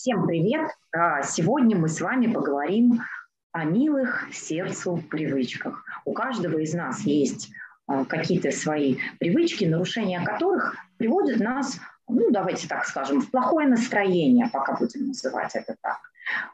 Всем 0.00 0.28
привет! 0.28 0.70
А, 0.92 1.22
сегодня 1.24 1.76
мы 1.76 1.88
с 1.88 2.00
вами 2.00 2.32
поговорим 2.32 3.02
о 3.50 3.64
милых 3.64 4.28
сердцу 4.32 5.02
привычках. 5.10 5.84
У 6.04 6.12
каждого 6.12 6.58
из 6.58 6.72
нас 6.72 7.00
есть 7.00 7.50
а, 7.88 8.04
какие-то 8.04 8.52
свои 8.52 8.98
привычки, 9.18 9.64
нарушения 9.64 10.20
которых 10.20 10.76
приводят 10.98 11.40
нас, 11.40 11.80
ну 12.06 12.30
давайте 12.30 12.68
так 12.68 12.86
скажем, 12.86 13.20
в 13.20 13.28
плохое 13.32 13.66
настроение, 13.66 14.48
пока 14.52 14.76
будем 14.76 15.08
называть 15.08 15.56
это 15.56 15.74
так. 15.82 15.98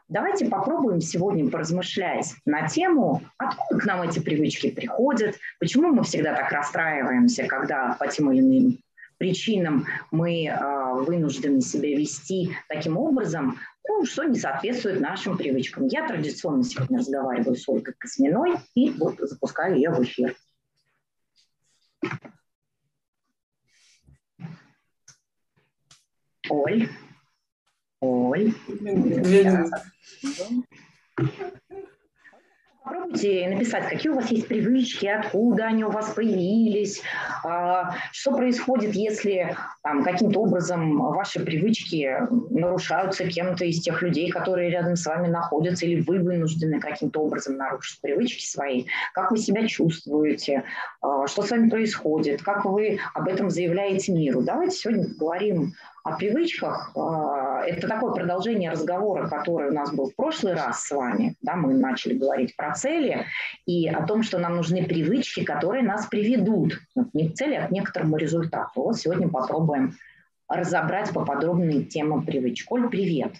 Давайте 0.09 0.47
попробуем 0.47 0.99
сегодня 0.99 1.47
поразмышлять 1.47 2.33
на 2.45 2.67
тему, 2.67 3.21
откуда 3.37 3.79
к 3.79 3.85
нам 3.85 4.01
эти 4.01 4.17
привычки 4.17 4.71
приходят, 4.71 5.35
почему 5.59 5.93
мы 5.93 6.03
всегда 6.03 6.33
так 6.33 6.51
расстраиваемся, 6.51 7.45
когда 7.45 7.95
по 7.99 8.07
тем 8.07 8.31
или 8.31 8.39
иным 8.39 8.79
причинам 9.17 9.85
мы 10.11 10.45
э, 10.45 10.93
вынуждены 11.03 11.61
себя 11.61 11.89
вести 11.97 12.55
таким 12.67 12.97
образом, 12.97 13.59
ну, 13.87 14.05
что 14.05 14.23
не 14.23 14.37
соответствует 14.37 14.99
нашим 14.99 15.37
привычкам. 15.37 15.87
Я 15.87 16.07
традиционно 16.07 16.63
сегодня 16.63 16.99
разговариваю 16.99 17.55
с 17.55 17.67
Ольгой 17.67 17.93
Косминой 17.97 18.55
и 18.73 18.91
вот 18.91 19.15
запускаю 19.19 19.75
ее 19.75 19.91
в 19.91 20.03
эфир. 20.03 20.35
Оль. 26.49 26.89
Оль. 28.01 28.53
Попробуйте 32.85 33.49
написать, 33.49 33.89
какие 33.89 34.11
у 34.11 34.15
вас 34.15 34.29
есть 34.29 34.47
привычки, 34.47 35.07
откуда 35.07 35.65
они 35.65 35.83
у 35.83 35.89
вас 35.89 36.11
появились, 36.11 37.01
а, 37.43 37.95
что 38.11 38.31
происходит, 38.37 38.93
если 38.93 39.57
там, 39.81 40.03
каким-то 40.03 40.41
образом 40.41 40.99
ваши 40.99 41.39
привычки 41.39 42.15
нарушаются 42.51 43.25
кем-то 43.25 43.65
из 43.65 43.81
тех 43.81 44.03
людей, 44.03 44.29
которые 44.29 44.69
рядом 44.69 44.97
с 44.97 45.05
вами 45.07 45.27
находятся, 45.29 45.87
или 45.87 46.01
вы 46.01 46.19
вынуждены 46.19 46.79
каким-то 46.79 47.21
образом 47.21 47.57
нарушить 47.57 47.99
привычки 48.01 48.45
свои, 48.45 48.85
как 49.15 49.31
вы 49.31 49.37
себя 49.39 49.65
чувствуете, 49.65 50.63
а, 51.01 51.25
что 51.25 51.41
с 51.41 51.49
вами 51.49 51.71
происходит, 51.71 52.43
как 52.43 52.65
вы 52.65 52.99
об 53.15 53.27
этом 53.27 53.49
заявляете 53.49 54.11
миру. 54.11 54.43
Давайте 54.43 54.77
сегодня 54.77 55.05
поговорим 55.05 55.73
о 56.05 56.15
привычках. 56.17 56.91
А, 56.95 57.63
это 57.65 57.87
такое 57.87 58.13
продолжение 58.13 58.69
разговора, 58.69 59.27
который 59.27 59.71
у 59.71 59.73
нас 59.73 59.91
был 59.91 60.11
в 60.11 60.15
прошлый 60.15 60.53
раз 60.53 60.83
с 60.83 60.91
вами. 60.91 61.35
Да, 61.41 61.55
мы 61.55 61.73
начали 61.73 62.13
говорить 62.13 62.55
про 62.55 62.75
цели 62.75 63.25
и 63.65 63.89
о 63.89 64.05
том, 64.05 64.21
что 64.21 64.37
нам 64.37 64.55
нужны 64.55 64.85
привычки, 64.85 65.43
которые 65.43 65.83
нас 65.83 66.05
приведут 66.05 66.79
не 67.13 67.29
к 67.29 67.33
цели, 67.33 67.55
а 67.55 67.67
к 67.67 67.71
некоторому 67.71 68.17
результату. 68.17 68.83
Вот 68.83 68.97
сегодня 68.97 69.27
попробуем 69.27 69.95
разобрать 70.47 71.11
поподробнее 71.11 71.83
тему 71.83 72.21
привычек. 72.21 72.67
Коль, 72.67 72.87
привет! 72.87 73.33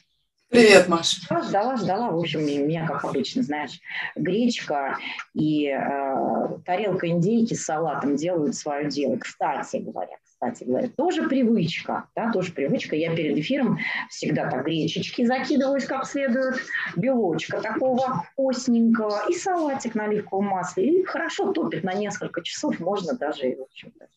Привет, 0.49 0.87
Маша. 0.87 1.17
Ждала, 1.43 1.77
ждала. 1.77 2.09
В 2.09 2.17
общем, 2.17 2.45
меня, 2.45 2.87
как 2.87 3.03
обычно, 3.03 3.43
знаешь, 3.43 3.79
гречка 4.15 4.97
и 5.33 5.67
э, 5.67 6.57
тарелка 6.65 7.07
индейки 7.07 7.53
с 7.53 7.65
салатом 7.65 8.15
делают 8.15 8.55
свое 8.55 8.89
дело. 8.89 9.17
Кстати 9.17 9.77
говоря, 9.77 10.17
кстати 10.45 10.67
говоря, 10.67 10.89
тоже 10.89 11.27
привычка, 11.27 12.07
да, 12.15 12.31
тоже 12.31 12.51
привычка. 12.51 12.95
Я 12.95 13.15
перед 13.15 13.37
эфиром 13.37 13.79
всегда 14.09 14.49
так 14.49 14.65
гречечки 14.65 15.25
закидываюсь 15.25 15.85
как 15.85 16.05
следует, 16.05 16.55
белочка 16.95 17.61
такого 17.61 18.23
вкусненького 18.31 19.29
и 19.29 19.33
салатик 19.33 19.95
на 19.95 20.05
оливковом 20.05 20.45
масле. 20.45 21.01
И 21.01 21.03
хорошо 21.03 21.51
топит 21.51 21.83
на 21.83 21.93
несколько 21.93 22.41
часов, 22.41 22.79
можно 22.79 23.15
даже, 23.15 23.55
в 23.55 23.63
общем-то, 23.63 24.07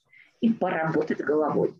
и 0.41 0.53
поработать 0.53 1.19
головой. 1.19 1.75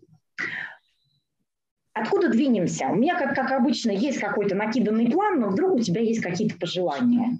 Откуда 2.01 2.29
двинемся? 2.29 2.87
У 2.87 2.95
меня, 2.95 3.17
как, 3.17 3.35
как 3.35 3.51
обычно, 3.51 3.91
есть 3.91 4.19
какой-то 4.19 4.55
накиданный 4.55 5.11
план, 5.11 5.39
но 5.39 5.49
вдруг 5.49 5.75
у 5.75 5.79
тебя 5.79 6.01
есть 6.01 6.21
какие-то 6.21 6.57
пожелания. 6.57 7.37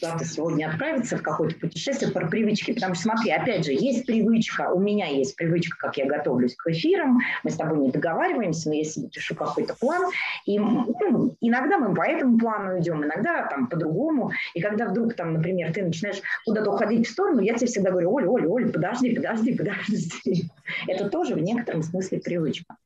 Куда-то 0.00 0.24
сегодня 0.24 0.70
отправиться 0.70 1.18
в 1.18 1.22
какое-то 1.22 1.56
путешествие 1.58 2.10
про 2.10 2.26
привычки. 2.26 2.72
Потому 2.72 2.94
что, 2.94 3.04
смотри, 3.04 3.30
опять 3.32 3.66
же, 3.66 3.72
есть 3.72 4.06
привычка, 4.06 4.70
у 4.72 4.80
меня 4.80 5.06
есть 5.06 5.36
привычка, 5.36 5.76
как 5.78 5.96
я 5.98 6.06
готовлюсь 6.06 6.54
к 6.54 6.68
эфирам, 6.68 7.20
мы 7.44 7.50
с 7.50 7.56
тобой 7.56 7.78
не 7.78 7.90
договариваемся, 7.90 8.68
но 8.68 8.76
я 8.76 8.84
себе 8.84 9.08
пишу 9.08 9.34
какой-то 9.34 9.74
план, 9.74 10.10
и 10.46 10.58
ну, 10.58 11.34
иногда 11.40 11.78
мы 11.78 11.94
по 11.94 12.02
этому 12.02 12.38
плану 12.38 12.80
идем, 12.80 13.04
иногда 13.04 13.46
там 13.48 13.66
по-другому, 13.66 14.30
и 14.54 14.60
когда 14.60 14.86
вдруг 14.88 15.14
там, 15.14 15.34
например, 15.34 15.72
ты 15.72 15.84
начинаешь 15.84 16.22
куда-то 16.44 16.70
уходить 16.70 17.06
в 17.06 17.10
сторону, 17.10 17.40
я 17.40 17.54
тебе 17.54 17.66
всегда 17.66 17.90
говорю, 17.90 18.12
Оль, 18.12 18.26
Оль, 18.26 18.46
Оль, 18.46 18.72
подожди, 18.72 19.14
подожди, 19.14 19.54
подожди. 19.56 20.50
Это 20.86 21.10
тоже 21.10 21.34
в 21.34 21.40
некотором 21.40 21.82
смысле 21.82 22.20
привычка. 22.20 22.76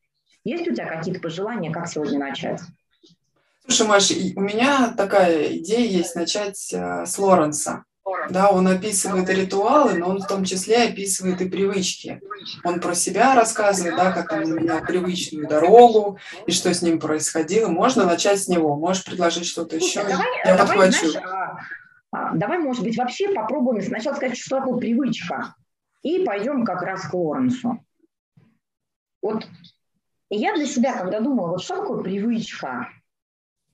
Есть 0.45 0.69
у 0.69 0.75
тебя 0.75 0.87
какие-то 0.87 1.21
пожелания, 1.21 1.71
как 1.71 1.89
сегодня 1.89 2.19
начать? 2.19 2.61
Слушай, 3.67 3.87
Маша, 3.87 4.15
у 4.37 4.41
меня 4.41 4.93
такая 4.97 5.57
идея 5.59 5.87
есть 5.87 6.17
начать 6.17 6.73
э, 6.73 7.07
с 7.07 7.19
Лоренса. 7.19 7.85
Да, 8.31 8.51
он 8.51 8.67
описывает 8.67 9.29
ритуалы, 9.31 9.95
но 9.95 10.09
он 10.09 10.21
в 10.21 10.27
том 10.27 10.45
числе 10.45 10.89
описывает 10.89 11.41
и 11.41 11.49
привычки. 11.49 12.21
Он 12.65 12.81
про 12.81 12.95
себя 12.95 13.37
рассказывает, 13.37 13.97
да, 13.97 14.11
как 14.11 14.33
он 14.33 14.55
менял 14.55 14.81
привычную 14.81 15.49
дорогу 15.49 16.19
и 16.47 16.51
что 16.51 16.75
с 16.75 16.83
ним 16.83 16.99
происходило. 16.99 17.69
Можно 17.69 18.05
начать 18.05 18.43
с 18.43 18.49
него. 18.49 18.77
Можешь 18.77 19.05
предложить 19.05 19.47
что-то 19.47 19.77
еще? 19.77 20.03
Давай, 20.03 20.27
Я 20.45 20.57
давай, 20.57 20.67
подхвачу. 20.67 21.11
Знаешь, 21.11 21.27
а, 21.27 21.59
а, 22.11 22.35
давай, 22.35 22.59
может 22.59 22.83
быть, 22.83 22.97
вообще 22.97 23.29
попробуем 23.29 23.83
сначала 23.83 24.15
сказать, 24.15 24.37
что 24.37 24.59
такое 24.59 24.79
привычка. 24.79 25.55
И 26.03 26.25
пойдем 26.25 26.65
как 26.65 26.83
раз 26.83 27.03
к 27.03 27.15
Лоренсу. 27.15 27.85
Вот 29.21 29.47
и 30.33 30.37
я 30.37 30.55
для 30.55 30.65
себя, 30.65 30.97
когда 30.97 31.21
думала, 31.21 31.49
вот 31.49 31.63
что 31.63 31.77
такое 31.77 32.03
привычка, 32.03 32.89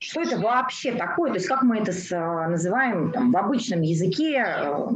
что 0.00 0.22
это 0.22 0.38
вообще 0.38 0.90
такое, 0.90 1.30
то 1.30 1.36
есть 1.36 1.46
как 1.46 1.62
мы 1.62 1.78
это 1.78 1.92
с, 1.92 2.10
а, 2.10 2.48
называем 2.48 3.12
там, 3.12 3.30
в 3.30 3.36
обычном 3.36 3.82
языке, 3.82 4.44
э, 4.44 4.88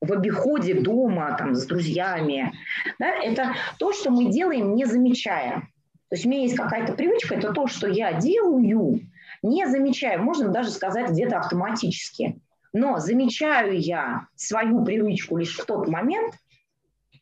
в 0.00 0.12
обиходе 0.12 0.80
дома, 0.80 1.36
там, 1.38 1.54
с 1.54 1.64
друзьями, 1.66 2.52
да, 2.98 3.06
это 3.06 3.54
то, 3.78 3.92
что 3.92 4.10
мы 4.10 4.32
делаем, 4.32 4.74
не 4.74 4.84
замечая. 4.84 5.60
То 6.08 6.16
есть 6.16 6.26
у 6.26 6.28
меня 6.28 6.42
есть 6.42 6.56
какая-то 6.56 6.94
привычка, 6.94 7.36
это 7.36 7.52
то, 7.52 7.68
что 7.68 7.86
я 7.86 8.12
делаю, 8.14 9.08
не 9.42 9.66
замечая, 9.68 10.18
можно 10.18 10.48
даже 10.48 10.70
сказать 10.70 11.10
где-то 11.10 11.38
автоматически. 11.38 12.40
Но 12.72 12.98
замечаю 12.98 13.78
я 13.78 14.26
свою 14.34 14.84
привычку 14.84 15.36
лишь 15.36 15.56
в 15.56 15.64
тот 15.66 15.86
момент, 15.86 16.34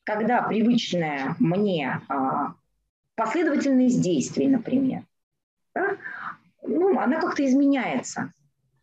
когда 0.04 0.40
привычная 0.40 1.36
мне 1.38 2.00
а, 2.08 2.54
последовательность 3.14 4.00
действий, 4.00 4.48
например, 4.48 5.02
да, 5.74 5.96
ну, 6.62 6.98
она 6.98 7.20
как-то 7.20 7.44
изменяется. 7.44 8.32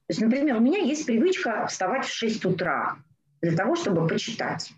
То 0.08 0.14
есть, 0.14 0.22
например, 0.22 0.58
у 0.58 0.60
меня 0.60 0.80
есть 0.80 1.06
привычка 1.06 1.66
вставать 1.68 2.06
в 2.06 2.14
6 2.14 2.46
утра 2.46 2.98
для 3.42 3.56
того, 3.56 3.76
чтобы 3.76 4.08
почитать. 4.08 4.74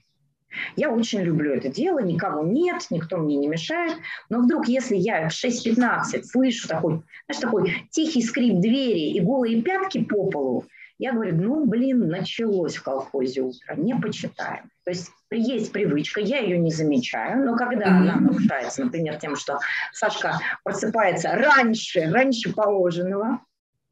Я 0.75 0.91
очень 0.91 1.21
люблю 1.21 1.51
это 1.51 1.69
дело, 1.69 1.99
никого 1.99 2.43
нет, 2.45 2.85
никто 2.89 3.17
мне 3.17 3.37
не 3.37 3.47
мешает. 3.47 3.97
Но 4.29 4.41
вдруг, 4.41 4.67
если 4.67 4.95
я 4.95 5.29
в 5.29 5.33
6.15 5.33 6.23
слышу 6.23 6.67
такой, 6.67 7.01
знаешь, 7.25 7.41
такой 7.41 7.87
тихий 7.89 8.21
скрип 8.21 8.59
двери 8.59 9.11
и 9.13 9.19
голые 9.19 9.61
пятки 9.61 10.03
по 10.03 10.29
полу, 10.29 10.65
я 10.99 11.13
говорю, 11.13 11.35
ну, 11.35 11.65
блин, 11.65 12.07
началось 12.07 12.75
в 12.75 12.83
колхозе 12.83 13.41
утро, 13.41 13.75
не 13.75 13.95
почитаем. 13.95 14.69
То 14.83 14.91
есть 14.91 15.11
есть 15.31 15.71
привычка, 15.71 16.21
я 16.21 16.39
ее 16.39 16.57
не 16.59 16.71
замечаю, 16.71 17.45
но 17.45 17.55
когда 17.55 17.85
mm-hmm. 17.85 18.01
она 18.01 18.15
нарушается, 18.15 18.83
например, 18.83 19.17
тем, 19.17 19.35
что 19.35 19.59
Сашка 19.91 20.39
просыпается 20.63 21.31
раньше, 21.31 22.11
раньше 22.11 22.53
положенного, 22.53 23.39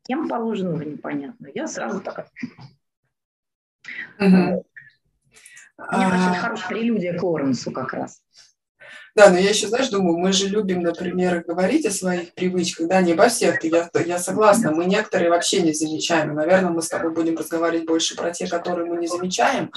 кем 0.03 0.28
положенного 0.28 0.81
непонятно, 0.84 1.47
я 1.53 1.67
сразу 1.67 2.01
так... 2.01 2.28
Mm-hmm. 4.19 4.63
Мне 5.91 6.06
кажется, 6.06 6.29
это 6.29 6.39
хорошая 6.39 6.69
прелюдия 6.69 7.18
к 7.18 7.23
Лоренсу 7.23 7.72
как 7.72 7.94
раз. 7.94 8.22
Да, 9.16 9.30
но 9.30 9.38
я 9.38 9.50
еще, 9.50 9.68
знаешь, 9.68 9.90
думаю, 9.90 10.18
мы 10.18 10.32
же 10.32 10.48
любим, 10.48 10.82
например, 10.82 11.44
говорить 11.46 11.86
о 11.86 11.92
своих 11.92 12.34
привычках, 12.34 12.88
да, 12.88 13.02
не 13.02 13.14
обо 13.14 13.28
всех, 13.28 13.64
я, 13.64 13.90
я 14.06 14.18
согласна, 14.18 14.72
мы 14.72 14.86
некоторые 14.86 15.30
вообще 15.30 15.62
не 15.62 15.74
замечаем, 15.74 16.34
наверное, 16.34 16.72
мы 16.72 16.81
с 16.81 16.88
тобой 16.88 17.12
будем 17.12 17.38
разговаривать 17.38 17.86
больше 17.86 18.16
про 18.16 18.31
те, 18.31 18.48
которые 18.48 18.90
мы 18.90 18.98
не 18.98 19.08
замечаем. 19.08 19.72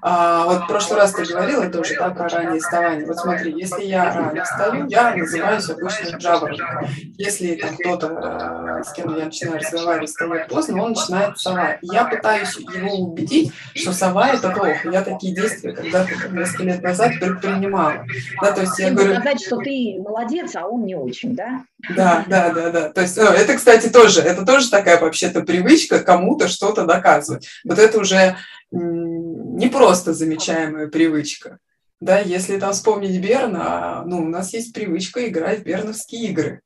А, 0.00 0.44
вот 0.46 0.64
в 0.64 0.66
прошлый 0.66 0.98
раз 0.98 1.12
ты 1.12 1.24
говорила 1.24 1.68
тоже, 1.68 1.94
да, 1.96 2.10
про 2.10 2.28
раннее 2.28 2.60
вставание. 2.60 3.06
Вот 3.06 3.18
смотри, 3.18 3.52
если 3.56 3.84
я 3.84 4.12
рано 4.12 4.44
встаю, 4.44 4.86
я 4.88 5.14
называюсь 5.14 5.70
обычно 5.70 6.18
жаворонком. 6.18 6.86
Если 7.18 7.54
там 7.54 7.76
кто-то, 7.76 8.80
э, 8.80 8.84
с 8.84 8.92
кем 8.92 9.16
я 9.16 9.26
начинаю 9.26 9.60
разговаривать, 9.60 10.10
встает 10.10 10.48
поздно, 10.48 10.82
он 10.82 10.90
начинает 10.90 11.36
вставать. 11.36 11.78
Я 11.82 12.04
пытаюсь 12.04 12.56
его 12.56 12.96
убедить, 12.96 13.52
что 13.74 13.92
сова– 13.92 14.28
это 14.32 14.50
плохо. 14.50 14.90
Я 14.90 15.02
такие 15.02 15.34
действия 15.34 15.72
когда-то 15.72 16.10
несколько 16.30 16.64
лет 16.64 16.82
назад 16.82 17.12
предпринимала. 17.20 18.04
Да, 18.40 18.52
то 18.52 18.62
есть 18.62 18.71
есть 18.78 18.90
я 18.90 18.90
говорю... 18.90 19.14
сказать, 19.14 19.42
что 19.44 19.56
ты 19.58 19.98
молодец, 19.98 20.54
а 20.56 20.66
он 20.66 20.84
не 20.84 20.94
очень, 20.94 21.34
да? 21.34 21.64
Да, 21.94 22.24
да, 22.28 22.50
да, 22.50 22.70
да. 22.70 22.88
То 22.90 23.02
есть 23.02 23.16
ну, 23.16 23.24
это, 23.24 23.56
кстати, 23.56 23.88
тоже, 23.88 24.20
это 24.20 24.44
тоже 24.44 24.70
такая 24.70 25.00
вообще-то 25.00 25.42
привычка 25.42 26.00
кому-то 26.00 26.48
что-то 26.48 26.84
доказывать. 26.84 27.48
Вот 27.64 27.78
это 27.78 27.98
уже 27.98 28.36
не 28.70 29.68
просто 29.68 30.14
замечаемая 30.14 30.88
привычка. 30.88 31.58
Да, 32.00 32.18
если 32.18 32.58
там 32.58 32.72
вспомнить 32.72 33.20
Берна, 33.20 34.02
ну, 34.06 34.24
у 34.24 34.28
нас 34.28 34.52
есть 34.52 34.72
привычка 34.72 35.28
играть 35.28 35.60
в 35.60 35.64
берновские 35.64 36.30
игры. 36.30 36.60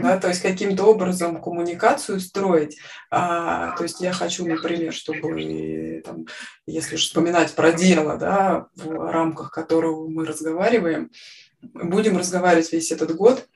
Да, 0.00 0.18
то 0.18 0.28
есть 0.28 0.40
каким-то 0.40 0.84
образом 0.84 1.42
коммуникацию 1.42 2.20
строить. 2.20 2.78
А, 3.10 3.76
то 3.76 3.82
есть 3.82 4.00
я 4.00 4.12
хочу, 4.12 4.46
например, 4.46 4.92
чтобы, 4.92 6.02
там, 6.04 6.26
если 6.66 6.94
уж 6.94 7.02
вспоминать 7.02 7.52
про 7.54 7.72
дело, 7.72 8.16
да, 8.16 8.66
в 8.76 9.10
рамках 9.10 9.50
которого 9.50 10.08
мы 10.08 10.24
разговариваем, 10.26 11.10
будем 11.60 12.16
разговаривать 12.16 12.72
весь 12.72 12.92
этот 12.92 13.16
год, 13.16 13.48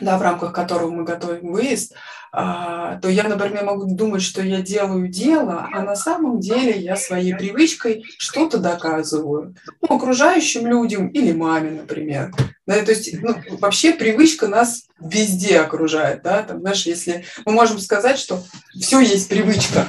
да, 0.00 0.18
в 0.18 0.22
рамках 0.22 0.52
которого 0.52 0.90
мы 0.90 1.04
готовим 1.04 1.52
выезд, 1.52 1.94
то 2.34 3.08
я, 3.08 3.28
например, 3.28 3.64
могу 3.64 3.86
думать, 3.86 4.22
что 4.22 4.42
я 4.42 4.60
делаю 4.60 5.08
дело, 5.08 5.68
а 5.72 5.82
на 5.82 5.94
самом 5.94 6.40
деле 6.40 6.72
я 6.72 6.96
своей 6.96 7.34
привычкой 7.34 8.04
что-то 8.18 8.58
доказываю 8.58 9.54
ну, 9.80 9.96
окружающим 9.96 10.66
людям 10.66 11.08
или 11.08 11.32
маме, 11.32 11.70
например. 11.70 12.32
Да, 12.66 12.82
то 12.82 12.90
есть 12.90 13.22
ну, 13.22 13.36
вообще 13.60 13.92
привычка 13.92 14.48
нас 14.48 14.88
везде 14.98 15.60
окружает. 15.60 16.22
Да? 16.22 16.42
Там, 16.42 16.60
знаешь, 16.60 16.86
если 16.86 17.24
мы 17.44 17.52
можем 17.52 17.78
сказать, 17.78 18.18
что 18.18 18.42
все 18.74 19.00
есть 19.00 19.28
привычка. 19.28 19.86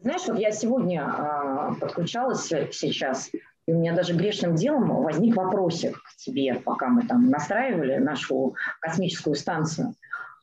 Знаешь, 0.00 0.22
вот 0.26 0.38
я 0.38 0.50
сегодня 0.50 1.04
а, 1.04 1.74
подключалась 1.78 2.46
сейчас 2.46 3.30
и 3.66 3.72
у 3.72 3.78
меня 3.78 3.94
даже 3.94 4.14
грешным 4.14 4.54
делом 4.54 5.02
возник 5.02 5.36
вопросик 5.36 6.00
к 6.00 6.16
тебе, 6.16 6.54
пока 6.54 6.86
мы 6.88 7.06
там 7.06 7.30
настраивали 7.30 7.96
нашу 7.96 8.54
космическую 8.80 9.34
станцию. 9.34 9.94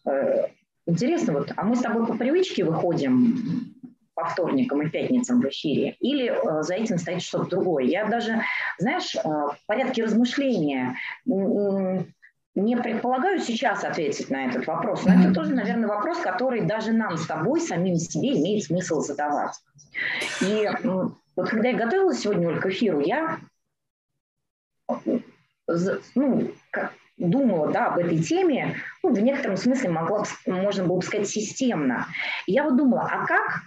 Э, 0.06 0.48
интересно, 0.86 1.34
вот, 1.34 1.52
а 1.56 1.64
мы 1.64 1.76
с 1.76 1.82
тобой 1.82 2.06
по 2.06 2.16
привычке 2.16 2.64
выходим 2.64 3.74
по 4.16 4.26
вторникам 4.26 4.82
и 4.84 4.90
пятницам 4.90 5.42
в 5.42 5.46
эфире, 5.50 5.96
или 6.00 6.30
э, 6.30 6.62
за 6.62 6.76
этим 6.76 6.98
стоит 6.98 7.22
что-то 7.22 7.50
другое. 7.50 7.86
Я 7.86 8.06
даже, 8.06 8.42
знаешь, 8.78 9.16
э, 9.16 9.20
в 9.24 9.58
порядке 9.66 10.04
размышления 10.04 10.96
не 11.26 12.78
предполагаю 12.78 13.40
сейчас 13.40 13.84
ответить 13.84 14.30
на 14.30 14.46
этот 14.46 14.68
вопрос, 14.68 15.06
но 15.06 15.20
это 15.20 15.34
тоже, 15.34 15.56
наверное, 15.56 15.88
вопрос, 15.88 16.20
который 16.20 16.62
даже 16.62 16.92
нам 16.92 17.18
с 17.18 17.26
тобой, 17.26 17.60
самим 17.60 17.96
себе, 17.96 18.40
имеет 18.40 18.64
смысл 18.66 19.00
задавать. 19.00 19.56
И 20.42 20.70
вот 21.36 21.50
когда 21.50 21.70
я 21.70 21.78
готовилась 21.78 22.20
сегодня 22.20 22.50
Оль, 22.50 22.60
к 22.60 22.68
эфиру, 22.68 23.00
я 23.00 23.40
ну, 26.14 26.52
как, 26.72 26.94
думала 27.18 27.72
да, 27.72 27.88
об 27.88 28.00
этой 28.00 28.18
теме, 28.20 28.78
ну, 29.04 29.14
в 29.14 29.20
некотором 29.20 29.58
смысле 29.58 29.90
могла, 29.90 30.24
можно 30.46 30.86
было 30.86 30.98
бы 30.98 31.04
сказать, 31.04 31.28
системно. 31.28 32.08
Я 32.48 32.64
вот 32.64 32.78
думала, 32.78 33.08
а 33.12 33.26
как, 33.26 33.62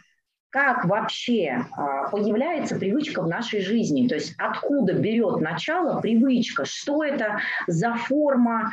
как 0.51 0.85
вообще 0.85 1.65
а, 1.77 2.09
появляется 2.09 2.77
привычка 2.77 3.23
в 3.23 3.29
нашей 3.29 3.61
жизни? 3.61 4.09
То 4.09 4.15
есть 4.17 4.35
откуда 4.39 4.95
берет 4.95 5.41
начало 5.41 6.01
привычка? 6.01 6.65
Что 6.65 7.05
это 7.05 7.41
за 7.67 7.95
форма 7.95 8.73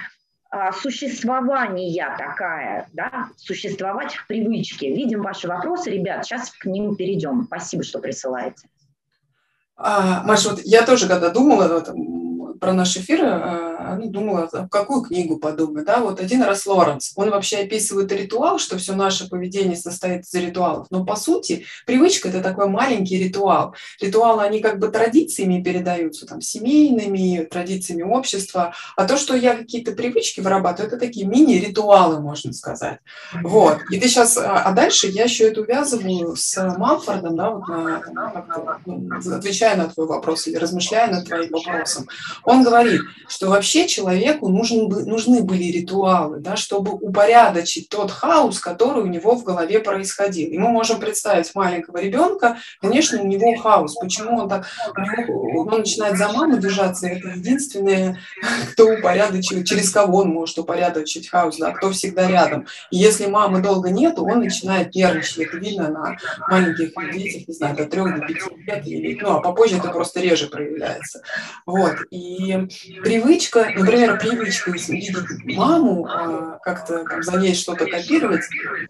а, 0.50 0.72
существования 0.72 2.16
такая, 2.18 2.88
да, 2.94 3.30
существовать 3.38 4.14
в 4.14 4.28
привычке. 4.28 4.94
Видим 4.94 5.22
ваши 5.24 5.48
вопросы, 5.48 5.90
ребят, 5.90 6.26
сейчас 6.26 6.52
к 6.52 6.66
ним 6.66 6.96
перейдем. 6.96 7.46
Спасибо, 7.48 7.84
что 7.84 8.00
присылаете. 8.00 8.68
А, 9.76 10.24
Маша, 10.24 10.50
вот 10.50 10.62
я 10.64 10.86
тоже, 10.86 11.08
когда 11.08 11.30
думала 11.30 11.82
там, 11.82 12.23
про 12.60 12.74
наш 12.74 12.98
эфир, 12.98 13.20
а, 13.24 13.98
ну, 14.00 14.10
думала, 14.10 14.50
в 14.52 14.68
какую 14.70 15.02
книгу 15.02 15.38
подумать, 15.38 15.86
да, 15.86 16.00
вот 16.00 16.20
один 16.20 16.44
раз 16.44 16.66
Лоренс, 16.66 17.14
он 17.16 17.30
вообще 17.30 17.58
описывает 17.58 18.12
ритуал, 18.12 18.60
что 18.60 18.78
все 18.78 18.94
наше 18.94 19.30
поведение 19.30 19.76
состоит 19.76 20.24
из 20.24 20.34
ритуалов, 20.34 20.88
но 20.90 21.06
по 21.06 21.16
сути 21.16 21.66
привычка– 21.86 22.30
это 22.30 22.42
такой 22.42 22.68
маленький 22.68 23.18
ритуал. 23.18 23.76
Ритуалы, 24.02 24.44
они 24.44 24.60
как 24.60 24.80
бы 24.80 24.90
традициями 24.90 25.62
передаются, 25.62 26.26
там, 26.26 26.42
семейными, 26.42 27.44
традициями 27.44 28.04
общества, 28.04 28.74
а 28.96 29.06
то, 29.06 29.18
что 29.18 29.36
я 29.36 29.56
какие-то 29.56 29.92
привычки 29.92 30.40
вырабатываю, 30.40 30.88
это 30.88 30.98
такие 30.98 31.26
мини-ритуалы, 31.26 32.20
можно 32.20 32.54
сказать. 32.54 33.00
Вот, 33.42 33.80
и 33.90 34.00
ты 34.00 34.08
сейчас, 34.08 34.38
а, 34.38 34.64
а 34.64 34.72
дальше 34.72 35.08
я 35.08 35.24
еще 35.24 35.48
это 35.48 35.62
увязываю 35.62 36.36
с 36.36 36.56
Мамфордом, 36.78 37.36
да, 37.36 37.52
вот 37.52 37.68
на, 37.68 39.36
отвечая 39.36 39.76
на 39.76 39.90
твой 39.90 40.08
вопрос 40.08 40.48
или 40.48 40.56
размышляя 40.56 41.12
над 41.12 41.26
твоим 41.26 41.52
вопросом, 41.52 42.08
он 42.44 42.53
говорит, 42.62 43.02
что 43.28 43.50
вообще 43.50 43.88
человеку 43.88 44.50
нужен, 44.50 44.88
нужны 44.88 45.42
были 45.42 45.64
ритуалы, 45.64 46.40
да, 46.40 46.56
чтобы 46.56 46.92
упорядочить 46.92 47.90
тот 47.90 48.12
хаос, 48.12 48.60
который 48.60 49.04
у 49.04 49.08
него 49.08 49.36
в 49.36 49.44
голове 49.44 49.80
происходил. 49.80 50.50
И 50.50 50.58
мы 50.58 50.70
можем 50.70 51.00
представить 51.00 51.56
маленького 51.56 51.98
ребенка, 51.98 52.58
конечно, 52.82 53.22
у 53.22 53.26
него 53.26 53.56
хаос. 53.56 53.96
Почему 53.96 54.40
он 54.40 54.50
так? 54.50 54.68
Он 55.30 55.80
начинает 55.80 56.18
за 56.18 56.32
маму 56.32 56.58
держаться, 56.58 57.08
это 57.08 57.30
единственное, 57.30 58.20
кто 58.74 58.86
упорядочивает, 58.86 59.66
через 59.66 59.90
кого 59.90 60.20
он 60.20 60.30
может 60.30 60.58
упорядочить 60.60 61.30
хаос, 61.30 61.58
да, 61.58 61.72
кто 61.72 61.92
всегда 61.92 62.28
рядом. 62.28 62.68
И 62.92 62.98
если 62.98 63.26
мамы 63.26 63.62
долго 63.62 63.90
нету, 63.90 64.24
он 64.26 64.40
начинает 64.40 64.94
нервничать. 64.94 65.38
Это 65.40 65.58
видно 65.58 65.90
на 65.90 66.18
маленьких 66.50 66.94
детях, 67.14 67.48
не 67.48 67.54
знаю, 67.54 67.76
до 67.76 67.86
трех, 67.86 68.20
до 68.20 68.26
пяти 68.26 68.56
лет, 68.68 68.88
или, 68.88 69.20
ну, 69.22 69.38
а 69.38 69.42
попозже 69.42 69.78
это 69.78 69.90
просто 69.90 70.20
реже 70.20 70.48
проявляется. 70.48 71.22
Вот. 71.66 71.94
И 72.12 72.33
привычка 73.04 73.72
например, 73.76 74.20
привычка 74.20 74.72
видеть 74.72 75.16
маму, 75.56 76.08
а, 76.08 76.60
как-то 76.62 77.04
там, 77.06 77.24
за 77.24 77.38
ней 77.38 77.56
что-то 77.56 77.86
копировать, 77.86 78.44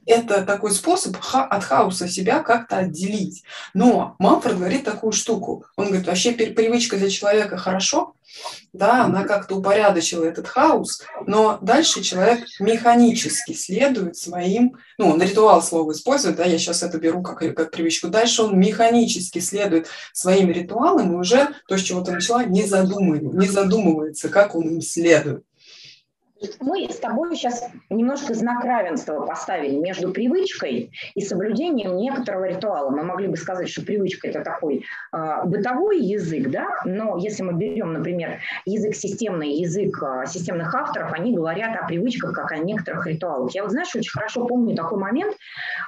это 0.05 0.43
такой 0.43 0.71
способ 0.71 1.17
от 1.31 1.63
хаоса 1.63 2.07
себя 2.07 2.41
как-то 2.41 2.77
отделить. 2.77 3.43
Но 3.73 4.15
Мамфорд 4.19 4.57
говорит 4.57 4.83
такую 4.83 5.11
штуку. 5.11 5.65
Он 5.75 5.87
говорит, 5.87 6.07
вообще 6.07 6.31
привычка 6.33 6.97
для 6.97 7.09
человека 7.09 7.57
хорошо, 7.57 8.13
да, 8.73 9.05
она 9.05 9.23
как-то 9.23 9.55
упорядочила 9.55 10.25
этот 10.25 10.47
хаос, 10.47 11.01
но 11.25 11.57
дальше 11.61 12.01
человек 12.01 12.45
механически 12.59 13.53
следует 13.53 14.17
своим, 14.17 14.77
ну, 14.97 15.09
он 15.09 15.21
ритуал 15.21 15.61
слово 15.61 15.91
использует, 15.91 16.35
да, 16.35 16.45
я 16.45 16.57
сейчас 16.57 16.83
это 16.83 16.97
беру 16.97 17.21
как, 17.21 17.39
как 17.55 17.71
привычку, 17.71 18.07
дальше 18.07 18.43
он 18.43 18.59
механически 18.59 19.39
следует 19.39 19.87
своим 20.13 20.49
ритуалам 20.49 21.13
и 21.13 21.15
уже 21.15 21.49
то, 21.67 21.77
с 21.77 21.81
чего 21.81 22.01
ты 22.01 22.11
начала, 22.11 22.43
не, 22.43 22.63
задумывает, 22.63 23.33
не 23.33 23.47
задумывается, 23.47 24.29
как 24.29 24.55
он 24.55 24.67
им 24.67 24.81
следует 24.81 25.43
мы 26.59 26.89
с 26.89 26.97
тобой 26.97 27.35
сейчас 27.35 27.67
немножко 27.89 28.33
знак 28.33 28.63
равенства 28.63 29.25
поставили 29.25 29.75
между 29.75 30.11
привычкой 30.11 30.91
и 31.15 31.21
соблюдением 31.21 31.97
некоторого 31.97 32.45
ритуала. 32.45 32.89
Мы 32.89 33.03
могли 33.03 33.27
бы 33.27 33.37
сказать, 33.37 33.69
что 33.69 33.81
привычка– 33.83 34.27
это 34.29 34.41
такой 34.41 34.85
э, 35.11 35.41
бытовой 35.45 35.99
язык, 35.99 36.49
да, 36.49 36.67
но 36.85 37.17
если 37.17 37.43
мы 37.43 37.53
берем, 37.53 37.93
например, 37.93 38.39
язык 38.65 38.95
системный, 38.95 39.53
язык 39.53 40.01
э, 40.01 40.25
системных 40.27 40.73
авторов, 40.73 41.13
они 41.13 41.35
говорят 41.35 41.75
о 41.75 41.87
привычках 41.87 42.33
как 42.33 42.51
о 42.51 42.57
некоторых 42.57 43.07
ритуалах. 43.07 43.53
Я 43.53 43.63
вот, 43.63 43.71
знаешь, 43.71 43.95
очень 43.95 44.11
хорошо 44.11 44.45
помню 44.45 44.75
такой 44.75 44.99
момент. 44.99 45.35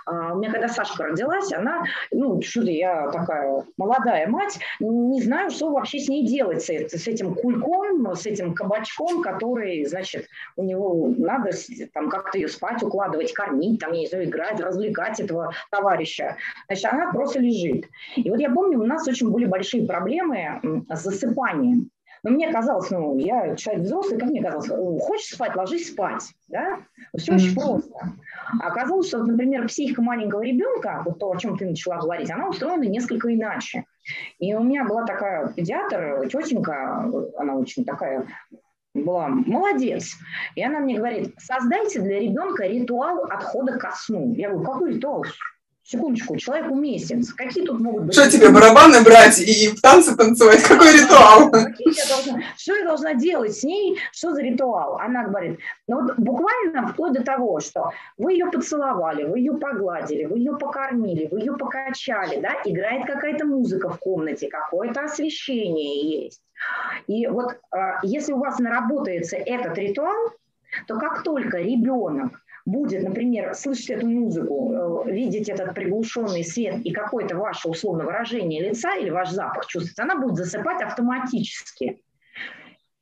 Э, 0.07 0.33
у 0.33 0.37
меня 0.37 0.51
когда 0.51 0.67
Сашка 0.67 1.05
родилась, 1.05 1.51
она, 1.53 1.83
ну, 2.11 2.39
чудо, 2.41 2.71
я 2.71 3.09
такая 3.11 3.63
молодая 3.77 4.27
мать, 4.27 4.59
не 4.79 5.21
знаю, 5.21 5.49
что 5.49 5.71
вообще 5.71 5.99
с 5.99 6.07
ней 6.07 6.25
делать, 6.25 6.63
с, 6.63 6.69
с 6.69 7.07
этим 7.07 7.33
кульком, 7.35 8.15
с 8.15 8.25
этим 8.25 8.53
кабачком, 8.53 9.21
который, 9.21 9.85
значит, 9.85 10.27
у 10.55 10.63
него 10.63 11.13
надо 11.17 11.51
там 11.93 12.09
как-то 12.09 12.37
ее 12.37 12.47
спать 12.47 12.81
укладывать, 12.83 13.33
кормить, 13.33 13.79
там, 13.79 13.93
я 13.93 13.99
не 13.99 14.07
знаю, 14.07 14.25
играть, 14.25 14.59
развлекать 14.59 15.19
этого 15.19 15.53
товарища. 15.71 16.37
Значит, 16.67 16.85
она 16.93 17.11
просто 17.11 17.39
лежит. 17.39 17.85
И 18.15 18.29
вот 18.29 18.39
я 18.39 18.49
помню, 18.49 18.79
у 18.79 18.85
нас 18.85 19.07
очень 19.07 19.31
были 19.31 19.45
большие 19.45 19.85
проблемы 19.85 20.83
с 20.89 21.01
засыпанием. 21.01 21.89
Но 22.25 22.31
мне 22.31 22.51
казалось, 22.51 22.89
ну, 22.89 23.19
я 23.19 23.55
человек 23.55 23.83
взрослый, 23.83 24.19
как 24.19 24.29
мне 24.29 24.41
казалось, 24.41 24.67
хочешь 25.03 25.35
спать, 25.35 25.55
ложись 25.55 25.91
спать, 25.91 26.23
да? 26.47 26.79
Все 27.15 27.31
mm-hmm. 27.31 27.35
очень 27.35 27.55
просто. 27.55 27.93
А 28.61 28.67
оказалось, 28.67 29.09
что, 29.09 29.19
например, 29.19 29.67
психика 29.67 30.01
маленького 30.01 30.41
ребенка, 30.41 31.03
вот 31.05 31.19
то, 31.19 31.31
о 31.31 31.37
чем 31.37 31.55
ты 31.55 31.67
начала 31.67 31.97
говорить, 31.97 32.31
она 32.31 32.49
устроена 32.49 32.85
несколько 32.85 33.31
иначе. 33.31 33.85
И 34.39 34.55
у 34.55 34.63
меня 34.63 34.85
была 34.85 35.05
такая 35.05 35.49
педиатр, 35.49 36.27
тетенька, 36.27 37.11
она 37.37 37.57
очень 37.57 37.85
такая 37.85 38.25
была 38.95 39.27
молодец. 39.27 40.15
И 40.55 40.63
она 40.63 40.79
мне 40.79 40.97
говорит, 40.97 41.35
создайте 41.37 42.01
для 42.01 42.19
ребенка 42.19 42.65
ритуал 42.65 43.25
отхода 43.25 43.77
ко 43.77 43.91
сну. 43.95 44.33
Я 44.33 44.49
говорю, 44.49 44.65
какой 44.65 44.93
ритуал? 44.95 45.25
Секундочку, 45.87 46.35
человек 46.37 46.71
уместен. 46.71 47.21
Какие 47.37 47.63
тут 47.63 47.79
могут 47.79 48.05
быть? 48.05 48.15
Что 48.15 48.27
тебе, 48.27 48.49
барабаны 48.49 49.03
брать 49.03 49.37
и 49.39 49.69
в 49.69 49.79
танцы 49.81 50.17
танцевать? 50.17 50.63
Какой 50.63 50.91
ритуал? 50.93 51.51
Я 51.77 52.05
должна, 52.09 52.41
что 52.57 52.75
я 52.75 52.85
должна 52.85 53.13
делать 53.13 53.55
с 53.55 53.63
ней? 53.63 53.99
Что 54.11 54.33
за 54.33 54.41
ритуал? 54.41 54.97
Она 54.97 55.25
говорит, 55.25 55.59
ну 55.87 56.01
вот 56.01 56.17
буквально 56.17 56.87
вплоть 56.87 57.13
до 57.13 57.23
того, 57.23 57.59
что 57.59 57.91
вы 58.17 58.33
ее 58.33 58.47
поцеловали, 58.47 59.25
вы 59.25 59.37
ее 59.37 59.53
погладили, 59.59 60.25
вы 60.25 60.39
ее 60.39 60.57
покормили, 60.57 61.27
вы 61.31 61.41
ее 61.41 61.55
покачали, 61.55 62.41
да, 62.41 62.53
играет 62.65 63.05
какая-то 63.05 63.45
музыка 63.45 63.89
в 63.89 63.99
комнате, 63.99 64.49
какое-то 64.49 65.01
освещение 65.01 66.23
есть. 66.23 66.41
И 67.05 67.27
вот 67.27 67.59
а, 67.69 67.99
если 68.01 68.33
у 68.33 68.39
вас 68.39 68.57
наработается 68.57 69.35
этот 69.35 69.77
ритуал, 69.77 70.31
то 70.87 70.97
как 70.97 71.21
только 71.21 71.59
ребенок 71.59 72.41
будет, 72.65 73.03
например, 73.03 73.53
слышать 73.53 73.91
эту 73.91 74.07
музыку, 74.07 75.05
э, 75.07 75.11
видеть 75.11 75.49
этот 75.49 75.75
приглушенный 75.75 76.43
свет 76.43 76.83
и 76.83 76.91
какое-то 76.91 77.37
ваше 77.37 77.69
условное 77.69 78.05
выражение 78.05 78.69
лица 78.69 78.95
или 78.95 79.09
ваш 79.09 79.29
запах 79.29 79.67
чувствовать, 79.67 79.99
она 79.99 80.19
будет 80.19 80.35
засыпать 80.35 80.81
автоматически. 80.81 82.01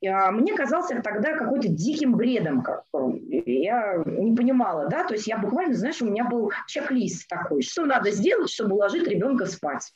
а, 0.06 0.30
мне 0.30 0.54
казалось 0.54 0.90
это 0.90 1.02
тогда 1.02 1.34
какой-то 1.36 1.68
диким 1.68 2.14
бредом. 2.16 2.62
Как, 2.62 2.84
я 2.92 4.02
не 4.04 4.36
понимала, 4.36 4.88
да, 4.88 5.04
то 5.04 5.14
есть 5.14 5.26
я 5.26 5.38
буквально, 5.38 5.74
знаешь, 5.74 6.02
у 6.02 6.06
меня 6.06 6.24
был 6.24 6.52
чек-лист 6.66 7.26
такой, 7.28 7.62
что 7.62 7.86
надо 7.86 8.10
сделать, 8.10 8.50
чтобы 8.50 8.74
уложить 8.74 9.08
ребенка 9.08 9.46
спать 9.46 9.92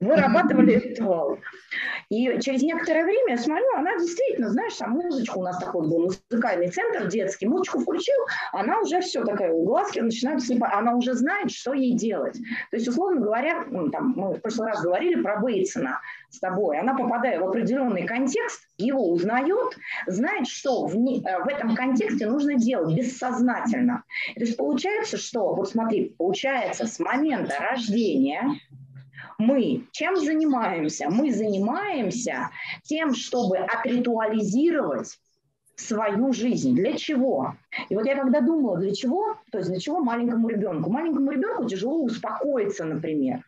вырабатывали 0.00 0.72
ритуал. 0.72 1.38
И 2.08 2.40
через 2.40 2.62
некоторое 2.62 3.04
время 3.04 3.32
я 3.34 3.38
смотрю, 3.38 3.66
она 3.76 3.96
действительно, 3.98 4.48
знаешь, 4.48 4.74
там 4.74 4.90
музычку 4.92 5.40
у 5.40 5.42
нас 5.42 5.58
такой 5.58 5.86
был, 5.86 6.10
музыкальный 6.30 6.68
центр 6.68 7.06
детский, 7.06 7.46
музычку 7.46 7.80
включил, 7.80 8.16
она 8.52 8.80
уже 8.80 9.00
все 9.00 9.24
такая, 9.24 9.52
глазки 9.52 10.00
начинают 10.00 10.42
слепать, 10.42 10.72
она 10.72 10.96
уже 10.96 11.14
знает, 11.14 11.50
что 11.52 11.72
ей 11.72 11.94
делать. 11.94 12.38
То 12.70 12.76
есть, 12.76 12.88
условно 12.88 13.20
говоря, 13.20 13.64
ну, 13.68 13.90
там, 13.90 14.14
мы 14.16 14.34
в 14.34 14.40
прошлый 14.40 14.68
раз 14.68 14.82
говорили 14.82 15.20
про 15.20 15.38
Бейтсона 15.38 16.00
с 16.30 16.38
тобой, 16.40 16.78
она, 16.78 16.94
попадая 16.94 17.38
в 17.38 17.48
определенный 17.48 18.06
контекст, 18.06 18.60
его 18.78 19.10
узнает, 19.10 19.76
знает, 20.06 20.46
что 20.46 20.86
в, 20.86 20.96
не, 20.96 21.22
э, 21.22 21.44
в 21.44 21.48
этом 21.48 21.74
контексте 21.74 22.26
нужно 22.26 22.54
делать 22.54 22.96
бессознательно. 22.96 24.04
То 24.34 24.40
есть 24.40 24.56
получается, 24.56 25.16
что, 25.16 25.54
вот 25.54 25.68
смотри, 25.68 26.14
получается 26.16 26.86
с 26.86 26.98
момента 26.98 27.54
рождения 27.58 28.58
мы 29.40 29.86
чем 29.92 30.16
занимаемся? 30.16 31.08
Мы 31.08 31.32
занимаемся 31.32 32.50
тем, 32.82 33.14
чтобы 33.14 33.58
отритуализировать 33.58 35.18
свою 35.76 36.32
жизнь. 36.32 36.74
Для 36.74 36.96
чего? 36.96 37.54
И 37.88 37.96
вот 37.96 38.06
я 38.06 38.16
когда 38.16 38.40
думала, 38.40 38.78
для 38.78 38.94
чего, 38.94 39.36
то 39.50 39.58
есть 39.58 39.70
для 39.70 39.80
чего 39.80 40.00
маленькому 40.00 40.48
ребенку? 40.48 40.90
Маленькому 40.90 41.30
ребенку 41.30 41.64
тяжело 41.66 42.02
успокоиться, 42.02 42.84
например. 42.84 43.42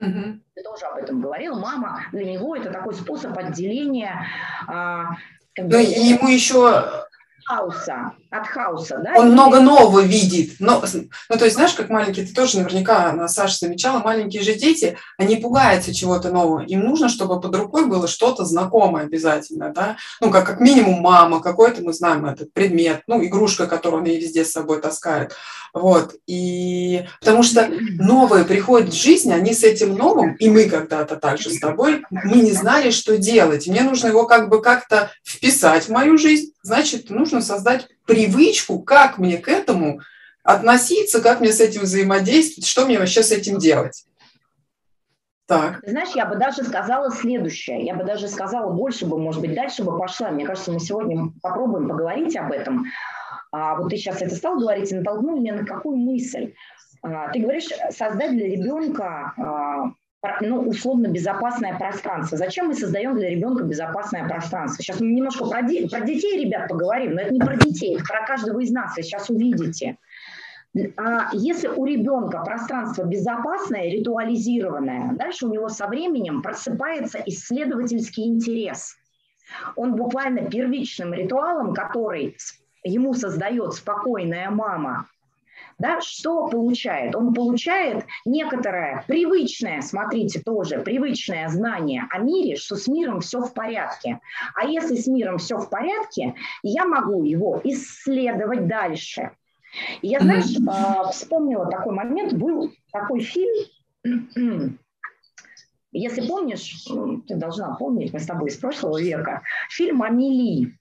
Угу. 0.00 0.40
Ты 0.54 0.62
тоже 0.62 0.86
об 0.86 0.98
этом 0.98 1.20
говорила. 1.20 1.58
Мама 1.58 2.02
для 2.12 2.24
него 2.24 2.56
это 2.56 2.70
такой 2.70 2.94
способ 2.94 3.36
отделения. 3.36 4.26
А, 4.68 5.16
как 5.54 5.66
бы, 5.66 5.76
ему 5.78 6.28
еще 6.28 7.03
хаоса, 7.44 8.12
от 8.30 8.46
хаоса, 8.46 9.00
да? 9.04 9.14
Он 9.16 9.32
много 9.32 9.60
нового 9.60 10.00
видит. 10.00 10.56
Но, 10.58 10.82
ну, 11.28 11.36
то 11.36 11.44
есть, 11.44 11.56
знаешь, 11.56 11.74
как 11.74 11.90
маленькие, 11.90 12.26
ты 12.26 12.34
тоже 12.34 12.58
наверняка, 12.58 13.28
Саша, 13.28 13.58
замечала, 13.58 14.00
маленькие 14.00 14.42
же 14.42 14.54
дети, 14.54 14.96
они 15.18 15.36
пугаются 15.36 15.94
чего-то 15.94 16.30
нового. 16.30 16.60
Им 16.60 16.80
нужно, 16.80 17.08
чтобы 17.08 17.40
под 17.40 17.54
рукой 17.54 17.86
было 17.86 18.08
что-то 18.08 18.44
знакомое 18.44 19.04
обязательно, 19.04 19.70
да? 19.70 19.96
Ну, 20.20 20.30
как, 20.30 20.46
как 20.46 20.60
минимум 20.60 21.00
мама, 21.00 21.40
какой-то, 21.40 21.82
мы 21.82 21.92
знаем 21.92 22.26
этот 22.26 22.52
предмет, 22.52 23.02
ну, 23.06 23.24
игрушка, 23.24 23.66
которую 23.66 24.02
он 24.02 24.08
везде 24.08 24.44
с 24.44 24.52
собой 24.52 24.80
таскает. 24.80 25.34
Вот. 25.74 26.14
И 26.28 27.04
потому 27.18 27.42
что 27.42 27.68
новые 27.98 28.44
приходят 28.44 28.90
в 28.90 28.96
жизнь, 28.96 29.32
они 29.32 29.52
с 29.52 29.64
этим 29.64 29.96
новым, 29.96 30.34
и 30.34 30.48
мы 30.48 30.68
когда-то 30.68 31.16
также 31.16 31.50
с 31.50 31.58
тобой, 31.58 32.04
мы 32.10 32.36
не 32.36 32.52
знали, 32.52 32.90
что 32.90 33.18
делать. 33.18 33.66
Мне 33.66 33.82
нужно 33.82 34.06
его 34.06 34.24
как 34.26 34.48
бы 34.48 34.62
как-то 34.62 35.10
вписать 35.24 35.86
в 35.86 35.88
мою 35.90 36.16
жизнь, 36.16 36.52
значит, 36.62 37.10
нужно 37.10 37.33
создать 37.40 37.88
привычку, 38.06 38.80
как 38.80 39.18
мне 39.18 39.38
к 39.38 39.48
этому 39.48 40.00
относиться, 40.42 41.22
как 41.22 41.40
мне 41.40 41.52
с 41.52 41.60
этим 41.60 41.82
взаимодействовать, 41.82 42.66
что 42.66 42.84
мне 42.84 42.98
вообще 42.98 43.22
с 43.22 43.32
этим 43.32 43.58
делать. 43.58 44.04
Так. 45.46 45.80
Знаешь, 45.86 46.14
я 46.14 46.24
бы 46.24 46.36
даже 46.36 46.64
сказала 46.64 47.10
следующее. 47.10 47.84
Я 47.84 47.94
бы 47.94 48.04
даже 48.04 48.28
сказала 48.28 48.72
больше 48.72 49.04
бы, 49.04 49.18
может 49.18 49.42
быть, 49.42 49.54
дальше 49.54 49.84
бы 49.84 49.98
пошла. 49.98 50.30
Мне 50.30 50.46
кажется, 50.46 50.72
мы 50.72 50.80
сегодня 50.80 51.32
попробуем 51.42 51.88
поговорить 51.88 52.36
об 52.36 52.52
этом. 52.52 52.86
А 53.52 53.76
вот 53.76 53.90
ты 53.90 53.96
сейчас 53.96 54.22
это 54.22 54.34
стал 54.34 54.58
говорить 54.58 54.90
и 54.90 54.96
натолкнул 54.96 55.38
меня 55.38 55.54
на 55.54 55.66
какую 55.66 55.96
мысль. 55.96 56.54
А, 57.02 57.28
ты 57.30 57.40
говоришь, 57.40 57.68
создать 57.90 58.32
для 58.32 58.46
ребенка 58.46 59.34
а, 59.36 59.92
ну, 60.40 60.60
условно 60.60 61.08
безопасное 61.08 61.76
пространство. 61.78 62.38
Зачем 62.38 62.68
мы 62.68 62.74
создаем 62.74 63.16
для 63.16 63.30
ребенка 63.30 63.64
безопасное 63.64 64.28
пространство? 64.28 64.82
Сейчас 64.82 65.00
мы 65.00 65.08
немножко 65.08 65.46
про, 65.46 65.62
де- 65.62 65.88
про 65.88 66.00
детей, 66.00 66.44
ребят, 66.44 66.68
поговорим, 66.68 67.14
но 67.14 67.22
это 67.22 67.32
не 67.32 67.40
про 67.40 67.56
детей, 67.56 67.96
это 67.96 68.04
про 68.04 68.26
каждого 68.26 68.60
из 68.60 68.70
нас, 68.70 68.96
вы 68.96 69.02
сейчас 69.02 69.30
увидите. 69.30 69.98
А 70.96 71.28
если 71.32 71.68
у 71.68 71.84
ребенка 71.84 72.42
пространство 72.42 73.04
безопасное, 73.04 73.90
ритуализированное, 73.90 75.12
дальше 75.14 75.46
у 75.46 75.52
него 75.52 75.68
со 75.68 75.86
временем 75.86 76.42
просыпается 76.42 77.22
исследовательский 77.26 78.26
интерес. 78.26 78.96
Он 79.76 79.94
буквально 79.94 80.50
первичным 80.50 81.14
ритуалом, 81.14 81.74
который 81.74 82.36
ему 82.82 83.14
создает 83.14 83.74
спокойная 83.74 84.50
мама, 84.50 85.06
да, 85.78 86.00
что 86.00 86.48
получает? 86.48 87.14
Он 87.14 87.34
получает 87.34 88.04
некоторое 88.24 89.04
привычное, 89.06 89.82
смотрите, 89.82 90.40
тоже 90.40 90.78
привычное 90.78 91.48
знание 91.48 92.06
о 92.10 92.18
мире, 92.18 92.56
что 92.56 92.76
с 92.76 92.88
миром 92.88 93.20
все 93.20 93.40
в 93.40 93.52
порядке. 93.52 94.20
А 94.54 94.66
если 94.66 94.96
с 94.96 95.06
миром 95.06 95.38
все 95.38 95.58
в 95.58 95.68
порядке, 95.68 96.34
я 96.62 96.84
могу 96.84 97.24
его 97.24 97.60
исследовать 97.64 98.66
дальше. 98.66 99.30
И 100.02 100.08
я, 100.08 100.20
знаешь, 100.20 100.56
mm-hmm. 100.56 101.10
вспомнила 101.10 101.66
такой 101.66 101.94
момент, 101.94 102.32
был 102.34 102.72
такой 102.92 103.20
фильм, 103.20 104.78
если 105.94 106.26
помнишь, 106.26 106.84
ты 107.28 107.36
должна 107.36 107.76
помнить, 107.76 108.12
мы 108.12 108.18
с 108.18 108.26
тобой 108.26 108.48
из 108.48 108.56
прошлого 108.56 109.00
века, 109.00 109.42
фильм 109.70 110.02
«Амели». 110.02 110.76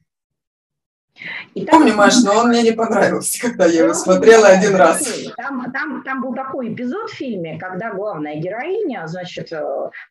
И 1.53 1.65
там, 1.65 1.79
Помню, 1.79 1.95
Маш, 1.95 2.23
но 2.23 2.39
он 2.39 2.49
мне 2.49 2.63
не 2.63 2.71
понравился, 2.71 3.39
когда 3.39 3.65
я 3.65 3.83
его 3.83 3.93
смотрела 3.93 4.47
один 4.47 4.75
раз. 4.75 5.03
Там, 5.37 5.71
там, 5.71 6.03
там 6.03 6.21
был 6.21 6.33
такой 6.33 6.73
эпизод 6.73 7.09
в 7.09 7.13
фильме, 7.13 7.59
когда 7.59 7.93
главная 7.93 8.37
героиня, 8.37 9.05
значит, 9.07 9.51
э, 9.51 9.61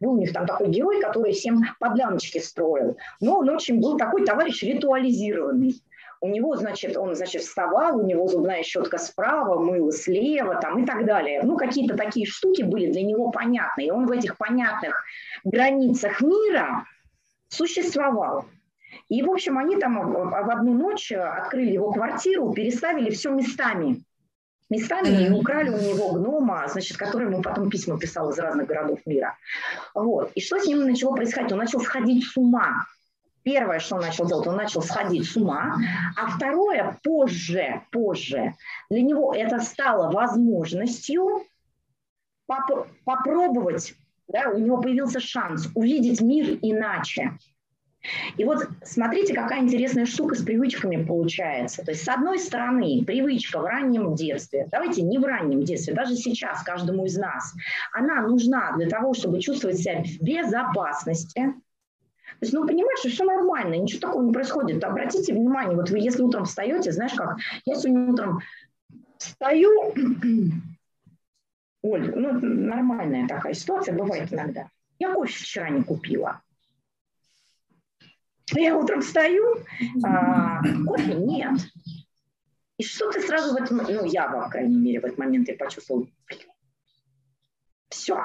был 0.01 0.13
у 0.13 0.19
них 0.19 0.33
там 0.33 0.47
такой 0.47 0.69
герой, 0.69 1.01
который 1.01 1.33
всем 1.33 1.65
подляночки 1.81 2.39
строил. 2.39 2.97
Но 3.21 3.39
он 3.39 3.49
очень 3.49 3.81
был 3.81 3.97
такой 3.97 4.25
товарищ 4.25 4.63
ритуализированный. 4.63 5.83
У 6.21 6.29
него, 6.29 6.55
значит, 6.55 6.97
он, 6.97 7.17
значит, 7.17 7.43
вставал, 7.43 7.99
у 7.99 8.07
него 8.07 8.29
зубная 8.29 8.63
щетка 8.63 8.99
справа, 8.99 9.59
мыло 9.59 9.91
слева, 9.91 10.55
там 10.61 10.85
и 10.85 10.87
так 10.87 11.05
далее. 11.05 11.43
Ну, 11.43 11.57
какие-то 11.57 11.97
такие 11.97 12.27
штуки 12.27 12.63
были 12.63 12.93
для 12.93 13.03
него 13.03 13.33
понятные. 13.33 13.89
И 13.89 13.91
он 13.91 14.07
в 14.07 14.11
этих 14.13 14.37
понятных 14.37 15.03
границах 15.43 16.21
мира 16.21 16.85
существовал. 17.49 18.47
И, 19.13 19.21
в 19.21 19.31
общем, 19.31 19.59
они 19.59 19.77
там 19.77 20.11
в 20.11 20.51
одну 20.51 20.73
ночь 20.73 21.13
открыли 21.13 21.73
его 21.73 21.93
квартиру, 21.93 22.51
переставили 22.55 23.11
все 23.11 23.31
местами. 23.31 24.03
Местами 24.71 25.27
и 25.27 25.31
украли 25.31 25.69
у 25.69 25.79
него 25.79 26.13
гнома, 26.13 26.67
значит, 26.67 26.97
который 26.97 27.27
ему 27.27 27.43
потом 27.43 27.69
письма 27.69 27.99
писал 27.99 28.31
из 28.31 28.39
разных 28.39 28.69
городов 28.69 29.01
мира. 29.05 29.37
Вот. 29.95 30.33
И 30.35 30.41
что 30.41 30.59
с 30.59 30.67
ним 30.67 30.87
начало 30.87 31.15
происходить? 31.15 31.53
Он 31.53 31.59
начал 31.59 31.81
сходить 31.81 32.25
с 32.25 32.39
ума. 32.39 32.87
Первое, 33.43 33.81
что 33.81 33.97
он 33.97 34.01
начал 34.01 34.27
делать, 34.27 34.47
он 34.47 34.57
начал 34.57 34.81
сходить 34.81 35.29
с 35.29 35.37
ума. 35.37 35.77
А 36.17 36.31
второе, 36.31 36.99
позже, 37.03 37.83
позже, 37.91 38.55
для 38.89 39.03
него 39.03 39.35
это 39.35 39.61
стало 39.61 40.11
возможностью 40.11 41.45
поп- 42.47 42.89
попробовать, 43.05 43.93
да, 44.27 44.49
у 44.49 44.59
него 44.59 44.81
появился 44.81 45.21
шанс 45.21 45.69
увидеть 45.75 46.23
мир 46.23 46.59
иначе. 46.63 47.33
И 48.37 48.45
вот 48.45 48.69
смотрите, 48.83 49.35
какая 49.35 49.61
интересная 49.61 50.07
штука 50.07 50.35
с 50.35 50.43
привычками 50.43 51.05
получается. 51.05 51.85
То 51.85 51.93
есть, 51.93 52.05
с 52.05 52.09
одной 52.09 52.39
стороны, 52.39 53.05
привычка 53.07 53.61
в 53.61 53.65
раннем 53.65 54.15
детстве, 54.15 54.67
давайте 54.71 55.03
не 55.03 55.19
в 55.19 55.25
раннем 55.25 55.63
детстве, 55.63 55.95
даже 55.95 56.17
сейчас 56.17 56.63
каждому 56.63 57.07
из 57.07 57.17
нас, 57.17 57.55
она 57.93 58.23
нужна 58.23 58.73
для 58.77 58.89
того, 58.89 59.15
чтобы 59.15 59.41
чувствовать 59.41 59.79
себя 59.79 60.03
в 60.03 60.23
безопасности, 60.23 61.55
то 62.41 62.47
есть, 62.47 62.55
ну, 62.55 62.67
понимаешь, 62.67 62.99
что 62.99 63.09
все 63.09 63.25
нормально, 63.25 63.75
ничего 63.75 64.01
такого 64.01 64.23
не 64.25 64.33
происходит. 64.33 64.83
Обратите 64.83 65.33
внимание, 65.33 65.77
вот 65.77 65.91
вы 65.91 65.99
если 65.99 66.23
утром 66.23 66.45
встаете, 66.45 66.91
знаешь 66.91 67.13
как, 67.13 67.37
я 67.67 67.77
сегодня 67.77 68.13
утром 68.13 68.41
встаю, 69.19 69.95
Оль, 71.83 72.13
ну, 72.17 72.41
нормальная 72.41 73.29
такая 73.29 73.55
ситуация, 73.55 73.97
бывает 73.97 74.33
иногда. 74.33 74.69
Я 74.99 75.15
кофе 75.15 75.33
вчера 75.33 75.69
не 75.69 75.83
купила. 75.83 76.42
Я 78.51 78.77
утром 78.77 79.01
встаю, 79.01 79.59
а, 80.05 80.63
кофе 80.87 81.15
нет. 81.15 81.59
И 82.79 82.85
что 82.85 83.11
ты 83.11 83.21
сразу 83.21 83.55
в 83.55 83.57
этом, 83.57 83.79
ну 83.89 84.05
я, 84.05 84.29
по 84.29 84.49
крайней 84.49 84.79
мере, 84.79 85.01
в 85.01 85.05
этот 85.05 85.19
момент 85.19 85.49
я 85.49 85.57
почувствовала, 85.57 86.07
все, 87.91 88.19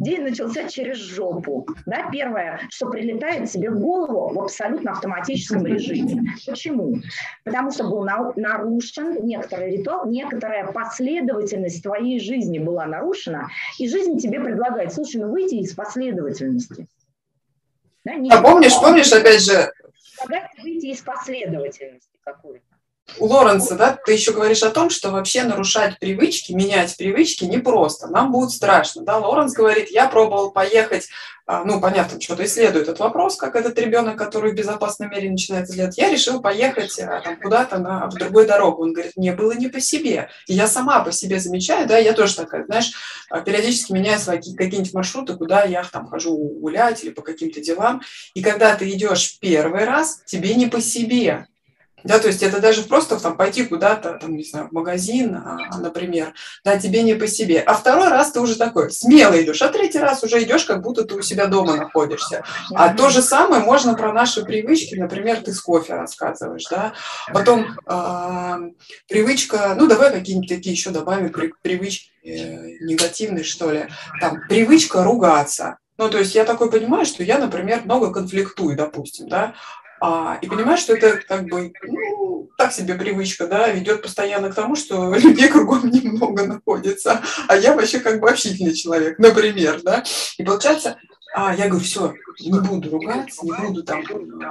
день 0.00 0.22
начался 0.22 0.68
через 0.68 0.98
жопу. 0.98 1.66
Да, 1.86 2.10
первое, 2.10 2.60
что 2.68 2.90
прилетает 2.90 3.50
себе 3.50 3.70
в 3.70 3.78
голову 3.78 4.34
в 4.34 4.40
абсолютно 4.40 4.92
автоматическом 4.92 5.64
режиме. 5.64 6.22
Почему? 6.46 7.00
Потому 7.44 7.70
что 7.70 7.84
был 7.84 8.04
нарушен 8.04 9.24
некоторый 9.24 9.76
ритуал, 9.76 10.06
некоторая 10.10 10.70
последовательность 10.72 11.82
твоей 11.82 12.20
жизни 12.20 12.58
была 12.58 12.86
нарушена, 12.86 13.48
и 13.78 13.88
жизнь 13.88 14.18
тебе 14.18 14.40
предлагает, 14.40 14.92
слушай, 14.92 15.20
ну 15.20 15.30
выйди 15.30 15.56
из 15.56 15.74
последовательности. 15.74 16.86
Да, 18.04 18.12
а 18.30 18.42
помнишь, 18.42 18.74
помнишь, 18.74 19.12
опять 19.12 19.42
же... 19.42 19.72
Выйти 20.62 20.86
из 20.86 21.00
последовательности 21.00 22.18
какой-то. 22.22 22.64
У 23.18 23.26
Лоренса, 23.26 23.76
да, 23.76 23.96
ты 24.04 24.12
еще 24.12 24.32
говоришь 24.32 24.62
о 24.62 24.70
том, 24.70 24.90
что 24.90 25.10
вообще 25.10 25.44
нарушать 25.44 25.98
привычки, 25.98 26.52
менять 26.52 26.96
привычки 26.96 27.44
непросто, 27.44 28.08
нам 28.08 28.32
будет 28.32 28.50
страшно, 28.50 29.02
да, 29.02 29.18
Лоренс 29.18 29.52
говорит, 29.52 29.90
я 29.90 30.08
пробовал 30.08 30.50
поехать, 30.50 31.08
а, 31.46 31.64
ну, 31.64 31.80
понятно, 31.80 32.18
что-то 32.20 32.44
исследует 32.44 32.88
этот 32.88 33.00
вопрос, 33.00 33.36
как 33.36 33.54
этот 33.54 33.78
ребенок, 33.78 34.16
который 34.16 34.52
в 34.52 34.54
безопасном 34.54 35.10
мире 35.10 35.30
начинает 35.30 35.68
исследовать, 35.68 35.98
я 35.98 36.10
решил 36.10 36.40
поехать 36.40 36.98
а, 36.98 37.20
там, 37.20 37.38
куда-то 37.38 37.78
на, 37.78 38.08
в 38.08 38.14
другую 38.14 38.46
дорогу, 38.46 38.82
он 38.82 38.94
говорит, 38.94 39.12
мне 39.16 39.32
было 39.32 39.52
не 39.52 39.68
по 39.68 39.80
себе, 39.80 40.30
и 40.48 40.54
я 40.54 40.66
сама 40.66 41.00
по 41.04 41.12
себе 41.12 41.38
замечаю, 41.38 41.86
да, 41.86 41.98
я 41.98 42.14
тоже 42.14 42.34
такая, 42.34 42.64
знаешь, 42.64 42.92
а, 43.28 43.40
периодически 43.40 43.92
меняю 43.92 44.18
свои 44.18 44.38
какие-нибудь 44.38 44.94
маршруты, 44.94 45.36
куда 45.36 45.64
я 45.64 45.84
там 45.84 46.08
хожу 46.08 46.36
гулять 46.36 47.04
или 47.04 47.10
по 47.10 47.22
каким-то 47.22 47.60
делам, 47.60 48.00
и 48.32 48.42
когда 48.42 48.74
ты 48.74 48.90
идешь 48.90 49.38
первый 49.38 49.84
раз, 49.84 50.22
тебе 50.26 50.54
не 50.54 50.66
по 50.66 50.80
себе, 50.80 51.46
да, 52.04 52.18
то 52.18 52.28
есть 52.28 52.42
это 52.42 52.60
даже 52.60 52.82
просто 52.82 53.18
там 53.18 53.36
пойти 53.36 53.64
куда-то, 53.64 54.18
там, 54.20 54.36
не 54.36 54.44
знаю, 54.44 54.68
в 54.68 54.72
магазин, 54.72 55.34
а, 55.34 55.78
например, 55.78 56.34
да, 56.62 56.78
тебе 56.78 57.02
не 57.02 57.14
по 57.14 57.26
себе. 57.26 57.60
А 57.60 57.74
второй 57.74 58.08
раз 58.08 58.32
ты 58.32 58.40
уже 58.40 58.56
такой 58.56 58.90
смело 58.90 59.40
идешь, 59.42 59.62
а 59.62 59.68
третий 59.68 59.98
раз 59.98 60.22
уже 60.22 60.42
идешь, 60.42 60.64
как 60.64 60.82
будто 60.82 61.04
ты 61.04 61.14
у 61.14 61.22
себя 61.22 61.46
дома 61.46 61.76
находишься. 61.76 62.44
А 62.74 62.94
то 62.94 63.08
же 63.08 63.22
самое 63.22 63.62
можно 63.62 63.94
про 63.94 64.12
наши 64.12 64.44
привычки, 64.44 64.94
например, 64.96 65.38
ты 65.38 65.52
с 65.52 65.60
кофе 65.60 65.94
рассказываешь, 65.94 66.66
да, 66.70 66.92
потом 67.32 67.66
э, 67.86 68.70
привычка, 69.08 69.74
ну, 69.76 69.86
давай 69.86 70.12
какие-нибудь 70.12 70.48
такие 70.48 70.72
еще 70.72 70.90
добавим 70.90 71.32
при, 71.32 71.52
привычки 71.62 72.10
э, 72.22 72.84
негативные, 72.84 73.44
что 73.44 73.70
ли, 73.70 73.86
там, 74.20 74.42
привычка 74.46 75.02
ругаться, 75.02 75.78
ну, 75.96 76.10
то 76.10 76.18
есть 76.18 76.34
я 76.34 76.44
такой 76.44 76.70
понимаю, 76.70 77.06
что 77.06 77.22
я, 77.22 77.38
например, 77.38 77.82
много 77.84 78.12
конфликтую, 78.12 78.76
допустим, 78.76 79.28
да, 79.28 79.54
а, 80.06 80.38
и 80.42 80.48
понимаешь, 80.48 80.80
что 80.80 80.94
это 80.94 81.16
как 81.16 81.46
бы 81.46 81.72
ну, 81.82 82.50
так 82.58 82.74
себе 82.74 82.94
привычка, 82.94 83.46
да, 83.46 83.68
ведет 83.70 84.02
постоянно 84.02 84.50
к 84.50 84.54
тому, 84.54 84.76
что 84.76 85.14
людей 85.14 85.48
кругом 85.48 85.88
немного 85.88 86.44
находится, 86.44 87.22
а 87.48 87.56
я 87.56 87.74
вообще 87.74 88.00
как 88.00 88.20
бы 88.20 88.28
общительный 88.28 88.74
человек, 88.74 89.18
например, 89.18 89.80
да. 89.82 90.04
И 90.36 90.44
получается, 90.44 90.98
а, 91.34 91.54
я 91.54 91.68
говорю, 91.68 91.82
все, 91.82 92.12
не 92.38 92.60
буду 92.60 92.90
ругаться, 92.90 93.46
не 93.46 93.52
буду 93.52 93.82
там 93.82 94.04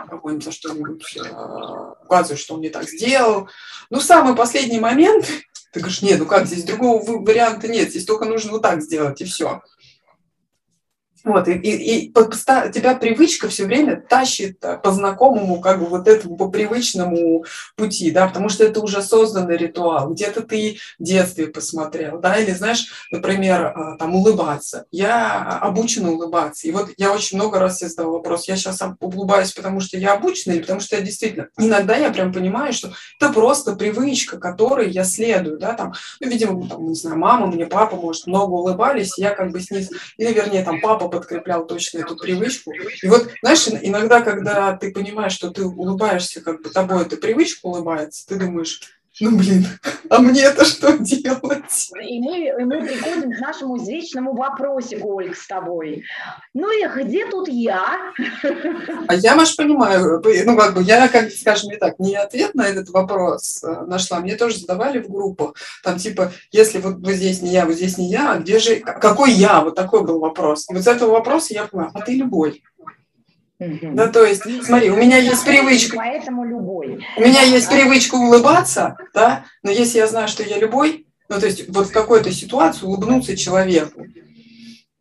кого-нибудь 0.09 0.43
за 0.43 0.51
что-нибудь 0.51 1.17
а, 1.31 1.97
указывать, 2.03 2.41
что 2.41 2.55
он 2.55 2.61
не 2.61 2.69
так 2.69 2.89
сделал. 2.89 3.47
Ну, 3.91 3.99
самый 3.99 4.35
последний 4.35 4.79
момент, 4.79 5.27
ты 5.71 5.81
говоришь, 5.81 6.01
нет, 6.01 6.17
ну 6.17 6.25
как, 6.25 6.47
здесь 6.47 6.63
другого 6.63 7.03
варианта 7.21 7.67
нет, 7.67 7.91
здесь 7.91 8.05
только 8.05 8.25
нужно 8.25 8.53
вот 8.53 8.63
так 8.63 8.81
сделать, 8.81 9.21
и 9.21 9.25
все. 9.25 9.61
Вот, 11.23 11.47
и, 11.47 11.53
и, 11.53 12.05
и 12.05 12.11
тебя 12.11 12.95
привычка 12.95 13.47
все 13.47 13.65
время 13.65 13.95
тащит 14.01 14.57
э, 14.61 14.77
по 14.77 14.91
знакомому, 14.91 15.61
как 15.61 15.79
бы 15.79 15.85
вот 15.85 16.07
этому, 16.07 16.35
по 16.35 16.49
привычному 16.49 17.45
пути, 17.77 18.11
да, 18.11 18.27
потому 18.27 18.49
что 18.49 18.65
это 18.65 18.81
уже 18.81 19.01
созданный 19.01 19.55
ритуал. 19.55 20.09
Где-то 20.09 20.41
ты 20.41 20.77
в 20.99 21.03
детстве 21.03 21.47
посмотрел, 21.47 22.19
да, 22.19 22.35
или, 22.35 22.51
знаешь, 22.51 23.07
например, 23.09 23.67
э, 23.67 23.97
там, 23.97 24.15
улыбаться. 24.15 24.85
Я 24.91 25.59
обучена 25.59 26.11
улыбаться. 26.11 26.67
И 26.67 26.71
вот 26.71 26.89
я 26.97 27.13
очень 27.13 27.37
много 27.37 27.57
раз 27.57 27.77
себе 27.77 27.89
задала 27.89 28.13
вопрос, 28.13 28.49
я 28.49 28.57
сейчас 28.57 28.81
улыбаюсь, 28.99 29.53
потому 29.53 29.79
что 29.79 29.97
я 29.97 30.13
обучена 30.13 30.53
или 30.53 30.61
потому 30.61 30.81
что 30.81 30.97
я 30.97 31.01
действительно... 31.01 31.47
Иногда 31.57 31.95
я 31.95 32.11
прям 32.11 32.33
понимаю, 32.33 32.73
что 32.73 32.91
это 33.17 33.31
просто 33.31 33.77
привычка, 33.77 34.39
которой 34.39 34.89
я 34.89 35.05
следую, 35.05 35.57
да, 35.57 35.73
там, 35.73 35.93
ну, 36.19 36.29
видимо, 36.29 36.67
там, 36.67 36.85
не 36.87 36.95
знаю, 36.95 37.17
мама 37.17 37.47
мне, 37.47 37.65
папа, 37.65 37.95
может, 37.95 38.27
много 38.27 38.51
улыбались, 38.51 39.17
я 39.17 39.29
как 39.29 39.51
бы 39.51 39.61
с 39.61 39.71
ней, 39.71 39.87
или, 40.17 40.33
вернее, 40.33 40.63
там, 40.63 40.81
папа 40.81 41.12
подкреплял 41.13 41.65
точно 41.67 41.99
эту 41.99 42.15
привычку. 42.15 42.73
И 42.73 43.07
вот, 43.07 43.29
знаешь, 43.41 43.67
иногда, 43.67 44.21
когда 44.21 44.75
ты 44.75 44.91
понимаешь, 44.91 45.33
что 45.33 45.51
ты 45.51 45.65
улыбаешься, 45.65 46.41
как 46.41 46.61
бы 46.61 46.69
тобой 46.69 47.03
эта 47.03 47.17
привычка 47.17 47.67
улыбается, 47.67 48.27
ты 48.27 48.35
думаешь, 48.35 48.81
ну, 49.19 49.37
блин, 49.37 49.67
а 50.09 50.19
мне 50.19 50.41
это 50.41 50.65
что 50.65 50.97
делать? 50.97 51.91
И 52.01 52.19
мы, 52.19 52.47
и 52.47 52.65
мы 52.65 52.81
приходим 52.81 53.31
к 53.31 53.39
нашему 53.39 53.77
извечному 53.77 54.35
вопросику, 54.35 55.15
Ольг, 55.15 55.37
с 55.37 55.45
тобой. 55.47 56.03
Ну 56.53 56.71
и 56.71 56.87
где 57.03 57.29
тут 57.29 57.47
я? 57.47 58.11
А 59.07 59.15
я, 59.15 59.35
Маш, 59.35 59.55
понимаю, 59.55 60.21
ну, 60.23 60.57
как 60.57 60.73
бы 60.73 60.81
я, 60.81 61.07
как 61.07 61.31
скажем 61.31 61.69
не 61.69 61.77
так, 61.77 61.99
не 61.99 62.15
ответ 62.15 62.55
на 62.55 62.67
этот 62.67 62.89
вопрос 62.89 63.63
э, 63.63 63.85
нашла. 63.85 64.19
Мне 64.19 64.35
тоже 64.35 64.57
задавали 64.57 64.99
в 64.99 65.09
группу, 65.09 65.55
там, 65.83 65.97
типа, 65.97 66.31
если 66.51 66.79
вот, 66.79 66.95
вот 66.99 67.13
здесь 67.13 67.41
не 67.41 67.51
я, 67.51 67.65
вот 67.65 67.75
здесь 67.75 67.97
не 67.97 68.09
я, 68.09 68.33
а 68.33 68.39
где 68.39 68.59
же, 68.59 68.77
какой 68.79 69.31
я? 69.31 69.61
Вот 69.61 69.75
такой 69.75 70.03
был 70.03 70.19
вопрос. 70.19 70.65
И 70.69 70.73
вот 70.73 70.83
с 70.83 70.87
этого 70.87 71.11
вопроса 71.11 71.53
я 71.53 71.65
поняла, 71.65 71.91
а 71.93 72.01
ты 72.01 72.13
любой. 72.15 72.63
Да, 73.59 74.07
то 74.07 74.25
есть, 74.25 74.43
смотри, 74.65 74.89
у 74.89 74.97
меня 74.97 75.17
есть 75.17 75.45
привычка. 75.45 75.97
Поэтому 75.97 76.43
любой. 76.43 77.05
У 77.17 77.21
меня 77.21 77.41
есть 77.41 77.69
привычка 77.69 78.15
улыбаться, 78.15 78.97
да, 79.13 79.45
но 79.61 79.71
если 79.71 79.99
я 79.99 80.07
знаю, 80.07 80.27
что 80.27 80.43
я 80.43 80.57
любой, 80.57 81.07
ну, 81.29 81.39
то 81.39 81.45
есть, 81.45 81.69
вот 81.69 81.87
в 81.87 81.91
какой-то 81.91 82.31
ситуации 82.31 82.85
улыбнуться 82.85 83.37
человеку. 83.37 84.05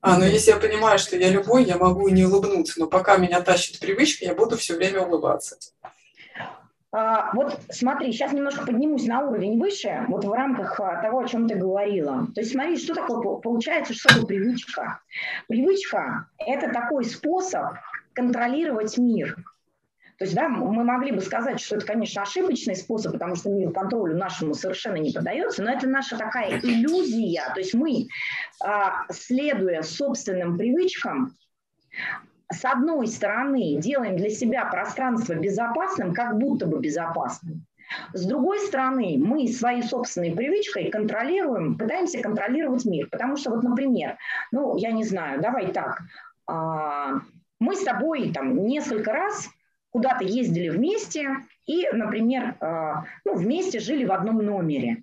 А, 0.01 0.19
но 0.19 0.25
если 0.25 0.51
я 0.51 0.57
понимаю, 0.57 0.99
что 0.99 1.17
я 1.17 1.31
любой, 1.31 1.65
я 1.65 1.79
могу 1.79 2.09
не 2.09 2.25
улыбнуться, 2.25 2.81
но 2.81 2.87
пока 2.87 3.17
меня 3.19 3.41
тащит 3.41 3.79
привычка, 3.79 4.25
я 4.25 4.35
буду 4.35 4.57
все 4.57 4.75
время 4.75 5.03
улыбаться. 5.03 5.57
А, 6.95 7.31
вот 7.35 7.59
смотри, 7.71 8.13
сейчас 8.13 8.33
немножко 8.33 8.67
поднимусь 8.67 9.07
на 9.07 9.21
уровень 9.21 9.59
выше, 9.59 10.05
вот 10.09 10.25
в 10.25 10.33
рамках 10.33 10.79
а, 10.79 11.01
того, 11.01 11.21
о 11.21 11.29
чем 11.29 11.49
ты 11.49 11.55
говорила. 11.55 12.27
То 12.35 12.41
есть 12.41 12.53
смотри, 12.53 12.77
что 12.77 12.95
такое 12.95 13.37
получается, 13.39 13.95
что 13.95 14.09
такое 14.09 14.27
привычка. 14.27 15.01
Привычка– 15.49 16.29
это 16.39 16.71
такой 16.71 17.05
способ 17.05 17.75
контролировать 18.15 18.99
мир. 18.99 19.37
То 20.19 20.25
есть, 20.25 20.37
да, 20.37 20.49
мы 20.49 20.85
могли 20.85 21.11
бы 21.11 21.21
сказать, 21.21 21.61
что 21.61 21.77
это, 21.77 21.87
конечно, 21.87 22.23
ошибочный 22.23 22.77
способ, 22.77 23.13
потому 23.13 23.35
что 23.35 23.51
мир 23.51 23.73
контролю 23.73 24.17
нашему 24.17 24.55
совершенно 24.55 24.97
не 24.97 25.11
поддается, 25.11 25.65
но 25.65 25.73
это 25.73 25.89
наша 25.89 26.17
такая 26.17 26.61
иллюзия. 26.61 27.43
То 27.55 27.61
есть 27.61 27.75
мы, 27.75 28.07
а, 28.63 29.05
следуя 29.11 29.83
собственным 29.83 30.57
привычкам, 30.57 31.37
с 32.53 32.65
одной 32.65 33.09
стороны, 33.09 33.79
делаем 33.81 34.17
для 34.17 34.31
себя 34.31 34.65
пространство 34.67 35.35
безопасным, 35.35 36.15
как 36.15 36.39
будто 36.39 36.67
бы 36.67 36.79
безопасным. 36.79 37.67
С 38.13 38.25
другой 38.25 38.61
стороны, 38.61 39.17
мы 39.19 39.49
своей 39.49 39.83
собственной 39.83 40.33
привычкой 40.33 40.91
контролируем, 40.91 41.77
пытаемся 41.77 42.23
контролировать 42.23 42.85
мир. 42.85 43.09
Потому 43.11 43.37
что, 43.37 43.51
вот, 43.51 43.63
например, 43.63 44.19
ну, 44.51 44.77
я 44.77 44.93
не 44.93 45.05
знаю, 45.05 45.41
давай 45.41 45.73
так, 45.73 46.01
а, 46.47 47.21
мы 47.63 47.77
с 47.77 47.85
тобой 47.85 48.33
там 48.33 48.67
несколько 48.67 49.13
раз 49.13 49.49
куда-то 49.91 50.25
ездили 50.25 50.69
вместе 50.69 51.29
и, 51.67 51.87
например, 51.93 52.57
э, 52.61 52.93
ну, 53.25 53.37
вместе 53.37 53.79
жили 53.79 54.05
в 54.05 54.13
одном 54.13 54.39
номере. 54.39 55.03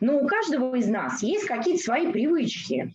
Но 0.00 0.18
у 0.18 0.26
каждого 0.26 0.76
из 0.76 0.86
нас 0.86 1.22
есть 1.22 1.46
какие-то 1.46 1.82
свои 1.82 2.12
привычки. 2.12 2.94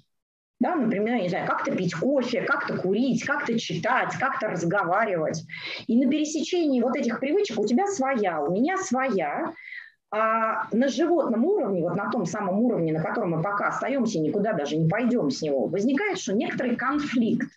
Да, 0.60 0.76
например, 0.76 1.20
не 1.20 1.30
знаю, 1.30 1.48
как-то 1.48 1.76
пить 1.76 1.96
кофе, 1.96 2.44
как-то 2.44 2.78
курить, 2.78 3.24
как-то 3.26 3.58
читать, 3.58 4.16
как-то 4.20 4.50
разговаривать. 4.50 5.44
И 5.88 5.98
на 5.98 6.10
пересечении 6.10 6.82
вот 6.82 6.96
этих 6.96 7.20
привычек 7.20 7.58
у 7.60 7.66
тебя 7.66 7.88
своя, 7.88 8.42
у 8.42 8.54
меня 8.54 8.78
своя. 8.78 9.54
А 10.12 10.68
на 10.72 10.88
животном 10.88 11.46
уровне, 11.46 11.82
вот 11.82 11.96
на 11.96 12.12
том 12.12 12.28
самом 12.28 12.60
уровне, 12.60 12.94
на 12.94 13.02
котором 13.02 13.32
мы 13.32 13.42
пока 13.42 13.70
остаемся, 13.70 14.20
никуда 14.20 14.54
даже 14.54 14.78
не 14.78 14.88
пойдем 14.88 15.32
с 15.32 15.42
него, 15.42 15.66
возникает, 15.66 16.20
что 16.20 16.34
некоторый 16.34 16.76
конфликт 16.76 17.50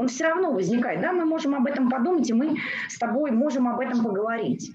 он 0.00 0.08
все 0.08 0.24
равно 0.24 0.50
возникает. 0.50 1.02
Да, 1.02 1.12
мы 1.12 1.26
можем 1.26 1.54
об 1.54 1.66
этом 1.66 1.90
подумать, 1.90 2.28
и 2.30 2.32
мы 2.32 2.56
с 2.88 2.96
тобой 2.96 3.32
можем 3.32 3.68
об 3.68 3.80
этом 3.80 4.02
поговорить. 4.02 4.72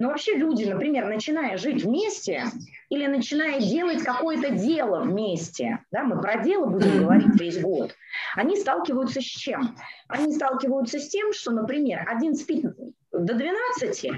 Но 0.00 0.08
вообще 0.08 0.34
люди, 0.34 0.64
например, 0.64 1.06
начиная 1.06 1.56
жить 1.58 1.84
вместе 1.84 2.46
или 2.88 3.06
начиная 3.06 3.60
делать 3.60 4.02
какое-то 4.02 4.50
дело 4.50 5.02
вместе, 5.02 5.78
да, 5.92 6.02
мы 6.02 6.20
про 6.20 6.42
дело 6.42 6.66
будем 6.66 6.98
говорить 6.98 7.40
весь 7.40 7.60
год, 7.60 7.94
они 8.34 8.56
сталкиваются 8.56 9.20
с 9.20 9.24
чем? 9.24 9.76
Они 10.08 10.34
сталкиваются 10.34 10.98
с 10.98 11.08
тем, 11.08 11.32
что, 11.32 11.52
например, 11.52 12.04
один 12.08 12.34
спит 12.34 12.64
до 13.12 13.34
12, 13.34 14.10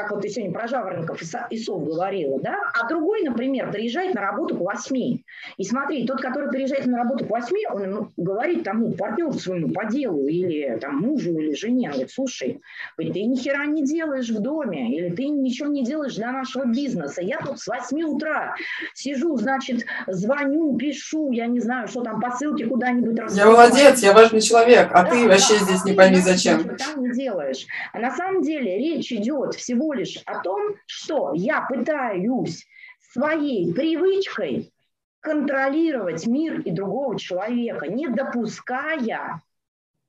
как 0.00 0.12
вот 0.12 0.22
ты 0.22 0.28
сегодня 0.28 0.52
про 0.52 0.66
жаворонков 0.66 1.20
и 1.50 1.58
сов 1.58 1.84
говорила, 1.84 2.40
да, 2.40 2.58
а 2.74 2.88
другой, 2.88 3.22
например, 3.22 3.70
приезжает 3.70 4.14
на 4.14 4.22
работу 4.22 4.56
к 4.56 4.60
восьми. 4.60 5.24
И 5.56 5.64
смотри, 5.64 6.06
тот, 6.06 6.20
который 6.20 6.48
приезжает 6.48 6.86
на 6.86 6.98
работу 6.98 7.26
к 7.26 7.30
восьми, 7.30 7.66
он 7.70 8.12
говорит 8.16 8.64
тому 8.64 8.92
партнеру 8.92 9.32
своему 9.32 9.68
по 9.68 9.84
делу 9.86 10.26
или 10.26 10.78
там 10.80 10.96
мужу 10.96 11.38
или 11.38 11.54
жене, 11.54 11.88
он 11.88 11.92
говорит, 11.92 12.10
слушай, 12.10 12.60
ты 12.96 13.04
ни 13.04 13.36
хера 13.36 13.66
не 13.66 13.84
делаешь 13.84 14.30
в 14.30 14.40
доме, 14.40 14.96
или 14.96 15.14
ты 15.14 15.28
ничего 15.28 15.68
не 15.68 15.84
делаешь 15.84 16.16
для 16.16 16.32
нашего 16.32 16.64
бизнеса. 16.64 17.22
Я 17.22 17.38
тут 17.38 17.58
с 17.60 17.66
восьми 17.66 18.04
утра 18.04 18.54
сижу, 18.94 19.36
значит, 19.36 19.84
звоню, 20.06 20.76
пишу, 20.76 21.30
я 21.32 21.46
не 21.46 21.60
знаю, 21.60 21.88
что 21.88 22.02
там, 22.02 22.20
посылки 22.20 22.64
куда-нибудь 22.64 23.18
Я 23.34 23.46
молодец, 23.46 24.02
я 24.02 24.12
важный 24.12 24.40
человек, 24.40 24.88
а 24.92 25.02
да, 25.02 25.10
ты 25.10 25.28
вообще 25.28 25.58
да, 25.58 25.64
здесь 25.64 25.80
а 25.84 25.88
не 25.88 25.94
пойми 25.94 26.16
зачем. 26.16 26.64
Ты 26.64 26.76
там 26.76 27.02
не 27.02 27.12
делаешь. 27.12 27.66
А 27.92 27.98
на 27.98 28.10
самом 28.10 28.42
деле 28.42 28.78
речь 28.78 29.12
идет 29.12 29.54
всего 29.54 29.89
лишь 29.92 30.22
о 30.26 30.40
том, 30.40 30.74
что 30.86 31.32
я 31.34 31.62
пытаюсь 31.62 32.66
своей 33.12 33.72
привычкой 33.72 34.72
контролировать 35.20 36.26
мир 36.26 36.60
и 36.60 36.70
другого 36.70 37.18
человека, 37.18 37.86
не 37.88 38.08
допуская 38.08 39.42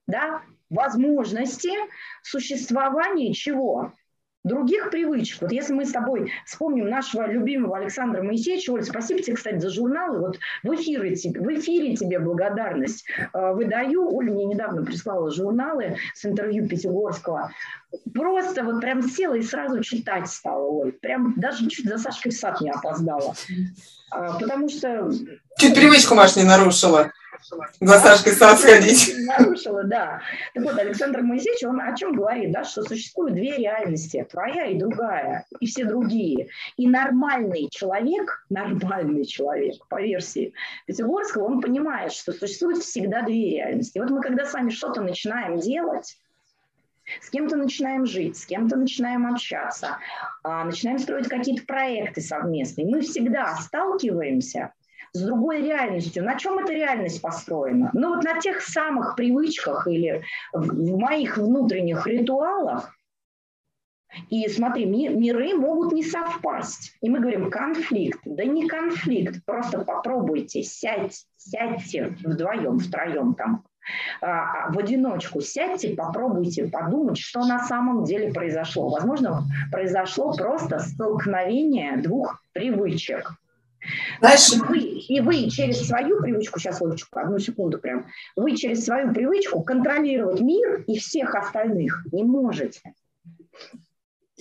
да, 0.07 0.41
возможности 0.69 1.71
существования 2.23 3.33
чего? 3.33 3.93
Других 4.43 4.89
привычек. 4.89 5.41
Вот 5.41 5.51
если 5.51 5.73
мы 5.73 5.85
с 5.85 5.91
тобой 5.91 6.31
вспомним 6.45 6.89
нашего 6.89 7.27
любимого 7.27 7.77
Александра 7.77 8.23
Моисеевича, 8.23 8.71
Оль, 8.71 8.83
спасибо 8.83 9.21
тебе, 9.21 9.35
кстати, 9.35 9.59
за 9.59 9.69
журналы. 9.69 10.19
Вот 10.19 10.39
в 10.63 10.73
эфире, 10.75 11.15
в 11.15 11.59
эфире 11.59 11.95
тебе 11.95 12.19
благодарность 12.19 13.05
э, 13.33 13.53
выдаю. 13.53 14.13
Оля 14.13 14.31
мне 14.31 14.45
недавно 14.45 14.83
прислала 14.83 15.31
журналы 15.31 15.97
с 16.13 16.25
интервью 16.25 16.67
Пятигорского. 16.67 17.51
Просто 18.13 18.63
вот 18.63 18.81
прям 18.81 19.03
села 19.03 19.35
и 19.35 19.43
сразу 19.43 19.81
читать 19.81 20.27
стала, 20.27 20.65
Оль. 20.65 20.93
Прям 20.93 21.33
даже 21.37 21.67
чуть 21.69 21.87
за 21.87 21.97
Сашкой 21.97 22.31
в 22.31 22.35
сад 22.35 22.61
не 22.61 22.71
опоздала. 22.71 23.35
А, 24.09 24.39
потому 24.39 24.69
что... 24.69 25.11
Чуть 25.57 25.75
привычку, 25.75 26.15
Маш, 26.15 26.35
не 26.35 26.43
нарушила 26.43 27.11
за 27.79 27.99
Сашкой 27.99 28.33
сад 28.33 28.59
сходить. 28.59 29.15
Нарушила, 29.25 29.83
да. 29.83 30.21
Так 30.53 30.63
вот, 30.63 30.77
Александр 30.77 31.21
Моисеевич, 31.21 31.63
он 31.63 31.81
о 31.81 31.95
чем 31.95 32.13
говорит, 32.13 32.51
да, 32.51 32.63
что 32.63 32.83
существуют 32.83 33.35
две 33.35 33.57
реальности, 33.57 34.25
твоя 34.29 34.67
и 34.67 34.77
другая, 34.77 35.45
и 35.59 35.65
все 35.65 35.85
другие. 35.85 36.49
И 36.77 36.87
нормальный 36.87 37.69
человек, 37.71 38.45
нормальный 38.49 39.25
человек, 39.25 39.85
по 39.89 40.01
версии 40.01 40.53
Пятигорского, 40.85 41.45
он 41.45 41.61
понимает, 41.61 42.11
что 42.11 42.31
существует 42.33 42.83
всегда 42.83 43.23
две 43.23 43.57
реальности. 43.57 43.97
И 43.97 44.01
вот 44.01 44.09
мы, 44.09 44.21
когда 44.21 44.45
с 44.45 44.53
вами 44.53 44.69
что-то 44.69 45.01
начинаем 45.01 45.59
делать, 45.59 46.17
с 47.19 47.29
кем-то 47.29 47.55
начинаем 47.57 48.05
жить, 48.05 48.37
с 48.37 48.45
кем-то 48.45 48.77
начинаем 48.77 49.31
общаться, 49.31 49.97
а, 50.43 50.63
начинаем 50.63 50.99
строить 50.99 51.27
какие-то 51.27 51.65
проекты 51.65 52.21
совместные. 52.21 52.87
Мы 52.87 53.01
всегда 53.01 53.55
сталкиваемся 53.55 54.71
с 55.13 55.21
другой 55.21 55.61
реальностью. 55.61 56.23
На 56.23 56.37
чем 56.37 56.59
эта 56.59 56.73
реальность 56.73 57.21
построена? 57.21 57.89
Ну 57.93 58.15
вот 58.15 58.23
на 58.23 58.39
тех 58.39 58.61
самых 58.61 59.15
привычках 59.15 59.87
или 59.87 60.23
в 60.53 60.97
моих 60.97 61.37
внутренних 61.37 62.07
ритуалах, 62.07 62.95
и 64.29 64.47
смотри, 64.49 64.85
миры 64.85 65.55
могут 65.55 65.93
не 65.93 66.03
совпасть. 66.03 66.97
И 67.01 67.09
мы 67.09 67.19
говорим 67.19 67.49
конфликт. 67.49 68.19
Да 68.25 68.43
не 68.43 68.67
конфликт, 68.67 69.43
просто 69.45 69.79
попробуйте, 69.85 70.63
сядь, 70.63 71.25
сядьте 71.37 72.15
вдвоем, 72.23 72.79
втроем 72.79 73.33
там, 73.35 73.63
а, 74.21 74.71
в 74.71 74.77
одиночку 74.77 75.41
сядьте, 75.41 75.95
попробуйте 75.95 76.67
подумать, 76.67 77.17
что 77.17 77.45
на 77.45 77.59
самом 77.59 78.03
деле 78.03 78.33
произошло. 78.33 78.89
Возможно, 78.89 79.43
произошло 79.71 80.33
просто 80.33 80.79
столкновение 80.79 81.97
двух 81.97 82.43
привычек. 82.53 83.40
Знаешь, 84.19 84.51
вы, 84.67 84.79
и 84.79 85.19
вы 85.21 85.49
через 85.49 85.87
свою 85.87 86.21
привычку, 86.21 86.59
сейчас, 86.59 86.81
Олечка, 86.81 87.21
одну 87.21 87.39
секунду 87.39 87.79
прям, 87.79 88.07
вы 88.35 88.55
через 88.55 88.85
свою 88.85 89.13
привычку 89.13 89.63
контролировать 89.63 90.41
мир 90.41 90.83
и 90.87 90.97
всех 90.97 91.35
остальных 91.35 92.05
не 92.11 92.23
можете. 92.23 92.81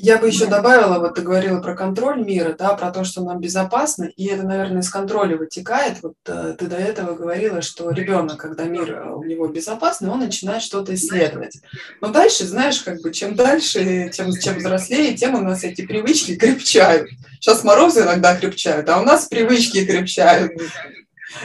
Я 0.02 0.16
бы 0.16 0.28
еще 0.28 0.46
добавила, 0.46 0.98
вот 0.98 1.16
ты 1.16 1.20
говорила 1.20 1.60
про 1.60 1.76
контроль 1.76 2.24
мира, 2.24 2.56
да, 2.58 2.72
про 2.72 2.90
то, 2.90 3.04
что 3.04 3.22
нам 3.22 3.38
безопасно, 3.38 4.04
и 4.04 4.28
это, 4.28 4.44
наверное, 4.44 4.80
из 4.80 4.88
контроля 4.88 5.36
вытекает. 5.36 6.02
Вот 6.02 6.14
э, 6.26 6.54
ты 6.58 6.68
до 6.68 6.76
этого 6.76 7.14
говорила, 7.14 7.60
что 7.60 7.90
ребенок, 7.90 8.38
когда 8.38 8.64
мир 8.64 8.90
э, 8.94 9.10
у 9.10 9.22
него 9.24 9.48
безопасный, 9.48 10.08
он 10.08 10.20
начинает 10.20 10.62
что-то 10.62 10.94
исследовать. 10.94 11.58
Но 12.00 12.08
дальше, 12.08 12.46
знаешь, 12.46 12.80
как 12.80 13.02
бы 13.02 13.12
чем 13.12 13.34
дальше, 13.34 14.10
тем, 14.10 14.32
чем 14.32 14.56
взрослее, 14.56 15.14
тем 15.14 15.34
у 15.34 15.42
нас 15.42 15.64
эти 15.64 15.86
привычки 15.86 16.34
крепчают. 16.34 17.10
Сейчас 17.38 17.62
морозы 17.62 18.00
иногда 18.00 18.34
крепчают, 18.34 18.88
а 18.88 19.00
у 19.00 19.04
нас 19.04 19.26
привычки 19.26 19.84
крепчают. 19.84 20.52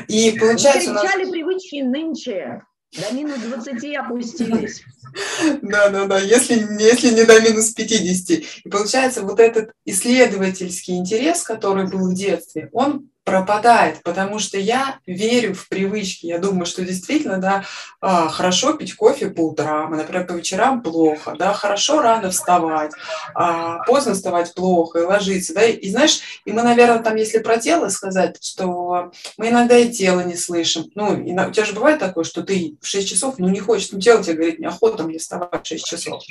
И 0.07 0.37
получается... 0.39 0.91
Крепчали 0.91 1.23
нас... 1.23 1.31
привычки 1.31 1.81
нынче. 1.81 2.61
До 2.97 3.13
минус 3.13 3.39
20 3.39 3.95
опустились. 3.97 4.83
Да, 5.61 5.89
да, 5.89 6.05
да, 6.05 6.19
если, 6.19 6.55
если 6.81 7.13
не 7.13 7.23
до 7.23 7.39
минус 7.39 7.71
50. 7.71 8.29
И 8.65 8.69
получается, 8.69 9.21
вот 9.21 9.39
этот 9.39 9.71
исследовательский 9.85 10.97
интерес, 10.97 11.43
который 11.43 11.87
был 11.87 12.09
в 12.09 12.13
детстве, 12.13 12.69
он 12.73 13.09
пропадает, 13.25 14.03
потому 14.03 14.37
что 14.37 14.57
я 14.59 14.99
верю 15.07 15.55
в 15.55 15.67
привычки. 15.67 16.27
Я 16.27 16.37
думаю, 16.37 16.67
что 16.67 16.85
действительно, 16.85 17.39
да, 17.39 17.65
а, 17.99 18.29
хорошо 18.29 18.73
пить 18.73 18.93
кофе 18.95 19.31
по 19.31 19.41
утрам, 19.41 19.91
а, 19.91 19.97
например, 19.97 20.27
по 20.27 20.33
вечерам 20.33 20.83
плохо, 20.83 21.35
да, 21.37 21.51
хорошо 21.51 22.01
рано 22.01 22.29
вставать, 22.29 22.91
а 23.33 23.83
поздно 23.85 24.13
вставать 24.13 24.53
плохо 24.53 24.99
и 24.99 25.03
ложиться, 25.03 25.55
да, 25.55 25.65
и 25.65 25.89
знаешь, 25.89 26.19
и 26.45 26.51
мы, 26.51 26.61
наверное, 26.61 26.99
там, 26.99 27.15
если 27.15 27.39
про 27.39 27.57
тело 27.57 27.89
сказать, 27.89 28.37
что 28.43 29.11
мы 29.37 29.49
иногда 29.49 29.75
и 29.75 29.91
тело 29.91 30.21
не 30.21 30.35
слышим. 30.35 30.85
Ну, 30.93 31.19
и 31.19 31.33
у 31.33 31.51
тебя 31.51 31.65
же 31.65 31.73
бывает 31.73 31.99
такое, 31.99 32.25
что 32.25 32.43
ты 32.43 32.77
в 32.79 32.85
6 32.85 33.09
часов, 33.09 33.35
ну, 33.39 33.49
не 33.49 33.59
хочешь, 33.59 33.91
ну, 33.91 33.99
тело 33.99 34.23
тебе 34.23 34.35
говорит, 34.35 34.59
неохота 34.59 35.03
мне 35.03 35.17
вставать 35.17 35.65
в 35.65 35.67
6 35.67 35.83
часов. 35.83 36.23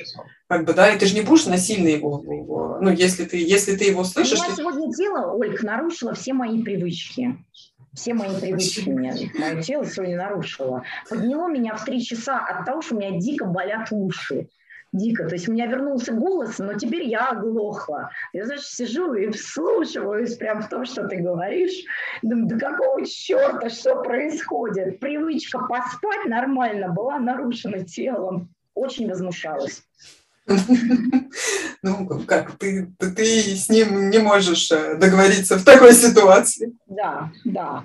Как 0.47 0.65
бы, 0.65 0.73
да, 0.73 0.93
и 0.93 0.99
ты 0.99 1.07
же 1.07 1.15
не 1.17 1.23
будешь 1.23 1.47
насильно 1.47 1.89
его, 1.89 2.23
его 2.25 2.79
ну, 2.81 2.91
если 2.91 3.25
ты, 3.25 3.39
если 3.39 3.77
ты 3.77 3.87
его 3.87 4.05
слышишь... 4.05 4.39
У 4.39 4.43
меня 4.43 4.55
ты... 4.55 4.63
сегодня 4.63 4.93
тело, 4.93 5.33
Ольга, 5.33 5.59
нарушило 5.65 6.15
все 6.15 6.35
мои 6.35 6.63
привычки 6.63 6.84
привычки. 6.85 7.39
Все 7.95 8.13
мои 8.13 8.29
привычки 8.41 8.89
меня, 8.89 9.15
мое 9.39 9.63
тело 9.63 9.87
сегодня 9.87 10.17
нарушило. 10.17 10.85
Подняло 11.09 11.49
меня 11.49 11.77
в 11.77 11.85
три 11.85 12.03
часа 12.03 12.39
от 12.39 12.67
того, 12.67 12.83
что 12.83 12.97
у 12.97 12.99
меня 12.99 13.19
дико 13.19 13.47
болят 13.47 13.89
уши. 13.91 14.49
Дико. 14.93 15.27
То 15.29 15.35
есть 15.35 15.49
у 15.49 15.53
меня 15.53 15.67
вернулся 15.67 16.13
голос, 16.13 16.59
но 16.59 16.75
теперь 16.75 17.09
я 17.09 17.31
оглохла. 17.31 18.11
Я, 18.33 18.45
знаешь, 18.45 18.67
сижу 18.67 19.15
и 19.15 19.31
вслушиваюсь 19.31 20.37
прям 20.37 20.63
в 20.63 20.69
то, 20.69 20.85
что 20.85 21.09
ты 21.09 21.17
говоришь. 21.17 21.85
Думаю, 22.23 22.47
да 22.49 22.59
какого 22.59 23.05
черта, 23.05 23.71
что 23.71 24.03
происходит? 24.03 25.01
Привычка 25.01 25.59
поспать 25.61 26.27
нормально 26.27 26.93
была 26.93 27.19
нарушена 27.19 27.85
телом. 27.85 28.51
Очень 28.75 29.09
возмущалась. 29.09 29.83
Ну, 31.83 32.25
как, 32.27 32.57
ты, 32.57 32.91
ты, 32.99 33.57
с 33.57 33.69
ним 33.69 34.09
не 34.09 34.19
можешь 34.19 34.73
э, 34.73 34.95
договориться 34.95 35.59
в 35.59 35.65
такой 35.65 35.93
ситуации. 35.93 36.73
Да, 36.87 37.31
да. 37.45 37.85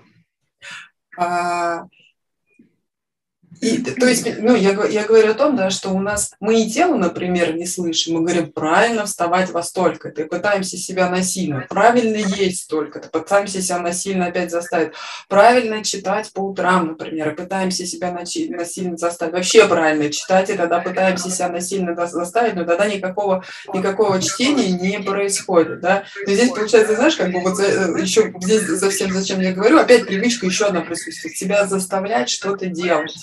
И, 3.62 3.78
то 3.78 4.08
есть, 4.08 4.28
ну, 4.40 4.56
я, 4.56 4.72
я 4.86 5.06
говорю 5.06 5.32
о 5.32 5.36
том, 5.36 5.56
да, 5.56 5.70
что 5.70 5.90
у 5.90 6.00
нас 6.00 6.32
мы 6.40 6.62
и 6.62 6.70
тело, 6.70 6.96
например, 6.96 7.56
не 7.56 7.66
слышим. 7.66 8.16
Мы 8.16 8.22
говорим, 8.22 8.52
правильно 8.52 9.06
вставать 9.06 9.50
во 9.52 9.64
столько-то, 9.64 10.22
и 10.22 10.28
пытаемся 10.28 10.78
себя 10.78 11.10
насильно. 11.10 11.66
Правильно 11.70 12.18
есть 12.18 12.64
столько-то, 12.64 13.10
пытаемся 13.10 13.62
себя 13.62 13.80
насильно 13.80 14.28
опять 14.28 14.52
заставить. 14.52 14.94
Правильно 15.28 15.84
читать 15.84 16.32
по 16.34 16.42
утрам, 16.42 16.88
например, 16.88 17.32
и 17.32 17.36
пытаемся 17.36 17.86
себя 17.86 18.12
насильно 18.12 18.98
заставить. 18.98 19.34
Вообще 19.34 19.68
правильно 19.68 20.10
читать, 20.10 20.50
и 20.50 20.54
тогда 20.54 20.80
пытаемся 20.80 21.30
себя 21.30 21.50
насильно 21.50 21.96
заставить, 22.08 22.56
но 22.56 22.64
тогда 22.64 22.88
никакого, 22.88 23.44
никакого 23.74 24.22
чтения 24.22 24.72
не 24.72 25.00
происходит. 25.00 25.82
Да? 25.82 26.04
Но 26.26 26.34
здесь, 26.34 26.50
получается, 26.50 26.96
знаешь, 26.96 27.16
как 27.16 27.32
бы 27.32 27.42
вот 27.42 27.58
за, 27.58 27.66
э, 27.66 28.02
еще 28.02 28.34
здесь 28.42 28.62
за 28.62 28.90
всем, 28.90 29.12
зачем 29.12 29.42
я 29.42 29.52
говорю, 29.52 29.80
опять 29.80 30.06
привычка 30.06 30.46
еще 30.46 30.66
одна 30.66 30.82
присутствует. 30.82 31.36
Себя 31.36 31.66
заставлять 31.66 32.30
что-то 32.30 32.68
делать. 32.68 33.14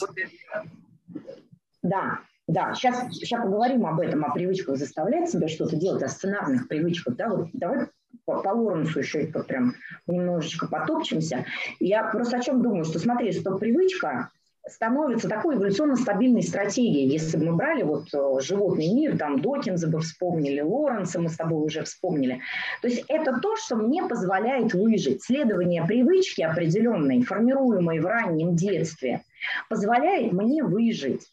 Да, 1.83 2.21
да, 2.49 2.75
сейчас, 2.75 3.13
сейчас 3.13 3.43
поговорим 3.43 3.87
об 3.87 4.01
этом, 4.01 4.25
о 4.25 4.33
привычках 4.33 4.77
заставлять 4.77 5.31
себя 5.31 5.49
что-то 5.49 5.77
делать, 5.77 6.03
о 6.03 6.09
сценарных 6.09 6.69
привычках. 6.69 7.17
Да, 7.17 7.29
вот 7.29 7.49
давай 7.53 7.87
по, 8.25 8.41
по 8.41 8.49
Лоренсу 8.51 9.01
еще 9.01 9.27
прям 9.27 9.75
немножечко 10.07 10.67
потопчемся. 10.69 11.45
Я 11.81 12.05
просто 12.05 12.39
о 12.39 12.41
чем 12.41 12.63
думаю, 12.63 12.85
что 12.85 12.99
смотри, 12.99 13.33
что 13.33 13.57
привычка 13.57 14.31
становится 14.69 15.29
такой 15.29 15.57
эволюционно 15.57 15.97
стабильной 15.97 16.43
стратегией. 16.43 17.09
Если 17.09 17.37
бы 17.37 17.47
мы 17.47 17.57
брали 17.57 17.83
вот 17.83 18.13
э, 18.13 18.41
животный 18.41 18.93
мир, 18.93 19.17
там 19.17 19.41
Докинза 19.41 19.89
бы 19.89 20.01
вспомнили, 20.01 20.61
Лоренса 20.61 21.21
мы 21.21 21.29
с 21.29 21.37
тобой 21.37 21.65
уже 21.65 21.85
вспомнили. 21.85 22.41
То 22.83 22.89
есть 22.89 23.05
это 23.09 23.39
то, 23.41 23.57
что 23.57 23.77
мне 23.77 24.03
позволяет 24.05 24.75
выжить. 24.75 25.23
Следование 25.23 25.85
привычки 25.85 26.43
определенной, 26.43 27.23
формируемой 27.23 28.01
в 28.01 28.07
раннем 28.07 28.57
детстве, 28.57 29.23
позволяет 29.69 30.33
мне 30.33 30.63
выжить. 30.63 31.27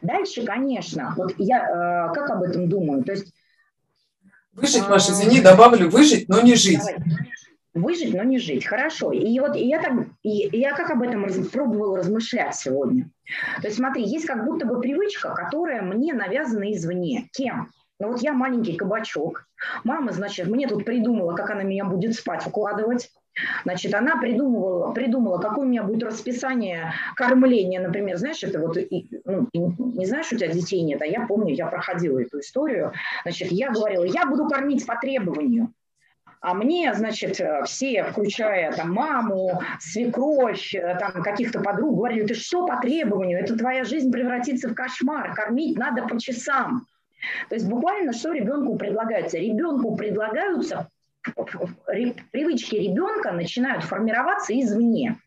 Дальше, 0.00 0.44
конечно, 0.44 1.14
вот 1.16 1.34
я 1.38 2.08
э, 2.10 2.14
как 2.14 2.30
об 2.30 2.42
этом 2.42 2.68
думаю, 2.68 3.04
то 3.04 3.12
есть... 3.12 3.32
Выжить, 4.52 4.88
Маша, 4.88 5.12
извини, 5.12 5.40
добавлю, 5.40 5.88
выжить, 5.88 6.28
но 6.28 6.40
не 6.40 6.54
жить. 6.54 6.78
Давай. 6.78 6.96
Выжить, 7.74 8.12
но 8.12 8.22
не 8.22 8.38
жить. 8.38 8.66
Хорошо. 8.66 9.12
И 9.12 9.40
вот 9.40 9.56
и 9.56 9.66
я, 9.66 9.80
так, 9.80 9.92
и, 10.22 10.46
и 10.46 10.60
я 10.60 10.74
как 10.74 10.90
об 10.90 11.02
этом 11.02 11.24
раз, 11.24 11.36
пробовала 11.48 11.96
размышлять 11.98 12.54
сегодня. 12.54 13.08
То 13.62 13.68
есть 13.68 13.78
смотри, 13.78 14.04
есть 14.04 14.26
как 14.26 14.44
будто 14.44 14.66
бы 14.66 14.78
привычка, 14.78 15.34
которая 15.34 15.80
мне 15.80 16.12
навязана 16.12 16.70
извне. 16.70 17.30
Кем? 17.32 17.70
Ну 17.98 18.08
вот 18.08 18.20
я 18.20 18.34
маленький 18.34 18.74
кабачок. 18.74 19.46
Мама, 19.84 20.12
значит, 20.12 20.48
мне 20.48 20.68
тут 20.68 20.84
придумала, 20.84 21.34
как 21.34 21.50
она 21.50 21.62
меня 21.62 21.86
будет 21.86 22.14
спать 22.14 22.46
укладывать. 22.46 23.10
Значит, 23.64 23.94
она 23.94 24.16
придумывала, 24.18 24.92
придумала, 24.92 25.38
какое 25.38 25.64
у 25.64 25.68
меня 25.68 25.82
будет 25.82 26.02
расписание 26.02 26.92
кормления, 27.16 27.80
например, 27.80 28.18
знаешь, 28.18 28.42
это 28.44 28.60
вот, 28.60 28.76
ну, 29.24 29.48
не 29.52 30.04
знаешь, 30.04 30.30
у 30.32 30.36
тебя 30.36 30.48
детей 30.48 30.82
нет, 30.82 31.00
а 31.00 31.06
я 31.06 31.26
помню, 31.26 31.54
я 31.54 31.66
проходила 31.66 32.18
эту 32.18 32.40
историю, 32.40 32.92
значит, 33.22 33.50
я 33.50 33.70
говорила, 33.70 34.04
я 34.04 34.26
буду 34.26 34.46
кормить 34.46 34.86
по 34.86 34.96
требованию, 34.96 35.72
а 36.42 36.54
мне, 36.54 36.92
значит, 36.92 37.40
все, 37.64 38.04
включая 38.04 38.72
там 38.72 38.92
маму, 38.92 39.62
свекровь, 39.80 40.74
там 40.98 41.22
каких-то 41.22 41.60
подруг, 41.60 41.96
говорили, 41.96 42.26
ты 42.26 42.34
что 42.34 42.66
по 42.66 42.76
требованию, 42.80 43.38
это 43.38 43.56
твоя 43.56 43.84
жизнь 43.84 44.12
превратится 44.12 44.68
в 44.68 44.74
кошмар, 44.74 45.34
кормить 45.34 45.78
надо 45.78 46.02
по 46.06 46.20
часам. 46.20 46.86
То 47.48 47.54
есть 47.54 47.68
буквально 47.68 48.12
что 48.12 48.32
ребенку 48.32 48.76
предлагается? 48.76 49.38
Ребенку 49.38 49.94
предлагаются 49.94 50.88
привычки 52.30 52.76
ребенка 52.76 53.32
начинают 53.32 53.84
формироваться 53.84 54.58
извне. 54.58 55.18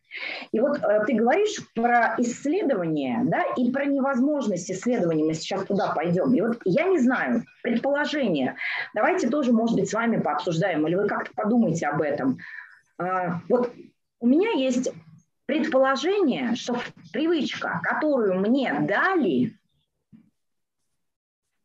И 0.52 0.60
вот 0.60 0.80
э, 0.82 1.04
ты 1.06 1.14
говоришь 1.14 1.60
про 1.74 2.16
исследование, 2.18 3.22
да, 3.26 3.44
и 3.58 3.72
про 3.72 3.86
невозможность 3.86 4.72
исследования. 4.72 5.26
Мы 5.26 5.34
сейчас 5.34 5.66
туда 5.66 5.92
пойдем. 5.94 6.34
И 6.34 6.42
вот 6.42 6.60
я 6.64 6.86
не 6.86 7.00
знаю, 7.00 7.44
предположение. 7.64 8.56
Давайте 8.94 9.30
тоже, 9.30 9.52
может 9.52 9.76
быть, 9.76 9.90
с 9.90 9.94
вами 9.94 10.20
пообсуждаем, 10.20 10.88
или 10.88 10.96
вы 10.96 11.08
как-то 11.08 11.32
подумайте 11.36 11.88
об 11.88 12.02
этом. 12.02 12.38
А, 12.98 13.42
вот 13.50 13.74
у 14.20 14.28
меня 14.28 14.52
есть 14.52 14.92
предположение, 15.46 16.56
что 16.56 16.80
привычка, 17.12 17.82
которую 17.84 18.40
мне 18.40 18.74
дали, 18.82 19.58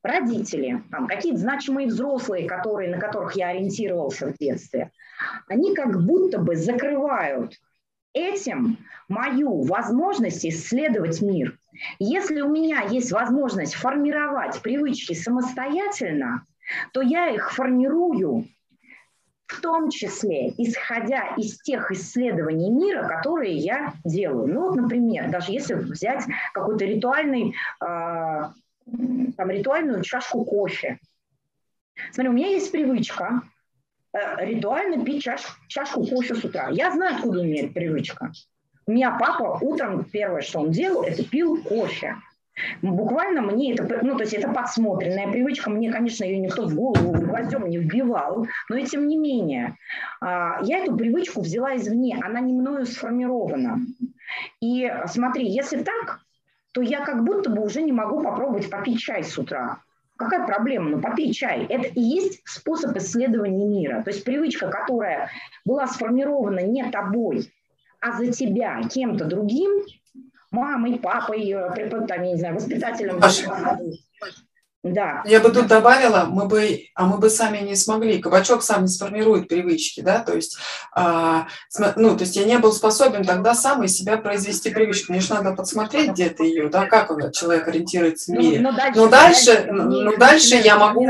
родители, 0.02 0.82
там, 0.90 1.06
какие-то 1.06 1.38
значимые 1.38 1.88
взрослые, 1.88 2.48
которые, 2.48 2.90
на 2.90 2.98
которых 2.98 3.36
я 3.36 3.48
ориентировался 3.48 4.28
в 4.28 4.38
детстве, 4.38 4.90
они 5.48 5.74
как 5.74 6.02
будто 6.02 6.38
бы 6.38 6.56
закрывают 6.56 7.58
этим 8.12 8.78
мою 9.08 9.62
возможность 9.62 10.44
исследовать 10.44 11.20
мир. 11.20 11.58
Если 11.98 12.40
у 12.40 12.48
меня 12.48 12.82
есть 12.82 13.12
возможность 13.12 13.74
формировать 13.74 14.60
привычки 14.62 15.12
самостоятельно, 15.12 16.44
то 16.92 17.00
я 17.02 17.28
их 17.28 17.52
формирую 17.52 18.46
в 19.50 19.60
том 19.60 19.90
числе 19.90 20.50
исходя 20.58 21.34
из 21.36 21.60
тех 21.60 21.90
исследований 21.90 22.70
мира, 22.70 23.08
которые 23.08 23.56
я 23.56 23.94
делаю. 24.04 24.46
Ну 24.46 24.68
вот, 24.68 24.76
например, 24.76 25.28
даже 25.28 25.52
если 25.52 25.74
взять 25.74 26.24
какой-то 26.54 26.84
ритуальный 26.84 27.56
э, 27.80 28.40
там, 29.36 29.50
ритуальную 29.50 30.02
чашку 30.02 30.44
кофе. 30.44 30.98
Смотри, 32.12 32.30
у 32.30 32.32
меня 32.32 32.48
есть 32.48 32.72
привычка 32.72 33.42
э, 34.12 34.46
ритуально 34.46 35.04
пить 35.04 35.22
чаш, 35.22 35.42
чашку 35.68 36.04
кофе 36.04 36.34
с 36.34 36.44
утра. 36.44 36.68
Я 36.70 36.90
знаю, 36.90 37.16
откуда 37.16 37.40
у 37.40 37.44
меня 37.44 37.64
эта 37.64 37.72
привычка. 37.72 38.32
У 38.86 38.92
меня 38.92 39.16
папа 39.18 39.58
утром 39.60 40.04
первое, 40.04 40.40
что 40.40 40.60
он 40.60 40.70
делал, 40.70 41.02
это 41.02 41.22
пил 41.24 41.62
кофе. 41.62 42.16
Буквально 42.82 43.42
мне 43.42 43.74
это, 43.74 44.00
ну, 44.02 44.16
то 44.16 44.22
есть 44.22 44.34
это 44.34 44.48
подсмотренная 44.48 45.30
привычка, 45.30 45.70
мне, 45.70 45.90
конечно, 45.90 46.24
ее 46.24 46.38
никто 46.38 46.66
в 46.66 46.74
голову 46.74 47.12
гвоздем 47.12 47.68
не 47.68 47.78
вбивал, 47.78 48.46
но 48.68 48.76
и 48.76 48.84
тем 48.84 49.06
не 49.06 49.16
менее, 49.16 49.76
а, 50.20 50.60
я 50.62 50.80
эту 50.80 50.96
привычку 50.96 51.40
взяла 51.40 51.76
извне, 51.76 52.18
она 52.22 52.40
не 52.40 52.52
мною 52.52 52.84
сформирована. 52.86 53.78
И 54.60 54.92
смотри, 55.06 55.48
если 55.48 55.82
так, 55.82 56.20
то 56.72 56.82
я 56.82 57.04
как 57.04 57.24
будто 57.24 57.50
бы 57.50 57.62
уже 57.62 57.82
не 57.82 57.92
могу 57.92 58.22
попробовать 58.22 58.70
попить 58.70 59.00
чай 59.00 59.24
с 59.24 59.36
утра. 59.38 59.82
Какая 60.16 60.46
проблема? 60.46 60.90
Ну, 60.90 61.00
попей 61.00 61.32
чай. 61.32 61.64
Это 61.66 61.88
и 61.88 62.00
есть 62.00 62.42
способ 62.44 62.96
исследования 62.96 63.66
мира. 63.66 64.02
То 64.02 64.10
есть 64.10 64.22
привычка, 64.22 64.68
которая 64.68 65.30
была 65.64 65.86
сформирована 65.86 66.60
не 66.60 66.84
тобой, 66.90 67.50
а 68.00 68.12
за 68.12 68.30
тебя 68.30 68.82
кем-то 68.82 69.24
другим, 69.24 69.70
мамой, 70.50 70.98
папой, 70.98 71.50
э, 71.50 71.88
там, 72.06 72.22
я 72.22 72.32
не 72.32 72.36
знаю, 72.36 72.54
воспитателем. 72.54 73.18
Маша, 73.18 73.78
да. 74.82 75.22
Я 75.26 75.40
бы 75.40 75.50
тут 75.50 75.66
добавила, 75.66 76.24
мы 76.24 76.46
бы, 76.46 76.86
а 76.94 77.04
мы 77.04 77.18
бы 77.18 77.28
сами 77.28 77.58
не 77.58 77.76
смогли. 77.76 78.18
Кабачок 78.18 78.62
сам 78.62 78.82
не 78.82 78.88
сформирует 78.88 79.46
привычки, 79.46 80.00
да, 80.00 80.20
то 80.20 80.34
есть, 80.34 80.56
а, 80.92 81.48
ну, 81.96 82.16
то 82.16 82.24
есть 82.24 82.36
я 82.36 82.44
не 82.44 82.58
был 82.58 82.72
способен 82.72 83.24
тогда 83.24 83.54
сам 83.54 83.82
из 83.82 83.94
себя 83.94 84.16
произвести 84.16 84.70
привычку. 84.70 85.12
Мне 85.12 85.20
же 85.20 85.34
надо 85.34 85.52
подсмотреть 85.52 86.12
где-то 86.12 86.44
ее, 86.44 86.70
да, 86.70 86.86
как 86.86 87.10
человек 87.32 87.68
ориентируется 87.68 88.32
в 88.32 88.34
ну, 88.34 88.40
мире. 88.40 88.60
Но, 88.60 88.70
но 88.70 88.76
дальше, 88.76 88.94
но 88.94 89.08
дальше, 89.08 89.54
дальше, 89.54 89.72
но 89.72 90.16
дальше 90.16 90.54
я 90.56 90.78
могу... 90.78 91.06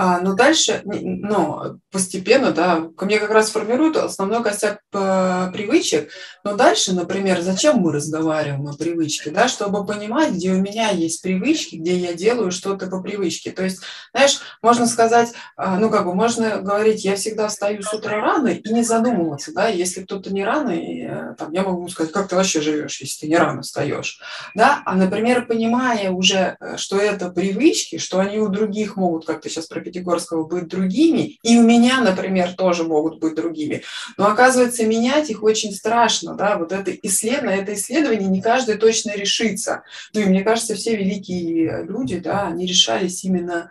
А, 0.00 0.20
но 0.20 0.34
дальше, 0.34 0.82
ну, 0.84 1.80
постепенно, 1.90 2.52
да, 2.52 2.88
ко 2.96 3.04
мне 3.04 3.18
как 3.18 3.30
раз 3.30 3.50
формируют 3.50 3.96
основной 3.96 4.44
костяк 4.44 4.78
э, 4.94 5.50
привычек, 5.52 6.10
но 6.44 6.54
дальше, 6.54 6.92
например, 6.92 7.40
зачем 7.40 7.78
мы 7.78 7.90
разговариваем 7.90 8.68
о 8.68 8.76
привычке, 8.76 9.30
да, 9.30 9.48
чтобы 9.48 9.84
понимать, 9.84 10.34
где 10.34 10.52
у 10.52 10.60
меня 10.60 10.90
есть 10.90 11.20
привычки, 11.20 11.74
где 11.74 11.96
я 11.96 12.14
делаю 12.14 12.52
что-то 12.52 12.86
по 12.86 13.02
привычке. 13.02 13.50
То 13.50 13.64
есть, 13.64 13.80
знаешь, 14.14 14.38
можно 14.62 14.86
сказать, 14.86 15.32
а, 15.56 15.80
ну, 15.80 15.90
как 15.90 16.04
бы, 16.04 16.14
можно 16.14 16.58
говорить, 16.58 17.04
я 17.04 17.16
всегда 17.16 17.48
встаю 17.48 17.82
с 17.82 17.92
утра 17.92 18.20
рано 18.20 18.46
и 18.46 18.72
не 18.72 18.84
задумываться, 18.84 19.52
да, 19.52 19.66
если 19.66 20.04
кто-то 20.04 20.32
не 20.32 20.44
рано, 20.44 20.70
и, 20.70 21.08
э, 21.08 21.34
там, 21.36 21.50
я 21.50 21.64
могу 21.64 21.88
сказать, 21.88 22.12
как 22.12 22.28
ты 22.28 22.36
вообще 22.36 22.60
живешь, 22.60 23.00
если 23.00 23.22
ты 23.22 23.26
не 23.26 23.36
рано 23.36 23.62
встаешь, 23.62 24.20
да, 24.54 24.80
а, 24.86 24.94
например, 24.94 25.46
понимая 25.46 26.12
уже, 26.12 26.56
э, 26.60 26.76
что 26.76 26.98
это 26.98 27.30
привычки, 27.30 27.98
что 27.98 28.20
они 28.20 28.38
у 28.38 28.46
других 28.46 28.94
могут, 28.94 29.26
как 29.26 29.40
ты 29.40 29.48
сейчас 29.48 29.66
прописал, 29.66 29.87
Пятигорского 29.88 30.44
быть 30.44 30.68
другими, 30.68 31.38
и 31.42 31.58
у 31.58 31.62
меня, 31.62 32.00
например, 32.00 32.52
тоже 32.54 32.84
могут 32.84 33.18
быть 33.18 33.34
другими. 33.34 33.82
Но 34.16 34.26
оказывается, 34.26 34.86
менять 34.86 35.30
их 35.30 35.42
очень 35.42 35.72
страшно, 35.72 36.34
да, 36.34 36.58
вот 36.58 36.72
это 36.72 36.90
исследование, 37.02 37.62
это 37.62 37.74
исследование 37.74 38.28
не 38.28 38.42
каждый 38.42 38.76
точно 38.76 39.16
решится. 39.16 39.82
Ну 40.14 40.20
и 40.20 40.24
мне 40.26 40.42
кажется, 40.42 40.74
все 40.74 40.96
великие 40.96 41.84
люди, 41.84 42.18
да, 42.18 42.48
они 42.48 42.66
решались 42.66 43.24
именно 43.24 43.70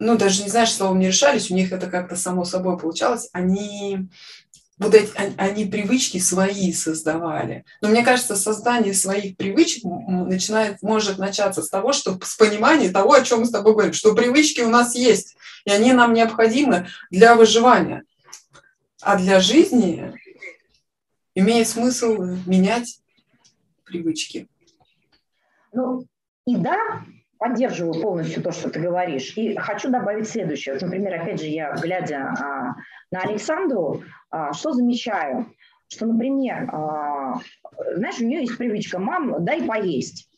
ну, 0.00 0.16
даже 0.16 0.44
не 0.44 0.48
знаешь, 0.48 0.72
словом 0.72 1.00
не 1.00 1.08
решались, 1.08 1.50
у 1.50 1.54
них 1.54 1.72
это 1.72 1.88
как-то 1.88 2.14
само 2.14 2.44
собой 2.44 2.78
получалось, 2.78 3.28
они 3.32 4.08
вот 4.78 4.94
эти, 4.94 5.10
они, 5.16 5.34
они 5.36 5.64
привычки 5.66 6.18
свои 6.18 6.72
создавали. 6.72 7.64
Но 7.80 7.88
мне 7.88 8.04
кажется, 8.04 8.36
создание 8.36 8.94
своих 8.94 9.36
привычек 9.36 9.84
начинает, 9.84 10.82
может 10.82 11.18
начаться 11.18 11.62
с 11.62 11.68
того, 11.68 11.92
что 11.92 12.18
с 12.22 12.36
понимания 12.36 12.90
того, 12.90 13.12
о 13.12 13.22
чем 13.22 13.40
мы 13.40 13.46
с 13.46 13.50
тобой 13.50 13.72
говорим, 13.72 13.92
что 13.92 14.14
привычки 14.14 14.60
у 14.60 14.70
нас 14.70 14.94
есть, 14.94 15.36
и 15.64 15.70
они 15.70 15.92
нам 15.92 16.14
необходимы 16.14 16.88
для 17.10 17.34
выживания. 17.34 18.04
А 19.00 19.16
для 19.16 19.40
жизни 19.40 20.12
имеет 21.34 21.68
смысл 21.68 22.22
менять 22.46 23.00
привычки. 23.84 24.48
Ну, 25.72 26.04
и 26.46 26.56
да, 26.56 27.04
поддерживаю 27.38 28.00
полностью 28.00 28.42
то, 28.42 28.52
что 28.52 28.68
ты 28.70 28.80
говоришь. 28.80 29.36
И 29.36 29.54
хочу 29.56 29.90
добавить 29.90 30.28
следующее. 30.28 30.74
Вот, 30.74 30.82
например, 30.82 31.20
опять 31.20 31.40
же, 31.40 31.46
я, 31.46 31.74
глядя 31.74 32.34
а, 32.38 32.74
на 33.10 33.20
Александру, 33.20 34.02
а, 34.30 34.52
что 34.52 34.72
замечаю? 34.72 35.46
Что, 35.88 36.06
например, 36.06 36.68
а, 36.72 37.40
знаешь, 37.94 38.20
у 38.20 38.24
нее 38.24 38.40
есть 38.40 38.58
привычка, 38.58 38.98
мам, 38.98 39.44
дай 39.44 39.62
поесть. 39.62 40.28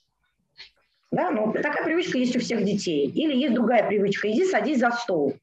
Да, 1.11 1.31
ну, 1.31 1.53
такая 1.53 1.85
привычка 1.85 2.19
есть 2.19 2.37
у 2.37 2.41
всех 2.41 2.65
детей. 2.65 3.09
Или 3.09 3.35
есть 3.37 3.55
другая 3.55 3.87
привычка, 3.87 4.31
иди 4.31 4.45
садись 4.45 4.79
за 4.79 4.91
стол. 4.93 5.35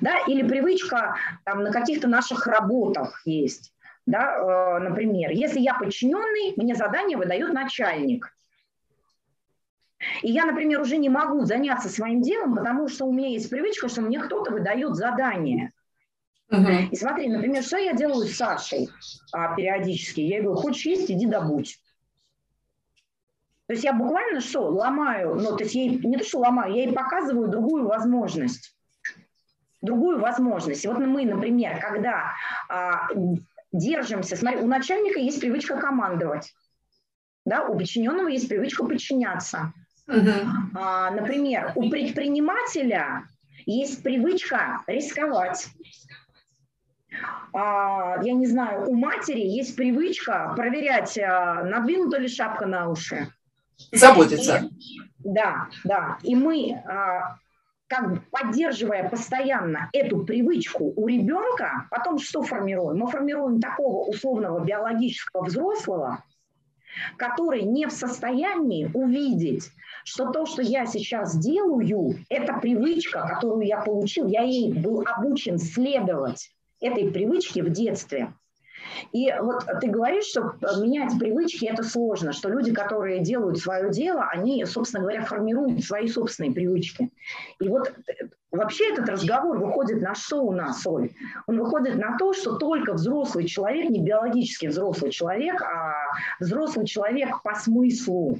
Да, 0.00 0.18
или 0.26 0.46
привычка 0.46 1.16
там, 1.44 1.62
на 1.62 1.70
каких-то 1.70 2.08
наших 2.08 2.46
работах 2.46 3.22
есть. 3.24 3.72
Да, 4.06 4.36
э, 4.36 4.78
например, 4.78 5.30
если 5.30 5.60
я 5.60 5.74
подчиненный, 5.74 6.54
мне 6.56 6.74
задание 6.74 7.18
выдает 7.18 7.52
начальник. 7.52 8.32
И 10.22 10.30
я, 10.30 10.44
например, 10.44 10.80
уже 10.80 10.98
не 10.98 11.08
могу 11.08 11.44
заняться 11.44 11.88
своим 11.88 12.20
делом, 12.20 12.54
потому 12.54 12.88
что 12.88 13.06
у 13.06 13.12
меня 13.12 13.28
есть 13.28 13.48
привычка, 13.48 13.88
что 13.88 14.02
мне 14.02 14.18
кто-то 14.20 14.50
выдает 14.50 14.94
задание. 14.94 15.72
Угу. 16.50 16.70
И 16.92 16.96
смотри, 16.96 17.28
например, 17.28 17.62
что 17.62 17.76
я 17.76 17.92
делаю 17.92 18.26
с 18.26 18.36
Сашей 18.36 18.88
а, 19.32 19.54
периодически? 19.54 20.20
Я 20.20 20.42
говорю, 20.42 20.60
хочешь 20.60 20.86
есть, 20.86 21.10
иди 21.10 21.26
добудь. 21.26 21.80
То 23.66 23.72
есть 23.72 23.82
я 23.82 23.92
буквально 23.92 24.40
что, 24.40 24.68
ломаю, 24.68 25.34
ну, 25.34 25.56
то 25.56 25.64
есть 25.64 25.74
ей, 25.74 25.98
не 25.98 26.16
то, 26.16 26.24
что 26.24 26.38
ломаю, 26.38 26.72
я 26.74 26.84
ей 26.84 26.92
показываю 26.92 27.48
другую 27.48 27.86
возможность. 27.86 28.76
Другую 29.82 30.20
возможность. 30.20 30.84
И 30.84 30.88
вот 30.88 30.98
мы, 30.98 31.24
например, 31.24 31.80
когда 31.80 32.32
а, 32.68 33.08
держимся, 33.72 34.36
смотри, 34.36 34.60
у 34.60 34.66
начальника 34.66 35.18
есть 35.18 35.40
привычка 35.40 35.80
командовать, 35.80 36.54
да, 37.44 37.64
у 37.64 37.76
подчиненного 37.76 38.28
есть 38.28 38.48
привычка 38.48 38.84
подчиняться. 38.84 39.72
Угу. 40.08 40.30
А, 40.74 41.10
например, 41.10 41.72
у 41.74 41.90
предпринимателя 41.90 43.24
есть 43.64 44.02
привычка 44.02 44.82
рисковать. 44.86 45.68
А, 47.52 48.22
я 48.22 48.32
не 48.32 48.46
знаю, 48.46 48.88
у 48.88 48.94
матери 48.94 49.40
есть 49.40 49.74
привычка 49.76 50.52
проверять, 50.56 51.18
а, 51.18 51.64
надвинута 51.64 52.18
ли 52.18 52.28
шапка 52.28 52.66
на 52.66 52.88
уши. 52.88 53.28
Заботиться. 53.92 54.68
И, 54.80 55.00
да, 55.18 55.68
да. 55.84 56.18
И 56.22 56.36
мы, 56.36 56.82
а, 56.86 57.36
как 57.88 58.10
бы 58.10 58.22
поддерживая 58.30 59.08
постоянно 59.08 59.90
эту 59.92 60.24
привычку 60.24 60.92
у 60.96 61.08
ребенка, 61.08 61.86
потом 61.90 62.18
что 62.18 62.42
формируем? 62.42 62.98
Мы 62.98 63.10
формируем 63.10 63.60
такого 63.60 64.08
условного 64.08 64.64
биологического 64.64 65.44
взрослого, 65.44 66.22
который 67.16 67.62
не 67.62 67.86
в 67.86 67.92
состоянии 67.92 68.90
увидеть, 68.92 69.70
что 70.04 70.30
то, 70.30 70.46
что 70.46 70.62
я 70.62 70.86
сейчас 70.86 71.36
делаю, 71.36 72.18
это 72.28 72.54
привычка, 72.54 73.26
которую 73.26 73.66
я 73.66 73.80
получил, 73.80 74.26
я 74.28 74.42
ей 74.42 74.72
был 74.72 75.02
обучен 75.06 75.58
следовать 75.58 76.50
этой 76.80 77.10
привычке 77.10 77.62
в 77.62 77.70
детстве. 77.70 78.32
И 79.12 79.32
вот 79.40 79.64
ты 79.80 79.88
говоришь, 79.88 80.26
что 80.26 80.54
менять 80.78 81.18
привычки– 81.18 81.64
это 81.66 81.82
сложно, 81.82 82.32
что 82.32 82.48
люди, 82.48 82.72
которые 82.72 83.20
делают 83.20 83.58
свое 83.58 83.90
дело, 83.90 84.26
они, 84.30 84.64
собственно 84.64 85.02
говоря, 85.02 85.24
формируют 85.24 85.84
свои 85.84 86.08
собственные 86.08 86.52
привычки. 86.52 87.10
И 87.60 87.68
вот 87.68 87.92
вообще 88.50 88.92
этот 88.92 89.08
разговор 89.08 89.58
выходит 89.58 90.00
на 90.00 90.14
что 90.14 90.42
у 90.42 90.52
нас, 90.52 90.86
Оль? 90.86 91.10
Он 91.46 91.58
выходит 91.58 91.96
на 91.96 92.16
то, 92.18 92.32
что 92.32 92.56
только 92.56 92.94
взрослый 92.94 93.46
человек, 93.46 93.90
не 93.90 94.00
биологически 94.00 94.66
взрослый 94.66 95.10
человек, 95.10 95.60
а 95.62 95.94
взрослый 96.40 96.86
человек 96.86 97.42
по 97.42 97.54
смыслу, 97.54 98.38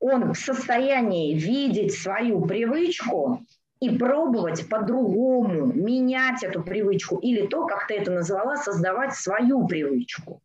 он 0.00 0.34
в 0.34 0.38
состоянии 0.38 1.34
видеть 1.34 1.94
свою 1.94 2.44
привычку 2.44 3.40
и 3.82 3.98
пробовать 3.98 4.68
по-другому 4.68 5.66
менять 5.66 6.44
эту 6.44 6.62
привычку 6.62 7.16
или 7.16 7.48
то, 7.48 7.66
как 7.66 7.88
ты 7.88 7.94
это 7.94 8.12
назвала, 8.12 8.56
создавать 8.56 9.16
свою 9.16 9.66
привычку. 9.66 10.40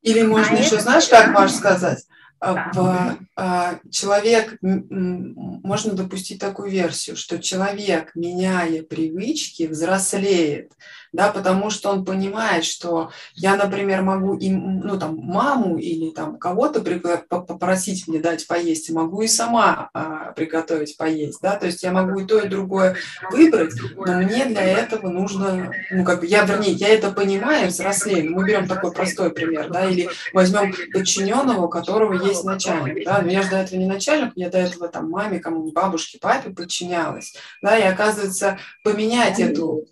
Или 0.00 0.22
можно 0.22 0.56
а 0.56 0.58
еще, 0.58 0.76
это... 0.76 0.84
знаешь, 0.84 1.08
как 1.08 1.28
Маш 1.34 1.50
сказать? 1.50 2.06
Да. 2.42 2.70
В, 2.74 3.18
а, 3.36 3.78
человек, 3.90 4.58
можно 4.60 5.92
допустить 5.92 6.40
такую 6.40 6.70
версию, 6.70 7.16
что 7.16 7.38
человек, 7.38 8.10
меняя 8.16 8.82
привычки, 8.82 9.68
взрослеет 9.68 10.72
да, 11.12 11.30
потому 11.30 11.70
что 11.70 11.90
он 11.90 12.04
понимает, 12.04 12.64
что 12.64 13.10
я, 13.34 13.56
например, 13.56 14.02
могу 14.02 14.34
им, 14.34 14.80
ну, 14.80 14.98
там, 14.98 15.16
маму 15.16 15.76
или 15.76 16.10
там 16.10 16.38
кого-то 16.38 16.80
попросить 17.28 18.08
мне 18.08 18.18
дать 18.18 18.46
поесть, 18.46 18.90
могу 18.90 19.20
и 19.20 19.28
сама 19.28 19.90
а, 19.92 20.32
приготовить 20.32 20.96
поесть, 20.96 21.40
да, 21.42 21.56
то 21.56 21.66
есть 21.66 21.82
я 21.82 21.92
могу 21.92 22.20
и 22.20 22.24
то, 22.24 22.38
и 22.38 22.48
другое 22.48 22.96
выбрать, 23.30 23.74
но 23.94 24.14
мне 24.14 24.46
для 24.46 24.62
этого 24.62 25.08
нужно, 25.08 25.72
ну, 25.90 26.04
как 26.04 26.20
бы, 26.20 26.26
я, 26.26 26.44
вернее, 26.44 26.72
я 26.72 26.88
это 26.88 27.10
понимаю, 27.10 27.68
взрослею, 27.68 28.32
мы 28.32 28.46
берем 28.46 28.66
такой 28.66 28.92
простой 28.92 29.30
пример, 29.30 29.70
да, 29.70 29.84
или 29.84 30.08
возьмем 30.32 30.74
подчиненного, 30.92 31.66
у 31.66 31.68
которого 31.68 32.14
есть 32.14 32.31
начальник, 32.44 33.04
да, 33.04 33.22
но 33.22 33.30
я 33.30 33.42
же 33.42 33.50
до 33.50 33.56
этого 33.56 33.78
не 33.78 33.86
начальник, 33.86 34.32
я 34.36 34.50
до 34.50 34.58
этого 34.58 34.88
там 34.88 35.10
маме, 35.10 35.40
кому-нибудь, 35.40 35.74
бабушке, 35.74 36.18
папе 36.18 36.50
подчинялась, 36.50 37.34
да, 37.62 37.76
и 37.76 37.82
оказывается, 37.82 38.58
поменять 38.84 39.38
эту 39.38 39.84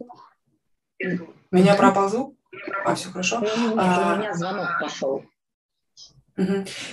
меня 1.51 1.75
пропал 1.75 2.09
звук? 2.09 2.37
А, 2.85 2.95
все 2.95 3.09
хорошо. 3.11 3.41
Нет, 3.41 3.53
у 3.57 3.75
меня 3.75 4.35
звонок 4.35 4.69
пошел. 4.81 5.25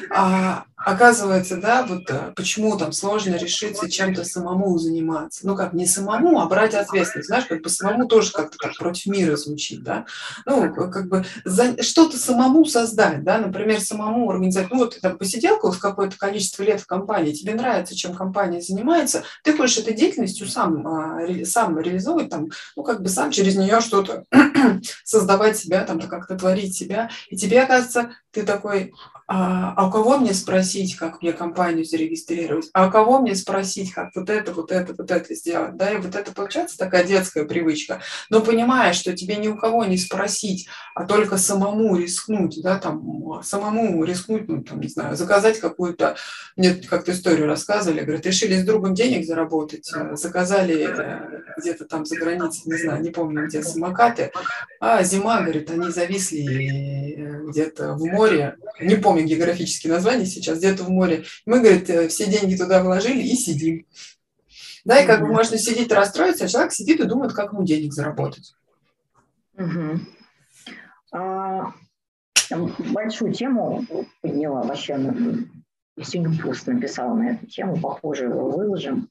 А, 0.09 0.65
оказывается, 0.77 1.57
да, 1.57 1.83
вот 1.83 2.09
э, 2.09 2.33
почему 2.35 2.77
там 2.77 2.91
сложно 2.91 3.35
решиться 3.35 3.89
чем-то 3.89 4.23
самому 4.23 4.77
заниматься. 4.77 5.45
Ну 5.45 5.55
как, 5.55 5.73
не 5.73 5.85
самому, 5.85 6.39
а 6.39 6.45
брать 6.45 6.75
ответственность. 6.75 7.27
Знаешь, 7.27 7.45
как 7.45 7.61
бы 7.61 7.69
самому 7.69 8.07
тоже 8.07 8.31
как-то 8.31 8.57
так 8.57 8.77
против 8.77 9.07
мира 9.07 9.35
звучит, 9.35 9.83
да. 9.83 10.05
Ну, 10.45 10.73
как 10.73 11.09
бы 11.09 11.25
за, 11.43 11.81
что-то 11.81 12.17
самому 12.17 12.63
создать, 12.65 13.23
да, 13.23 13.39
например, 13.39 13.81
самому 13.81 14.29
организовать. 14.29 14.71
Ну 14.71 14.77
вот 14.77 14.95
ты 14.95 15.01
там 15.01 15.17
посиделка 15.17 15.71
в 15.71 15.79
какое-то 15.79 16.17
количество 16.17 16.63
лет 16.63 16.79
в 16.79 16.85
компании, 16.85 17.33
тебе 17.33 17.55
нравится, 17.55 17.95
чем 17.95 18.13
компания 18.13 18.61
занимается, 18.61 19.23
ты 19.43 19.57
хочешь 19.57 19.79
этой 19.79 19.95
деятельностью 19.95 20.47
сам, 20.47 20.87
а, 20.87 21.19
сам 21.43 21.79
реализовывать, 21.79 22.29
там, 22.29 22.49
ну 22.75 22.83
как 22.83 23.01
бы 23.01 23.09
сам 23.09 23.31
через 23.31 23.55
нее 23.55 23.81
что-то 23.81 24.25
создавать 25.03 25.57
себя, 25.57 25.83
там, 25.83 25.99
как-то 25.99 26.35
творить 26.37 26.77
себя. 26.77 27.09
И 27.29 27.35
тебе, 27.35 27.63
оказывается, 27.63 28.11
ты 28.31 28.43
такой, 28.43 28.93
а, 29.27 29.73
а 29.75 29.91
кого 29.91 30.17
мне 30.17 30.33
спросить, 30.33 30.95
как 30.95 31.21
мне 31.21 31.33
компанию 31.33 31.83
зарегистрировать, 31.83 32.69
а 32.71 32.89
кого 32.89 33.19
мне 33.19 33.35
спросить, 33.35 33.91
как 33.91 34.11
вот 34.15 34.29
это, 34.29 34.53
вот 34.53 34.71
это, 34.71 34.95
вот 34.97 35.11
это 35.11 35.35
сделать, 35.35 35.75
да, 35.75 35.91
и 35.91 35.97
вот 35.97 36.15
это 36.15 36.31
получается 36.31 36.77
такая 36.77 37.03
детская 37.03 37.43
привычка, 37.43 38.01
но 38.29 38.39
понимаешь, 38.39 38.95
что 38.95 39.15
тебе 39.15 39.35
ни 39.35 39.49
у 39.49 39.57
кого 39.57 39.83
не 39.83 39.97
спросить, 39.97 40.69
а 40.95 41.03
только 41.03 41.37
самому 41.37 41.97
рискнуть, 41.97 42.61
да, 42.63 42.79
там, 42.79 43.43
самому 43.43 44.01
рискнуть, 44.05 44.47
ну, 44.47 44.63
там, 44.63 44.79
не 44.79 44.87
знаю, 44.87 45.17
заказать 45.17 45.59
какую-то, 45.59 46.15
мне 46.55 46.73
как-то 46.73 47.11
историю 47.11 47.47
рассказывали, 47.47 48.01
говорят, 48.01 48.25
решили 48.25 48.55
с 48.55 48.63
другом 48.63 48.93
денег 48.93 49.25
заработать, 49.25 49.91
э, 49.93 50.15
заказали 50.15 50.87
э, 50.87 51.41
где-то 51.57 51.83
там 51.83 52.05
за 52.05 52.15
границей, 52.15 52.71
не 52.71 52.77
знаю, 52.77 53.03
не 53.03 53.09
помню 53.09 53.45
где, 53.47 53.61
самокаты, 53.61 54.31
а 54.79 55.03
зима, 55.03 55.41
говорит, 55.41 55.69
они 55.69 55.89
зависли 55.89 57.13
э, 57.13 57.45
где-то 57.49 57.93
в 57.95 58.05
море, 58.05 58.55
не 58.79 58.95
помню, 58.95 59.16
помню 59.17 59.27
географические 59.27 59.93
названия 59.93 60.25
сейчас, 60.25 60.59
где-то 60.59 60.83
в 60.83 60.89
море. 60.89 61.23
Мы, 61.45 61.59
говорит, 61.59 61.89
э, 61.89 62.07
все 62.07 62.27
деньги 62.27 62.55
туда 62.55 62.83
вложили 62.83 63.21
и 63.21 63.35
сидим. 63.35 63.85
Да, 64.85 65.01
и 65.01 65.07
как 65.07 65.21
бы 65.21 65.27
можно 65.27 65.57
сидеть 65.57 65.91
расстроиться, 65.91 66.45
а 66.45 66.47
человек 66.47 66.71
сидит 66.71 66.99
и 66.99 67.05
думает, 67.05 67.33
как 67.33 67.51
ему 67.51 67.63
денег 67.63 67.93
заработать. 67.93 68.53
Угу. 69.55 69.99
А, 71.13 71.73
большую 72.93 73.33
тему 73.33 73.85
подняла 74.21 74.63
вообще. 74.63 74.97
Сегодня 75.99 76.41
пост 76.41 76.67
написала 76.67 77.15
на 77.15 77.31
эту 77.31 77.47
тему, 77.47 77.75
похоже, 77.81 78.25
его 78.25 78.51
выложим. 78.51 79.09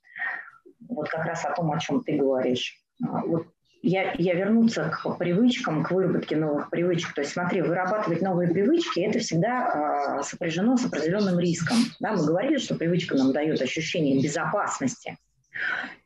Вот 0.89 1.09
как 1.09 1.27
раз 1.27 1.45
о 1.45 1.53
том, 1.53 1.73
о 1.73 1.81
чем 1.81 2.03
ты 2.05 2.17
говоришь. 2.17 2.81
А, 3.05 3.23
вот 3.27 3.49
я, 3.87 4.15
я 4.19 4.35
вернуться 4.35 4.91
к 4.91 5.17
привычкам, 5.17 5.85
к 5.85 5.93
выработке 5.93 6.37
новых 6.37 6.71
привычек. 6.71 7.15
То 7.15 7.21
есть 7.21 7.33
смотри, 7.33 7.63
вырабатывать 7.63 8.21
новые 8.21 8.51
привычки– 8.51 9.01
это 9.01 9.21
всегда 9.21 10.19
э, 10.19 10.23
сопряжено 10.25 10.77
с 10.77 10.85
определенным 10.85 11.39
риском. 11.39 11.77
Да, 12.01 12.13
мы 12.13 12.27
говорили, 12.27 12.59
что 12.59 12.75
привычка 12.75 13.17
нам 13.17 13.33
дает 13.33 13.63
ощущение 13.63 14.21
безопасности. 14.21 15.17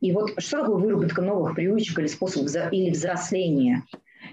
И 0.01 0.13
вот 0.13 0.33
что 0.39 0.61
такое 0.61 0.77
выработка 0.77 1.23
новых 1.23 1.55
привычек 1.55 1.99
или 1.99 2.07
способ 2.07 2.43
или 2.71 2.91
взросления? 2.91 3.85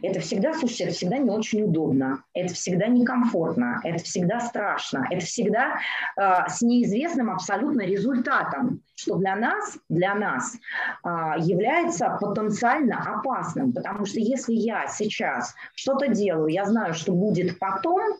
Это 0.01 0.19
всегда, 0.19 0.53
слушайте, 0.53 0.86
это 0.86 0.93
всегда 0.93 1.17
не 1.17 1.29
очень 1.29 1.63
удобно, 1.63 2.23
это 2.33 2.53
всегда 2.53 2.88
некомфортно, 2.88 3.81
это 3.83 4.03
всегда 4.03 4.39
страшно, 4.39 5.07
это 5.10 5.25
всегда 5.25 5.79
э, 6.15 6.49
с 6.49 6.62
неизвестным 6.62 7.29
абсолютно 7.29 7.81
результатом, 7.81 8.81
что 8.95 9.15
для 9.15 9.36
нас, 9.36 9.77
для 9.89 10.15
нас 10.15 10.55
э, 11.03 11.10
является 11.39 12.17
потенциально 12.19 12.99
опасным, 12.99 13.73
потому 13.73 14.05
что 14.05 14.19
если 14.19 14.53
я 14.53 14.88
сейчас 14.88 15.55
что-то 15.75 16.07
делаю, 16.07 16.47
я 16.47 16.65
знаю, 16.65 16.93
что 16.93 17.13
будет 17.13 17.60
потом, 17.60 18.17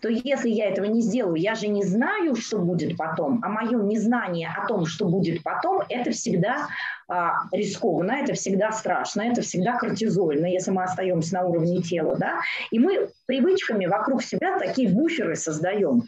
то 0.00 0.08
если 0.08 0.48
я 0.48 0.70
этого 0.70 0.86
не 0.86 1.00
сделаю, 1.00 1.36
я 1.36 1.54
же 1.54 1.68
не 1.68 1.84
знаю, 1.84 2.34
что 2.36 2.58
будет 2.58 2.96
потом, 2.96 3.40
а 3.42 3.48
мое 3.48 3.82
незнание 3.82 4.50
о 4.56 4.66
том, 4.66 4.86
что 4.86 5.06
будет 5.06 5.42
потом, 5.42 5.82
это 5.88 6.10
всегда 6.10 6.68
а, 7.08 7.34
рискованно, 7.52 8.12
это 8.12 8.34
всегда 8.34 8.72
страшно, 8.72 9.22
это 9.22 9.42
всегда 9.42 9.78
кортизольно, 9.78 10.46
если 10.46 10.70
мы 10.70 10.84
остаемся 10.84 11.34
на 11.34 11.44
уровне 11.44 11.82
тела, 11.82 12.16
да, 12.16 12.40
и 12.70 12.78
мы 12.78 13.10
привычками 13.26 13.86
вокруг 13.86 14.22
себя 14.22 14.58
такие 14.58 14.88
буферы 14.88 15.36
создаем, 15.36 16.04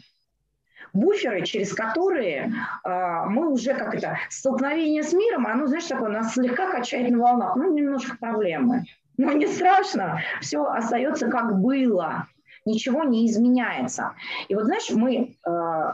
буферы, 0.93 1.45
через 1.45 1.73
которые 1.73 2.51
э, 2.83 2.89
мы 3.27 3.49
уже 3.49 3.73
как 3.75 3.93
это 3.93 4.17
столкновение 4.29 5.03
с 5.03 5.13
миром, 5.13 5.45
оно, 5.45 5.67
знаешь, 5.67 5.85
такое 5.85 6.09
нас 6.09 6.33
слегка 6.33 6.71
качает 6.71 7.11
на 7.11 7.19
волнах, 7.19 7.55
ну 7.55 7.73
немножко 7.73 8.17
проблемы, 8.17 8.85
но 9.17 9.31
не 9.33 9.47
страшно, 9.47 10.21
все 10.41 10.63
остается 10.63 11.27
как 11.27 11.59
было 11.59 12.27
ничего 12.65 13.03
не 13.03 13.27
изменяется. 13.27 14.15
И 14.47 14.55
вот, 14.55 14.65
знаешь, 14.65 14.89
мы 14.91 15.37
э, 15.45 15.93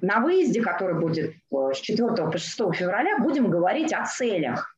на 0.00 0.20
выезде, 0.20 0.62
который 0.62 0.98
будет 0.98 1.34
э, 1.34 1.72
с 1.74 1.78
4 1.78 2.08
по 2.08 2.38
6 2.38 2.56
февраля, 2.74 3.18
будем 3.18 3.50
говорить 3.50 3.92
о 3.92 4.04
целях. 4.04 4.74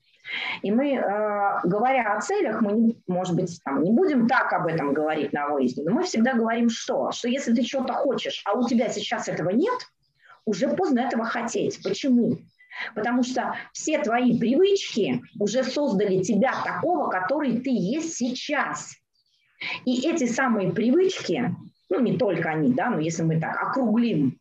И 0.62 0.70
мы, 0.70 0.94
э, 0.94 1.60
говоря 1.64 2.14
о 2.14 2.20
целях, 2.20 2.60
мы, 2.60 2.72
не, 2.72 3.02
может 3.06 3.34
быть, 3.34 3.60
там, 3.64 3.82
не 3.82 3.90
будем 3.90 4.28
так 4.28 4.52
об 4.52 4.66
этом 4.66 4.94
говорить 4.94 5.32
на 5.32 5.48
выезде, 5.48 5.82
но 5.84 5.92
мы 5.92 6.04
всегда 6.04 6.34
говорим 6.34 6.70
что? 6.70 7.10
Что 7.12 7.28
если 7.28 7.54
ты 7.54 7.62
что-то 7.62 7.92
хочешь, 7.92 8.42
а 8.44 8.52
у 8.54 8.66
тебя 8.66 8.88
сейчас 8.88 9.28
этого 9.28 9.50
нет, 9.50 9.74
уже 10.44 10.68
поздно 10.68 11.00
этого 11.00 11.24
хотеть. 11.24 11.82
Почему? 11.82 12.38
Потому 12.94 13.22
что 13.22 13.54
все 13.72 13.98
твои 13.98 14.38
привычки 14.38 15.22
уже 15.38 15.62
создали 15.62 16.22
тебя 16.22 16.54
такого, 16.64 17.10
который 17.10 17.60
ты 17.60 17.70
есть 17.70 18.14
сейчас. 18.14 18.94
И 19.84 20.06
эти 20.08 20.26
самые 20.26 20.72
привычки, 20.72 21.54
ну 21.90 22.00
не 22.00 22.16
только 22.16 22.50
они, 22.50 22.72
да, 22.72 22.90
но 22.90 22.98
если 22.98 23.22
мы 23.22 23.40
так 23.40 23.56
округлим, 23.62 24.38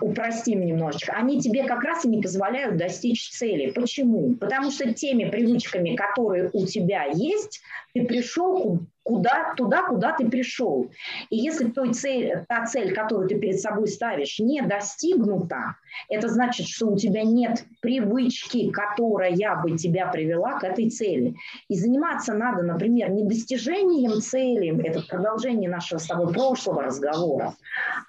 упростим 0.00 0.64
немножечко, 0.64 1.12
они 1.12 1.40
тебе 1.40 1.64
как 1.64 1.82
раз 1.82 2.04
и 2.04 2.08
не 2.08 2.20
позволяют 2.20 2.76
достичь 2.76 3.30
цели. 3.30 3.70
Почему? 3.70 4.34
Потому 4.34 4.70
что 4.70 4.92
теми 4.92 5.28
привычками, 5.28 5.94
которые 5.94 6.50
у 6.52 6.66
тебя 6.66 7.04
есть, 7.04 7.60
ты 7.94 8.04
пришел 8.04 8.80
куда, 9.02 9.54
туда, 9.56 9.82
куда 9.82 10.12
ты 10.12 10.28
пришел. 10.28 10.90
И 11.30 11.36
если 11.36 11.70
той 11.70 11.94
цель, 11.94 12.44
та 12.46 12.66
цель, 12.66 12.94
которую 12.94 13.28
ты 13.28 13.38
перед 13.38 13.58
собой 13.58 13.88
ставишь, 13.88 14.38
не 14.38 14.60
достигнута, 14.60 15.76
это 16.08 16.28
значит, 16.28 16.68
что 16.68 16.88
у 16.88 16.96
тебя 16.96 17.22
нет 17.22 17.64
привычки, 17.80 18.70
которая 18.70 19.32
бы 19.62 19.78
тебя 19.78 20.08
привела 20.08 20.58
к 20.58 20.64
этой 20.64 20.90
цели. 20.90 21.34
И 21.68 21.74
заниматься 21.74 22.34
надо, 22.34 22.62
например, 22.62 23.10
не 23.10 23.24
достижением 23.24 24.20
цели, 24.20 24.78
это 24.86 25.02
продолжение 25.08 25.70
нашего 25.70 25.98
с 25.98 26.06
тобой 26.06 26.32
прошлого 26.32 26.82
разговора, 26.82 27.54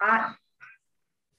а 0.01 0.33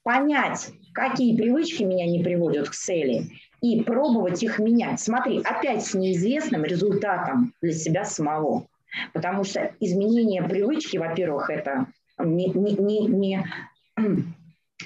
понять, 0.03 0.71
какие 0.93 1.35
привычки 1.35 1.83
меня 1.83 2.05
не 2.05 2.23
приводят 2.23 2.69
к 2.69 2.73
цели, 2.73 3.27
и 3.61 3.83
пробовать 3.83 4.41
их 4.43 4.59
менять. 4.59 4.99
Смотри, 4.99 5.41
опять 5.43 5.85
с 5.85 5.93
неизвестным 5.93 6.63
результатом 6.63 7.53
для 7.61 7.73
себя 7.73 8.05
самого. 8.05 8.67
Потому 9.13 9.43
что 9.43 9.73
изменение 9.79 10.43
привычки, 10.43 10.97
во-первых, 10.97 11.49
это 11.49 11.87
не, 12.17 12.47
не, 12.47 12.73
не, 12.73 13.07
не 13.07 13.47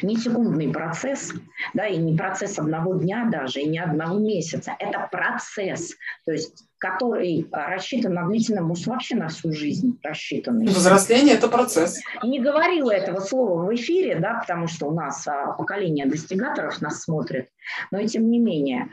не 0.04 0.18
секундный 0.18 0.72
процесс, 0.72 1.34
да, 1.74 1.88
и 1.88 1.98
не 1.98 2.18
процесс 2.18 2.60
одного 2.60 2.96
дня 2.96 3.28
даже, 3.32 3.62
и 3.62 3.68
не 3.68 3.80
одного 3.80 4.20
месяца. 4.20 4.76
Это 4.80 5.08
процесс, 5.12 5.94
то 6.26 6.32
есть 6.32 6.66
который 6.78 7.48
рассчитан 7.52 8.14
на 8.14 8.28
длительном, 8.28 8.66
может, 8.66 8.86
вообще 8.86 9.16
на 9.16 9.30
всю 9.30 9.52
жизнь 9.52 9.98
рассчитанный. 10.04 10.68
Взросление– 10.68 11.36
это 11.36 11.48
процесс. 11.48 12.00
Не 12.22 12.40
говорила 12.40 12.92
этого 12.92 13.22
слова 13.22 13.64
в 13.64 13.74
эфире, 13.74 14.20
да, 14.20 14.36
потому 14.36 14.68
что 14.68 14.88
у 14.88 14.94
нас 14.94 15.28
а, 15.28 15.54
поколение 15.54 16.06
достигаторов 16.06 16.82
нас 16.82 17.02
смотрит, 17.02 17.50
но 17.90 18.00
и 18.00 18.08
тем 18.08 18.30
не 18.30 18.40
менее. 18.40 18.90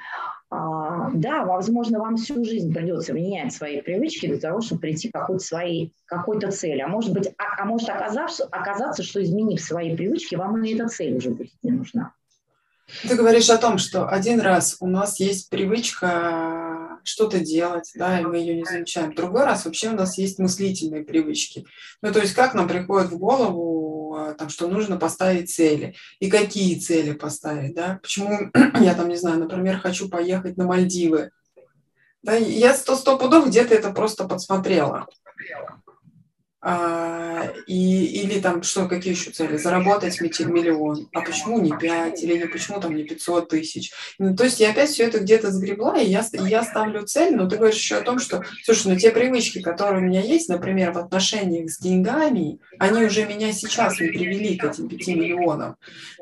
А, 0.54 1.08
да, 1.14 1.46
возможно, 1.46 1.98
вам 1.98 2.18
всю 2.18 2.44
жизнь 2.44 2.74
придется 2.74 3.14
менять 3.14 3.54
свои 3.54 3.80
привычки 3.80 4.26
для 4.26 4.38
того, 4.38 4.60
чтобы 4.60 4.82
прийти 4.82 5.08
к 5.08 5.12
какой-то 5.14 5.42
своей 5.42 5.94
какой-то 6.04 6.50
цели. 6.50 6.80
А 6.80 6.88
может 6.88 7.14
быть, 7.14 7.28
а, 7.38 7.62
а 7.62 7.64
может 7.64 7.88
оказаться, 7.88 8.44
оказаться, 8.50 9.02
что 9.02 9.22
изменив 9.22 9.62
свои 9.62 9.96
привычки, 9.96 10.34
вам 10.34 10.62
и 10.62 10.74
эта 10.74 10.88
цель 10.88 11.16
уже 11.16 11.30
будет 11.30 11.52
не 11.62 11.70
нужна. 11.70 12.12
Ты 13.08 13.16
говоришь 13.16 13.48
о 13.48 13.56
том, 13.56 13.78
что 13.78 14.06
один 14.06 14.40
раз 14.40 14.76
у 14.80 14.86
нас 14.86 15.18
есть 15.20 15.48
привычка 15.48 16.98
что-то 17.02 17.40
делать, 17.40 17.90
да, 17.94 18.20
и 18.20 18.24
мы 18.24 18.36
ее 18.36 18.54
не 18.54 18.64
замечаем. 18.64 19.14
Другой 19.14 19.46
раз 19.46 19.64
вообще 19.64 19.88
у 19.88 19.96
нас 19.96 20.18
есть 20.18 20.38
мыслительные 20.38 21.02
привычки. 21.02 21.64
Ну, 22.02 22.12
то 22.12 22.20
есть 22.20 22.34
как 22.34 22.52
нам 22.52 22.68
приходит 22.68 23.10
в 23.10 23.16
голову, 23.16 23.81
а, 24.14 24.34
там, 24.34 24.48
что 24.48 24.68
нужно 24.68 24.96
поставить 24.96 25.52
цели, 25.52 25.94
и 26.20 26.30
какие 26.30 26.78
цели 26.78 27.12
поставить, 27.12 27.74
да, 27.74 27.98
почему 28.02 28.50
я 28.80 28.94
там, 28.94 29.08
не 29.08 29.16
знаю, 29.16 29.38
например, 29.38 29.78
хочу 29.78 30.08
поехать 30.08 30.56
на 30.56 30.66
Мальдивы, 30.66 31.30
да, 32.22 32.34
я 32.36 32.74
сто, 32.74 32.94
сто 32.94 33.18
пудов 33.18 33.48
где-то 33.48 33.74
это 33.74 33.90
просто 33.90 34.28
подсмотрела. 34.28 35.06
А, 36.64 37.48
и, 37.66 38.04
или 38.22 38.40
там 38.40 38.62
что, 38.62 38.86
какие 38.86 39.14
еще 39.14 39.32
цели? 39.32 39.56
Заработать 39.56 40.20
миллион. 40.20 41.08
А 41.12 41.22
почему 41.22 41.58
не 41.60 41.76
5? 41.76 42.22
Или 42.22 42.38
не 42.38 42.46
почему 42.46 42.80
там 42.80 42.94
не 42.94 43.02
500 43.02 43.48
тысяч? 43.48 43.90
Ну, 44.20 44.36
то 44.36 44.44
есть 44.44 44.60
я 44.60 44.70
опять 44.70 44.90
все 44.90 45.04
это 45.08 45.18
где-то 45.18 45.50
сгребла, 45.50 45.98
и 45.98 46.08
я, 46.08 46.24
я 46.32 46.62
ставлю 46.62 47.02
цель, 47.04 47.34
но 47.34 47.48
ты 47.48 47.56
говоришь 47.56 47.78
еще 47.78 47.96
о 47.96 48.02
том, 48.02 48.20
что, 48.20 48.44
слушай, 48.64 48.86
ну 48.86 48.96
те 48.96 49.10
привычки, 49.10 49.60
которые 49.60 50.02
у 50.02 50.06
меня 50.06 50.20
есть, 50.20 50.48
например, 50.48 50.92
в 50.92 50.98
отношениях 50.98 51.68
с 51.68 51.78
деньгами, 51.80 52.60
они 52.78 53.06
уже 53.06 53.26
меня 53.26 53.52
сейчас 53.52 53.98
не 53.98 54.08
привели 54.08 54.56
к 54.56 54.64
этим 54.64 54.88
5 54.88 55.06
миллионам. 55.08 55.76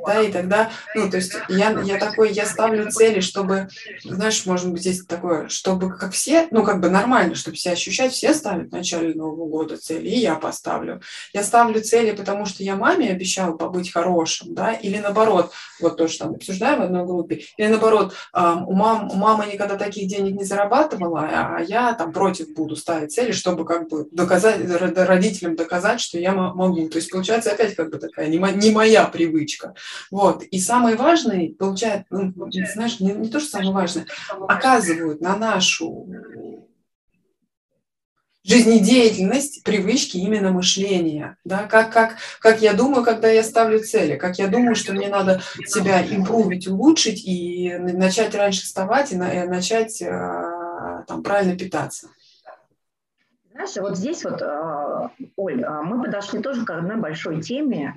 Да, 0.07 0.23
и 0.23 0.33
тогда, 0.33 0.71
ну, 0.95 1.11
то 1.11 1.19
есть 1.19 1.35
я, 1.51 1.79
я 1.83 1.99
такой, 1.99 2.33
я 2.33 2.47
ставлю 2.47 2.91
цели, 2.91 3.21
чтобы, 3.21 3.69
знаешь, 4.05 4.47
может 4.47 4.73
быть, 4.73 4.81
здесь 4.81 5.05
такое, 5.05 5.51
чтобы 5.51 5.95
как 5.95 6.13
все, 6.13 6.49
ну, 6.51 6.65
как 6.65 6.81
бы 6.81 6.89
нормально, 6.89 7.35
чтобы 7.35 7.59
себя 7.59 7.73
ощущать, 7.73 8.13
все 8.13 8.33
ставят 8.33 8.71
в 8.71 8.73
начале 8.73 9.13
Нового 9.13 9.47
года 9.47 9.77
цели, 9.77 10.09
и 10.09 10.19
я 10.19 10.30
я 10.31 10.37
поставлю. 10.37 11.01
Я 11.33 11.43
ставлю 11.43 11.81
цели, 11.81 12.13
потому 12.13 12.47
что 12.47 12.63
я 12.63 12.77
маме 12.77 13.11
обещала 13.11 13.57
побыть 13.57 13.93
хорошим, 13.93 14.55
да, 14.55 14.73
или 14.73 14.99
наоборот, 14.99 15.53
вот 15.81 15.97
то, 15.97 16.09
что 16.09 16.25
там 16.25 16.35
обсуждаем 16.35 16.81
в 16.81 16.83
одной 16.83 17.07
группе, 17.07 17.43
или 17.57 17.69
наоборот, 17.69 18.15
у, 18.33 18.73
мам, 18.75 19.11
у 19.11 19.15
мамы 19.15 19.47
никогда 19.47 19.77
таких 19.77 20.09
денег 20.09 20.37
не 20.37 20.45
зарабатывала, 20.45 21.29
а 21.31 21.61
я 21.61 21.93
там 21.95 22.13
против 22.13 22.55
буду 22.55 22.77
ставить 22.77 23.13
цели, 23.13 23.33
чтобы 23.33 23.65
как 23.65 23.89
бы 23.89 24.07
доказать, 24.11 24.61
родителям 24.97 25.57
доказать, 25.57 26.01
что 26.01 26.19
я 26.19 26.33
могу. 26.33 26.89
То 26.89 26.97
есть 26.97 27.11
получается 27.11 27.53
опять 27.53 27.75
как 27.75 27.91
бы 27.91 27.99
такая 27.99 28.29
не, 28.29 28.39
не 28.39 28.71
моя 28.71 29.05
привычка. 29.05 29.75
Вот. 30.11 30.43
И 30.43 30.59
самое 30.59 30.97
важное, 30.97 31.53
получается, 31.59 32.07
ну, 32.11 32.33
знаешь, 32.73 33.01
не, 33.01 33.13
не 33.13 33.29
то, 33.29 33.41
что 33.41 33.51
самое 33.51 33.73
важное, 33.73 34.07
оказывают 34.49 35.21
на 35.21 35.37
нашу 35.37 36.07
жизнедеятельность, 38.45 39.63
привычки 39.65 40.17
именно 40.17 40.51
мышления. 40.51 41.37
Да? 41.45 41.67
Как, 41.67 41.93
как, 41.93 42.17
как 42.41 42.63
я 42.63 42.73
думаю, 42.73 43.05
когда 43.05 43.29
я 43.29 43.43
ставлю 43.43 43.81
цели, 43.81 44.17
как 44.17 44.39
я 44.39 44.49
думаю, 44.49 44.75
что 44.75 44.93
мне 44.93 45.09
надо 45.09 45.41
себя 45.67 46.03
импровить, 46.03 46.67
улучшить 46.67 47.25
и 47.25 47.75
начать 47.79 48.35
раньше 48.35 48.63
вставать 48.63 49.13
и 49.13 49.17
начать 49.17 50.01
э, 50.01 51.05
там, 51.07 51.23
правильно 51.23 51.57
питаться. 51.57 52.09
Знаешь, 53.53 53.77
вот 53.77 53.99
здесь 53.99 54.25
вот, 54.25 54.41
э, 54.41 55.09
Оль, 55.37 55.63
э, 55.63 55.83
мы 55.83 56.03
подошли 56.03 56.41
тоже 56.41 56.65
к 56.65 56.71
одной 56.71 56.97
большой 56.97 57.43
теме, 57.43 57.95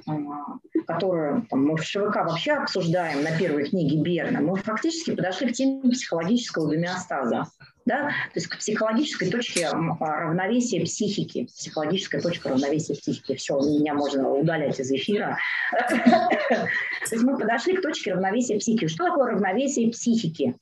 которую 0.85 1.45
там, 1.49 1.65
мы 1.65 1.77
в 1.77 1.83
ШВК 1.83 2.15
вообще 2.15 2.53
обсуждаем 2.53 3.23
на 3.23 3.37
первой 3.37 3.69
книге 3.69 4.01
Берна. 4.01 4.41
Мы 4.41 4.57
фактически 4.57 5.15
подошли 5.15 5.51
к 5.51 5.53
теме 5.53 5.89
психологического 5.91 6.67
гомеостаза 6.67 7.47
да, 7.85 8.07
то 8.07 8.35
есть 8.35 8.47
к 8.47 8.57
психологической 8.57 9.29
точке 9.29 9.69
равновесия 9.69 10.83
психики, 10.85 11.45
психологическая 11.45 12.21
точка 12.21 12.49
равновесия 12.49 12.95
психики. 12.95 13.35
Все, 13.35 13.59
меня 13.59 13.93
можно 13.93 14.29
удалять 14.29 14.79
из 14.79 14.91
эфира. 14.91 15.37
То 15.89 17.11
есть 17.11 17.23
мы 17.23 17.37
подошли 17.37 17.75
к 17.75 17.81
точке 17.81 18.13
равновесия 18.13 18.57
психики. 18.57 18.87
Что 18.87 19.05
такое 19.05 19.31
равновесие 19.31 19.91
психики? 19.91 20.55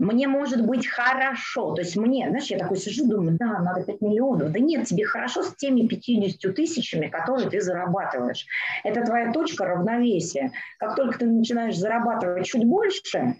Мне 0.00 0.26
может 0.26 0.66
быть 0.66 0.86
хорошо. 0.86 1.74
То 1.74 1.82
есть 1.82 1.96
мне, 1.96 2.28
знаешь, 2.28 2.46
я 2.46 2.58
такой 2.58 2.78
сижу, 2.78 3.06
думаю, 3.06 3.36
да, 3.38 3.60
надо 3.60 3.84
5 3.84 4.00
миллионов. 4.00 4.50
Да 4.50 4.58
нет, 4.58 4.86
тебе 4.86 5.04
хорошо 5.04 5.42
с 5.42 5.54
теми 5.54 5.86
50 5.86 6.54
тысячами, 6.54 7.06
которые 7.06 7.48
ты 7.48 7.60
зарабатываешь. 7.60 8.46
Это 8.82 9.04
твоя 9.04 9.32
точка 9.32 9.66
равновесия. 9.66 10.52
Как 10.78 10.96
только 10.96 11.18
ты 11.20 11.26
начинаешь 11.26 11.76
зарабатывать 11.76 12.46
чуть 12.46 12.64
больше, 12.64 13.36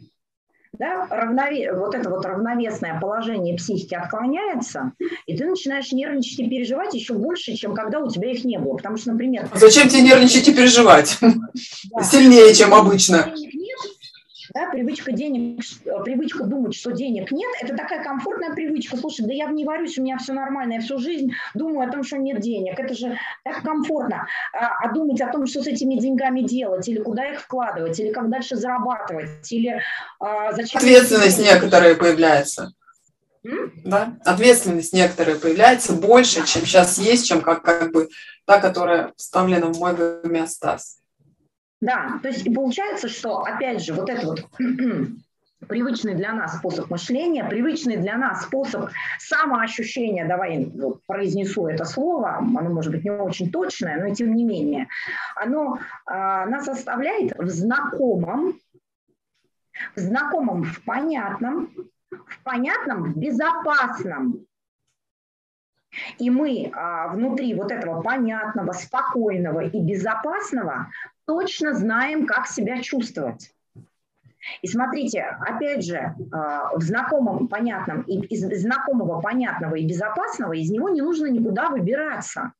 да, 0.79 1.07
равнове... 1.11 1.73
вот 1.73 1.95
это 1.95 2.11
вот 2.11 2.25
равновесное 2.25 2.99
положение 3.01 3.57
психики 3.57 3.95
отклоняется, 3.95 4.93
и 5.27 5.37
ты 5.37 5.47
начинаешь 5.47 5.93
нервничать 5.93 6.41
и 6.41 6.49
переживать 6.49 6.95
еще 6.95 7.15
больше, 7.15 7.55
чем 7.55 7.75
когда 7.75 8.01
у 8.01 8.09
тебя 8.09 8.31
их 8.31 8.45
не 8.45 8.59
было. 8.59 8.77
Потому 8.77 8.97
что, 8.97 9.13
например... 9.13 9.49
Зачем 9.55 9.89
тебе 9.89 10.03
нервничать 10.03 10.49
и 10.49 10.55
переживать? 10.55 11.19
Да. 11.21 12.03
Сильнее, 12.03 12.55
чем 12.55 12.75
обычно. 12.75 13.33
Да, 14.55 14.71
привычка 14.71 15.11
денег, 15.11 15.65
привычка 16.05 16.45
думать, 16.45 16.77
что 16.77 16.93
денег 16.93 17.33
нет, 17.33 17.51
это 17.61 17.77
такая 17.77 18.05
комфортная 18.05 18.55
привычка. 18.55 18.97
Слушай, 18.97 19.27
да 19.27 19.33
я 19.33 19.47
не 19.47 19.65
варюсь, 19.65 19.99
у 19.99 20.03
меня 20.03 20.17
все 20.17 20.33
нормально, 20.33 20.75
я 20.75 20.81
всю 20.81 20.99
жизнь 20.99 21.33
думаю 21.55 21.89
о 21.89 21.93
том, 21.93 22.05
что 22.05 22.19
нет 22.19 22.39
денег. 22.39 22.79
Это 22.79 22.95
же 22.95 23.19
так 23.43 23.63
комфортно. 23.63 24.29
А, 24.53 24.69
а 24.85 24.93
думать 24.93 25.21
о 25.21 25.33
том, 25.33 25.49
что 25.49 25.61
с 25.61 25.67
этими 25.67 25.97
деньгами 25.97 26.43
делать, 26.43 26.87
или 26.87 27.03
куда 27.03 27.33
их 27.33 27.41
вкладывать, 27.41 27.99
или 27.99 28.13
как 28.13 28.31
дальше 28.31 28.55
зарабатывать, 28.55 29.51
или 29.51 29.83
а, 30.21 30.53
зачем... 30.53 30.79
Ответственность 30.79 31.41
некоторая 31.41 31.97
появляется. 31.97 32.75
Да? 33.43 34.17
Ответственность 34.25 34.93
некоторая 34.93 35.35
появляется 35.37 35.95
больше, 35.95 36.47
чем 36.47 36.65
сейчас 36.65 36.99
есть, 36.99 37.27
чем 37.27 37.41
как, 37.41 37.63
как 37.63 37.91
бы 37.91 38.09
та, 38.45 38.61
которая 38.61 39.13
вставлена 39.17 39.67
в 39.67 39.81
мой 39.81 39.95
гомеостаз. 39.95 41.01
Да, 41.85 42.19
то 42.23 42.29
есть 42.29 42.47
получается, 42.55 43.09
что, 43.09 43.41
опять 43.41 43.85
же, 43.85 43.93
вот 43.93 44.09
это 44.09 44.27
вот 44.27 44.49
привычный 45.69 46.15
для 46.15 46.33
нас 46.33 46.57
способ 46.57 46.89
мышления, 46.89 47.45
привычный 47.45 47.99
для 47.99 48.17
нас 48.17 48.45
способ 48.45 48.89
самоощущения, 49.19 50.27
давай 50.27 50.65
вот, 50.65 51.05
произнесу 51.07 51.67
это 51.67 51.85
слово, 51.85 52.37
оно 52.39 52.71
может 52.71 52.91
быть 52.91 53.05
не 53.05 53.11
очень 53.11 53.53
точное, 53.53 54.03
но 54.03 54.15
тем 54.15 54.35
не 54.35 54.45
менее, 54.45 54.89
оно 55.37 55.79
а, 56.07 56.47
нас 56.47 56.67
оставляет 56.69 57.39
в 57.39 57.49
знакомом, 57.51 58.59
в 59.95 60.01
знакомом, 60.01 60.65
в 60.65 60.83
понятном, 60.85 61.69
в 62.11 62.43
понятном, 62.45 63.13
в 63.13 63.19
безопасном. 63.19 64.47
И 66.19 66.31
мы 66.31 66.73
а, 66.75 67.09
внутри 67.09 67.55
вот 67.55 67.71
этого 67.71 68.01
понятного, 68.01 68.73
спокойного 68.73 69.61
и 69.61 69.81
безопасного 69.83 70.89
точно 71.27 71.75
знаем, 71.75 72.27
как 72.27 72.47
себя 72.47 72.81
чувствовать. 72.83 73.55
И 74.63 74.69
смотрите, 74.69 75.23
опять 75.41 75.85
же, 75.85 76.15
а, 76.33 76.77
в 76.77 76.83
знакомом, 76.83 77.49
понятном, 77.49 78.03
из 78.03 78.43
знакомого, 78.61 79.21
понятного 79.21 79.77
и 79.77 79.87
безопасного 79.87 80.53
из 80.53 80.71
него 80.71 80.91
не 80.91 81.01
нужно 81.01 81.27
никуда 81.27 81.71
выбираться. 81.71 82.53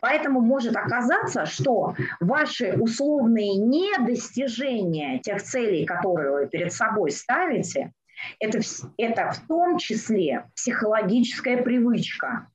Поэтому 0.00 0.40
может 0.40 0.76
оказаться, 0.76 1.46
что 1.46 1.94
ваши 2.18 2.72
условные 2.72 3.56
недостижения 3.56 5.20
тех 5.20 5.42
целей, 5.42 5.86
которые 5.86 6.32
вы 6.32 6.46
перед 6.48 6.72
собой 6.72 7.12
ставите, 7.12 7.92
это, 8.40 8.58
это 8.96 9.30
в 9.30 9.46
том 9.46 9.78
числе 9.78 10.46
психологическая 10.56 11.62
привычка. 11.62 12.48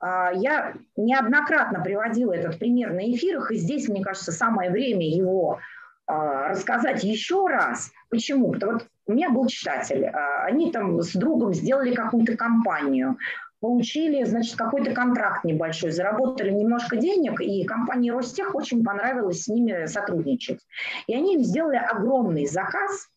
А, 0.00 0.32
я 0.32 0.74
неоднократно 0.96 1.82
приводила 1.82 2.32
этот 2.32 2.58
пример 2.58 2.92
на 2.92 3.10
эфирах, 3.12 3.50
и 3.50 3.56
здесь, 3.56 3.88
мне 3.88 4.02
кажется, 4.02 4.32
самое 4.32 4.70
время 4.70 5.06
его 5.08 5.58
а, 6.06 6.48
рассказать 6.48 7.04
еще 7.04 7.46
раз. 7.46 7.92
Почему? 8.08 8.52
Потому 8.52 8.78
что 8.78 8.88
у 9.06 9.12
меня 9.12 9.30
был 9.30 9.46
читатель, 9.46 10.06
а, 10.06 10.44
они 10.44 10.72
там 10.72 11.00
с 11.00 11.12
другом 11.12 11.54
сделали 11.54 11.94
какую-то 11.94 12.36
компанию, 12.36 13.18
получили, 13.60 14.24
значит, 14.24 14.56
какой-то 14.56 14.92
контракт 14.92 15.44
небольшой, 15.44 15.90
заработали 15.90 16.50
немножко 16.50 16.96
денег, 16.96 17.40
и 17.40 17.64
компании 17.64 18.10
Ростех 18.10 18.54
очень 18.54 18.82
понравилось 18.82 19.44
с 19.44 19.48
ними 19.48 19.86
сотрудничать. 19.86 20.60
И 21.06 21.14
они 21.14 21.34
им 21.34 21.42
сделали 21.42 21.76
огромный 21.76 22.46
заказ, 22.46 23.08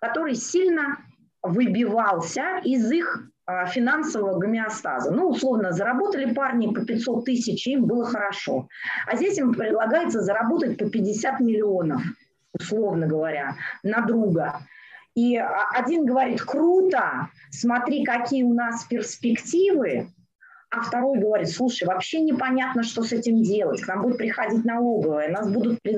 который 0.00 0.34
сильно 0.34 0.98
выбивался 1.42 2.58
из 2.64 2.90
их 2.90 3.30
финансового 3.68 4.38
гомеостаза. 4.38 5.10
Ну, 5.10 5.28
условно, 5.28 5.72
заработали 5.72 6.32
парни 6.32 6.72
по 6.72 6.84
500 6.84 7.24
тысяч, 7.24 7.66
им 7.66 7.84
было 7.84 8.04
хорошо. 8.04 8.68
А 9.06 9.16
здесь 9.16 9.38
им 9.38 9.52
предлагается 9.52 10.20
заработать 10.20 10.78
по 10.78 10.88
50 10.88 11.40
миллионов, 11.40 12.02
условно 12.52 13.06
говоря, 13.06 13.56
на 13.82 14.00
друга. 14.00 14.60
И 15.14 15.36
один 15.36 16.06
говорит, 16.06 16.42
круто, 16.42 17.28
смотри, 17.50 18.04
какие 18.04 18.42
у 18.42 18.52
нас 18.52 18.84
перспективы, 18.84 20.08
а 20.74 20.82
второй 20.82 21.18
говорит, 21.20 21.50
слушай, 21.50 21.84
вообще 21.84 22.20
непонятно, 22.20 22.82
что 22.82 23.02
с 23.02 23.12
этим 23.12 23.42
делать. 23.42 23.80
К 23.80 23.88
нам 23.88 24.02
будет 24.02 24.18
приходить 24.18 24.64
налоговая, 24.64 25.30
нас 25.30 25.48
будут 25.48 25.78
э, 25.86 25.92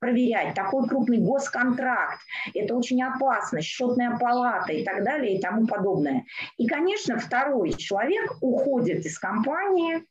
проверять. 0.00 0.54
Такой 0.54 0.88
крупный 0.88 1.18
госконтракт, 1.18 2.18
это 2.54 2.74
очень 2.74 3.02
опасно, 3.02 3.60
счетная 3.60 4.18
палата 4.18 4.72
и 4.72 4.84
так 4.84 5.04
далее 5.04 5.36
и 5.36 5.40
тому 5.40 5.66
подобное. 5.66 6.24
И, 6.56 6.66
конечно, 6.66 7.18
второй 7.18 7.72
человек 7.74 8.32
уходит 8.40 9.06
из 9.06 9.18
компании, 9.18 10.04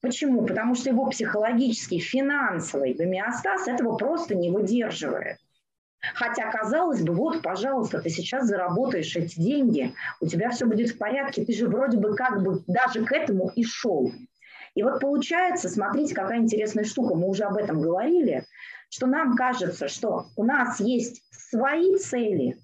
Почему? 0.00 0.44
Потому 0.44 0.74
что 0.74 0.90
его 0.90 1.06
психологический, 1.06 2.00
финансовый 2.00 2.92
гомеостаз 2.92 3.68
этого 3.68 3.96
просто 3.96 4.34
не 4.34 4.50
выдерживает. 4.50 5.36
Хотя, 6.14 6.50
казалось 6.50 7.02
бы, 7.02 7.14
вот, 7.14 7.42
пожалуйста, 7.42 8.00
ты 8.00 8.10
сейчас 8.10 8.46
заработаешь 8.46 9.14
эти 9.14 9.38
деньги, 9.40 9.94
у 10.20 10.26
тебя 10.26 10.50
все 10.50 10.66
будет 10.66 10.90
в 10.90 10.98
порядке, 10.98 11.44
ты 11.44 11.52
же 11.52 11.68
вроде 11.68 11.98
бы 11.98 12.16
как 12.16 12.42
бы 12.42 12.62
даже 12.66 13.04
к 13.04 13.12
этому 13.12 13.50
и 13.54 13.62
шел. 13.64 14.12
И 14.74 14.82
вот 14.82 15.00
получается, 15.00 15.68
смотрите, 15.68 16.14
какая 16.14 16.38
интересная 16.38 16.84
штука, 16.84 17.14
мы 17.14 17.28
уже 17.28 17.44
об 17.44 17.56
этом 17.56 17.80
говорили, 17.80 18.46
что 18.90 19.06
нам 19.06 19.36
кажется, 19.36 19.88
что 19.88 20.26
у 20.36 20.44
нас 20.44 20.80
есть 20.80 21.22
свои 21.30 21.96
цели, 21.98 22.58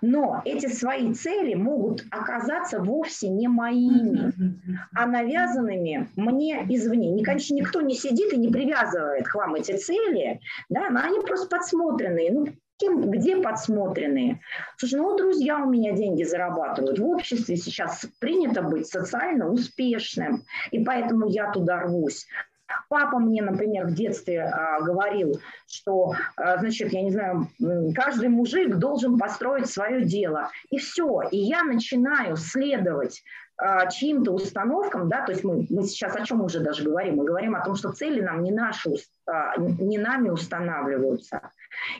но 0.00 0.42
эти 0.44 0.66
свои 0.66 1.12
цели 1.14 1.54
могут 1.54 2.04
оказаться 2.10 2.80
вовсе 2.80 3.28
не 3.28 3.48
моими, 3.48 4.32
а 4.94 5.06
навязанными 5.06 6.08
мне 6.16 6.64
извне. 6.68 7.20
И, 7.20 7.22
конечно, 7.22 7.54
никто 7.54 7.80
не 7.80 7.94
сидит 7.94 8.32
и 8.32 8.38
не 8.38 8.48
привязывает 8.48 9.28
к 9.28 9.34
вам 9.34 9.54
эти 9.54 9.76
цели, 9.76 10.40
да, 10.68 10.90
но 10.90 11.00
они 11.00 11.20
просто 11.20 11.48
подсмотренные. 11.48 12.32
Ну, 12.32 12.46
Кем, 12.76 13.08
где 13.08 13.36
подсмотренные? 13.36 14.40
Слушай, 14.76 14.98
ну 14.98 15.16
друзья 15.16 15.58
у 15.58 15.70
меня 15.70 15.92
деньги 15.92 16.24
зарабатывают. 16.24 16.98
В 16.98 17.06
обществе 17.06 17.56
сейчас 17.56 18.04
принято 18.18 18.62
быть 18.62 18.88
социально 18.88 19.48
успешным, 19.48 20.42
и 20.72 20.84
поэтому 20.84 21.28
я 21.28 21.52
туда 21.52 21.82
рвусь. 21.82 22.26
Папа 22.88 23.18
мне, 23.18 23.42
например, 23.42 23.86
в 23.86 23.94
детстве 23.94 24.42
а, 24.42 24.80
говорил, 24.80 25.40
что, 25.66 26.14
а, 26.36 26.58
значит, 26.58 26.92
я 26.92 27.02
не 27.02 27.10
знаю, 27.10 27.48
каждый 27.94 28.28
мужик 28.28 28.76
должен 28.76 29.18
построить 29.18 29.70
свое 29.70 30.04
дело. 30.04 30.50
И 30.70 30.78
все. 30.78 31.22
И 31.30 31.38
я 31.38 31.62
начинаю 31.62 32.36
следовать 32.36 33.22
а, 33.56 33.86
чьим-то 33.86 34.32
установкам, 34.32 35.08
да, 35.08 35.24
то 35.24 35.30
есть 35.30 35.44
мы, 35.44 35.64
мы 35.70 35.84
сейчас 35.84 36.16
о 36.16 36.24
чем 36.24 36.42
уже 36.42 36.58
даже 36.58 36.82
говорим? 36.82 37.16
Мы 37.16 37.24
говорим 37.24 37.54
о 37.54 37.64
том, 37.64 37.76
что 37.76 37.92
цели 37.92 38.20
нам 38.20 38.42
не 38.42 38.50
наши, 38.50 38.90
а, 39.26 39.56
не 39.56 39.96
нами 39.96 40.30
устанавливаются. 40.30 41.50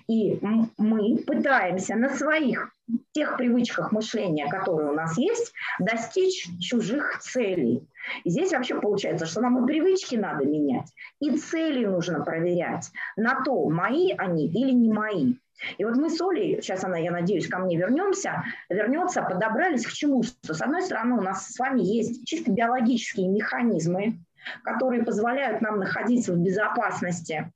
И 0.09 0.41
мы 0.77 1.19
пытаемся 1.19 1.95
на 1.95 2.09
своих 2.11 2.71
тех 3.13 3.37
привычках 3.37 3.93
мышления, 3.93 4.49
которые 4.49 4.91
у 4.91 4.95
нас 4.95 5.17
есть, 5.17 5.53
достичь 5.79 6.49
чужих 6.61 7.21
целей. 7.21 7.87
Здесь 8.25 8.53
вообще 8.53 8.81
получается, 8.81 9.27
что 9.27 9.41
нам 9.41 9.63
и 9.63 9.67
привычки 9.67 10.17
надо 10.17 10.45
менять, 10.45 10.93
и 11.21 11.37
цели 11.37 11.85
нужно 11.85 12.23
проверять 12.23 12.91
на 13.17 13.43
то, 13.43 13.69
мои 13.69 14.13
они 14.17 14.47
или 14.47 14.71
не 14.71 14.93
мои. 14.93 15.35
И 15.79 15.85
вот 15.85 15.97
мы 15.97 16.11
с 16.11 16.21
Олей, 16.21 16.61
сейчас 16.61 16.85
она, 16.85 16.99
я 16.99 17.11
надеюсь, 17.11 17.49
ко 17.49 17.59
мне 17.59 17.77
вернемся, 17.77 18.45
вернется, 18.69 19.23
подобрались 19.23 19.87
к 19.87 19.93
чему? 19.93 20.23
Что, 20.23 20.53
с 20.53 20.61
одной 20.61 20.83
стороны, 20.83 21.17
у 21.17 21.21
нас 21.21 21.49
с 21.49 21.59
вами 21.59 21.81
есть 21.81 22.27
чисто 22.27 22.51
биологические 22.51 23.29
механизмы, 23.29 24.19
которые 24.63 25.05
позволяют 25.05 25.63
нам 25.63 25.79
находиться 25.79 26.33
в 26.33 26.39
безопасности 26.39 27.53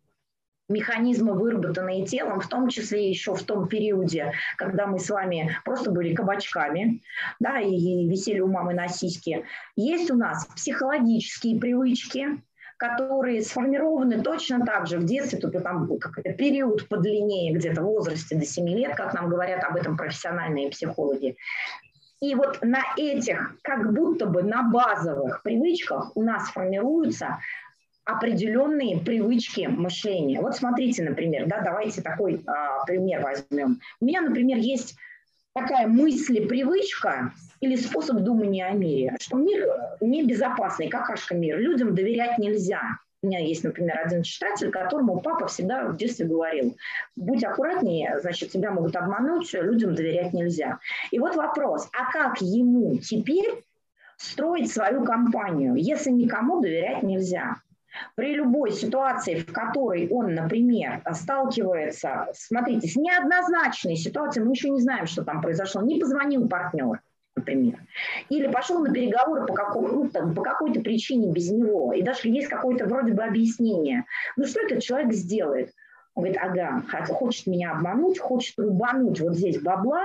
механизмы, 0.68 1.34
выработанные 1.34 2.04
телом, 2.04 2.40
в 2.40 2.48
том 2.48 2.68
числе 2.68 3.08
еще 3.08 3.34
в 3.34 3.42
том 3.42 3.68
периоде, 3.68 4.32
когда 4.56 4.86
мы 4.86 4.98
с 4.98 5.08
вами 5.10 5.56
просто 5.64 5.90
были 5.90 6.14
кабачками, 6.14 7.02
да, 7.40 7.58
и 7.60 8.06
висели 8.06 8.40
у 8.40 8.48
мамы 8.48 8.74
на 8.74 8.88
сиське. 8.88 9.44
Есть 9.76 10.10
у 10.10 10.16
нас 10.16 10.46
психологические 10.54 11.58
привычки, 11.58 12.42
которые 12.76 13.42
сформированы 13.42 14.22
точно 14.22 14.64
так 14.64 14.86
же 14.86 14.98
в 14.98 15.04
детстве, 15.04 15.38
только 15.38 15.60
там 15.60 15.98
какой-то 15.98 16.32
период 16.32 16.88
подлиннее, 16.88 17.52
где-то 17.52 17.82
в 17.82 17.86
возрасте 17.86 18.36
до 18.36 18.44
7 18.44 18.68
лет, 18.68 18.94
как 18.94 19.14
нам 19.14 19.28
говорят 19.28 19.64
об 19.64 19.76
этом 19.76 19.96
профессиональные 19.96 20.70
психологи. 20.70 21.36
И 22.20 22.34
вот 22.34 22.58
на 22.62 22.82
этих, 22.96 23.56
как 23.62 23.92
будто 23.92 24.26
бы 24.26 24.42
на 24.42 24.62
базовых 24.62 25.42
привычках 25.42 26.16
у 26.16 26.22
нас 26.22 26.48
формируются 26.50 27.38
определенные 28.08 28.98
привычки 28.98 29.66
мышления. 29.66 30.40
Вот 30.40 30.56
смотрите, 30.56 31.02
например, 31.02 31.46
да, 31.46 31.60
давайте 31.60 32.00
такой 32.00 32.42
а, 32.46 32.82
пример 32.86 33.22
возьмем. 33.22 33.80
У 34.00 34.06
меня, 34.06 34.22
например, 34.22 34.56
есть 34.56 34.96
такая 35.52 35.86
мысли-привычка 35.86 37.34
или 37.60 37.76
способ 37.76 38.20
думания 38.20 38.64
о 38.64 38.72
мире, 38.72 39.14
что 39.20 39.36
мир 39.36 39.68
небезопасный, 40.00 40.88
какашка 40.88 41.34
мир, 41.34 41.58
людям 41.58 41.94
доверять 41.94 42.38
нельзя. 42.38 42.80
У 43.22 43.26
меня 43.26 43.40
есть, 43.40 43.62
например, 43.62 43.98
один 44.02 44.22
читатель, 44.22 44.70
которому 44.70 45.20
папа 45.20 45.46
всегда 45.46 45.84
в 45.84 45.96
детстве 45.98 46.24
говорил, 46.24 46.78
будь 47.14 47.44
аккуратнее, 47.44 48.20
значит, 48.22 48.52
тебя 48.52 48.70
могут 48.70 48.96
обмануть, 48.96 49.52
людям 49.52 49.94
доверять 49.94 50.32
нельзя. 50.32 50.78
И 51.10 51.18
вот 51.18 51.36
вопрос, 51.36 51.90
а 51.92 52.10
как 52.10 52.40
ему 52.40 52.96
теперь 52.96 53.64
строить 54.16 54.72
свою 54.72 55.04
компанию, 55.04 55.74
если 55.74 56.10
никому 56.10 56.62
доверять 56.62 57.02
нельзя? 57.02 57.56
При 58.14 58.34
любой 58.34 58.72
ситуации, 58.72 59.36
в 59.36 59.52
которой 59.52 60.08
он, 60.08 60.34
например, 60.34 61.02
сталкивается, 61.12 62.28
смотрите, 62.34 62.88
с 62.88 62.96
неоднозначной 62.96 63.96
ситуацией, 63.96 64.44
мы 64.44 64.52
еще 64.52 64.70
не 64.70 64.80
знаем, 64.80 65.06
что 65.06 65.24
там 65.24 65.40
произошло, 65.40 65.82
не 65.82 65.98
позвонил 65.98 66.48
партнер, 66.48 67.00
например, 67.36 67.80
или 68.28 68.48
пошел 68.48 68.80
на 68.80 68.92
переговоры 68.92 69.46
по, 69.46 69.54
какому, 69.54 69.88
ну, 69.88 70.08
там, 70.08 70.34
по 70.34 70.42
какой-то 70.42 70.80
причине 70.80 71.32
без 71.32 71.50
него, 71.50 71.92
и 71.92 72.02
даже 72.02 72.28
есть 72.28 72.48
какое-то 72.48 72.86
вроде 72.86 73.12
бы 73.12 73.22
объяснение. 73.22 74.04
Ну 74.36 74.46
что 74.46 74.60
этот 74.60 74.82
человек 74.82 75.12
сделает? 75.12 75.72
Он 76.14 76.24
говорит, 76.24 76.40
ага, 76.42 76.82
хочет 77.06 77.46
меня 77.46 77.72
обмануть, 77.72 78.18
хочет 78.18 78.58
рубануть 78.58 79.20
вот 79.20 79.36
здесь 79.36 79.60
бабла, 79.60 80.04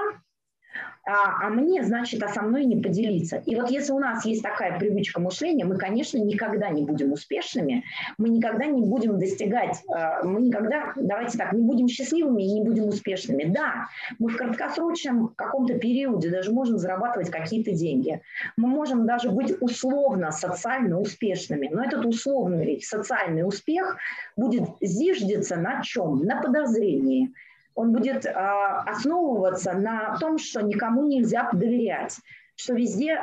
а, 1.06 1.48
а 1.48 1.50
мне, 1.50 1.84
значит, 1.84 2.24
а 2.24 2.30
со 2.30 2.42
мной 2.42 2.66
не 2.66 2.82
поделиться. 2.82 3.38
И 3.46 3.56
вот 3.56 3.70
если 3.70 3.92
у 3.92 4.00
нас 4.00 4.26
есть 4.26 4.42
такая 4.42 4.80
привычка 4.80 5.20
мышления, 5.20 5.66
мы, 5.66 5.78
конечно, 5.78 6.18
никогда 6.18 6.70
не 6.70 6.84
будем 6.84 7.12
успешными, 7.12 7.84
мы 8.18 8.30
никогда 8.30 8.66
не 8.66 8.82
будем 8.82 9.20
достигать, 9.20 9.82
а, 9.90 10.24
мы 10.24 10.42
никогда, 10.42 10.94
давайте 10.96 11.38
так, 11.38 11.52
не 11.52 11.62
будем 11.62 11.88
счастливыми 11.90 12.44
и 12.44 12.54
не 12.54 12.62
будем 12.62 12.88
успешными. 12.88 13.44
Да, 13.44 13.88
мы 14.18 14.30
в 14.30 14.38
краткосрочном 14.38 15.34
каком-то 15.36 15.78
периоде 15.78 16.30
даже 16.30 16.52
можем 16.52 16.78
зарабатывать 16.78 17.30
какие-то 17.30 17.72
деньги. 17.74 18.22
Мы 18.56 18.68
можем 18.68 19.06
даже 19.06 19.30
быть 19.30 19.54
условно 19.62 20.32
социально 20.32 21.00
успешными, 21.00 21.70
но 21.72 21.84
этот 21.84 22.06
условный 22.06 22.82
социальный 22.82 23.46
успех 23.46 23.98
будет 24.38 24.64
зиждиться 24.80 25.58
на 25.58 25.82
чем? 25.82 26.24
На 26.24 26.42
подозрении 26.42 27.34
он 27.76 27.92
будет 27.92 28.26
а, 28.26 28.82
основываться 28.82 29.74
на 29.74 30.18
том, 30.18 30.38
что 30.38 30.62
никому 30.62 31.08
нельзя 31.08 31.50
доверять, 31.52 32.18
что 32.56 32.74
везде 32.74 33.20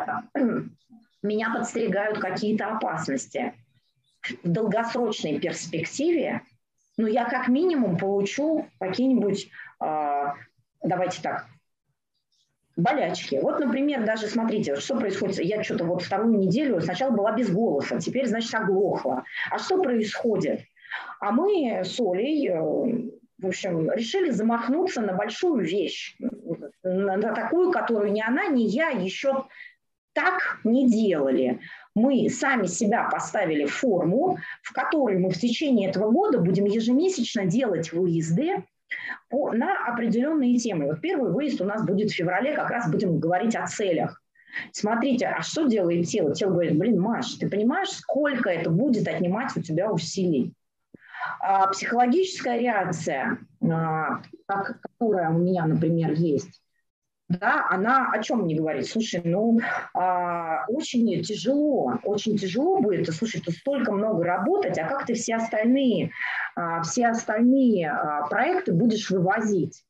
меня 1.22 1.52
подстерегают 1.54 2.18
какие-то 2.18 2.66
опасности. 2.66 3.54
В 4.42 4.48
долгосрочной 4.48 5.40
перспективе, 5.40 6.42
ну, 6.98 7.06
я 7.06 7.24
как 7.24 7.48
минимум 7.48 7.96
получу 7.96 8.66
какие-нибудь, 8.78 9.48
а, 9.78 10.34
давайте 10.82 11.22
так, 11.22 11.46
болячки. 12.76 13.38
Вот, 13.40 13.60
например, 13.60 14.04
даже 14.04 14.26
смотрите, 14.26 14.76
что 14.76 14.96
происходит. 14.96 15.40
Я 15.40 15.62
что-то 15.62 15.84
вот 15.84 16.02
вторую 16.02 16.38
неделю 16.38 16.80
сначала 16.80 17.10
была 17.10 17.32
без 17.32 17.50
голоса, 17.50 17.98
теперь, 17.98 18.26
значит, 18.26 18.54
оглохла. 18.54 19.24
А 19.50 19.58
что 19.58 19.82
происходит? 19.82 20.60
А 21.20 21.32
мы 21.32 21.82
с 21.84 22.00
Олей 22.00 22.48
э, 22.48 23.10
в 23.40 23.46
общем, 23.46 23.90
решили 23.90 24.30
замахнуться 24.30 25.00
на 25.00 25.14
большую 25.14 25.64
вещь, 25.64 26.16
на 26.82 27.34
такую, 27.34 27.72
которую 27.72 28.12
ни 28.12 28.20
она, 28.20 28.46
ни 28.48 28.62
я 28.62 28.88
еще 28.88 29.46
так 30.12 30.58
не 30.64 30.90
делали. 30.90 31.60
Мы 31.94 32.28
сами 32.28 32.66
себя 32.66 33.08
поставили 33.10 33.64
в 33.64 33.74
форму, 33.74 34.38
в 34.62 34.72
которой 34.72 35.18
мы 35.18 35.30
в 35.30 35.38
течение 35.38 35.88
этого 35.88 36.10
года 36.10 36.38
будем 36.38 36.64
ежемесячно 36.64 37.46
делать 37.46 37.92
выезды 37.92 38.64
по, 39.28 39.52
на 39.52 39.86
определенные 39.86 40.58
темы. 40.58 40.86
Вот 40.86 41.00
первый 41.00 41.32
выезд 41.32 41.60
у 41.60 41.64
нас 41.64 41.84
будет 41.84 42.10
в 42.10 42.14
феврале, 42.14 42.54
как 42.54 42.70
раз 42.70 42.90
будем 42.90 43.18
говорить 43.18 43.56
о 43.56 43.66
целях. 43.66 44.22
Смотрите, 44.72 45.26
а 45.26 45.42
что 45.42 45.66
делает 45.66 46.08
тело? 46.08 46.34
Тело 46.34 46.50
говорит, 46.50 46.76
блин, 46.76 47.00
Маш, 47.00 47.34
ты 47.34 47.48
понимаешь, 47.48 47.90
сколько 47.90 48.50
это 48.50 48.68
будет 48.68 49.06
отнимать 49.06 49.56
у 49.56 49.62
тебя 49.62 49.90
усилий? 49.92 50.52
А 51.40 51.68
психологическая 51.68 52.58
реакция, 52.58 53.38
а, 53.62 54.22
которая 54.46 55.30
у 55.30 55.38
меня, 55.38 55.66
например, 55.66 56.12
есть, 56.12 56.60
да, 57.30 57.68
она 57.70 58.10
о 58.10 58.20
чем 58.20 58.40
мне 58.40 58.56
говорит? 58.56 58.88
Слушай, 58.88 59.22
ну, 59.24 59.60
а, 59.94 60.64
очень 60.66 61.22
тяжело, 61.22 61.94
очень 62.02 62.36
тяжело 62.36 62.80
будет, 62.80 63.08
слушай, 63.14 63.40
тут 63.40 63.54
столько 63.54 63.92
много 63.92 64.24
работать, 64.24 64.76
а 64.78 64.88
как 64.88 65.06
ты 65.06 65.14
все 65.14 65.36
остальные, 65.36 66.10
а, 66.56 66.82
все 66.82 67.06
остальные 67.06 67.88
а, 67.88 68.26
проекты 68.26 68.72
будешь 68.72 69.08
вывозить? 69.10 69.84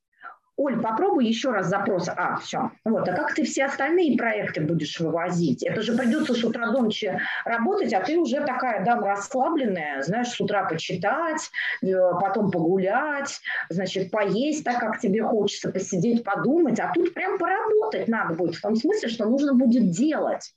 Оль, 0.61 0.78
попробуй 0.78 1.24
еще 1.24 1.52
раз 1.52 1.68
запрос. 1.68 2.06
А, 2.08 2.36
все. 2.36 2.70
Вот. 2.84 3.08
А 3.08 3.14
как 3.14 3.34
ты 3.34 3.44
все 3.44 3.64
остальные 3.64 4.18
проекты 4.18 4.61
будешь 4.61 5.00
вывозить? 5.00 5.62
Это 5.62 5.80
же 5.80 5.96
придется 5.96 6.34
с 6.34 6.44
утра 6.44 6.70
до 6.70 6.82
ночи 6.82 7.18
работать, 7.46 7.94
а 7.94 8.00
ты 8.00 8.18
уже 8.18 8.42
такая 8.42 8.84
дама 8.84 9.06
расслабленная, 9.06 10.02
знаешь, 10.02 10.28
с 10.28 10.38
утра 10.38 10.68
почитать, 10.68 11.50
э, 11.82 11.86
потом 12.20 12.50
погулять, 12.50 13.40
значит, 13.70 14.11
поесть 14.11 14.62
так, 14.62 14.80
как 14.80 15.00
тебе 15.00 15.22
хочется, 15.22 15.72
посидеть, 15.72 16.24
подумать. 16.24 16.78
А 16.78 16.92
тут 16.92 17.14
прям 17.14 17.38
поработать 17.38 18.06
надо 18.08 18.34
будет, 18.34 18.56
в 18.56 18.61
том 18.61 18.76
смысле, 18.76 19.08
что 19.08 19.24
нужно 19.24 19.54
будет 19.54 19.90
делать. 19.90 20.52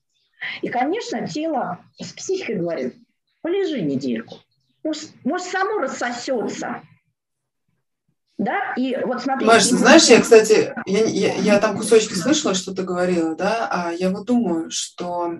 И, 0.61 0.67
конечно, 0.67 1.25
тело 1.29 1.79
с 1.97 2.11
психикой 2.11 2.55
говорит, 2.55 2.95
полежи 3.41 3.79
недельку. 3.79 4.35
Может, 4.83 5.11
может 5.23 5.47
само 5.47 5.79
рассосется. 5.79 6.81
Да, 8.43 8.73
и 8.75 8.97
вот 9.05 9.21
смотри. 9.21 9.45
Маш, 9.45 9.63
знаешь, 9.63 10.05
я, 10.05 10.21
кстати, 10.21 10.73
я, 10.85 11.05
я, 11.05 11.35
я 11.35 11.59
там 11.59 11.77
кусочки 11.77 12.13
слышала, 12.13 12.53
что 12.53 12.75
ты 12.75 12.83
говорила, 12.83 13.35
да, 13.35 13.67
а 13.71 13.91
я 13.91 14.09
вот 14.09 14.25
думаю, 14.25 14.69
что 14.69 15.39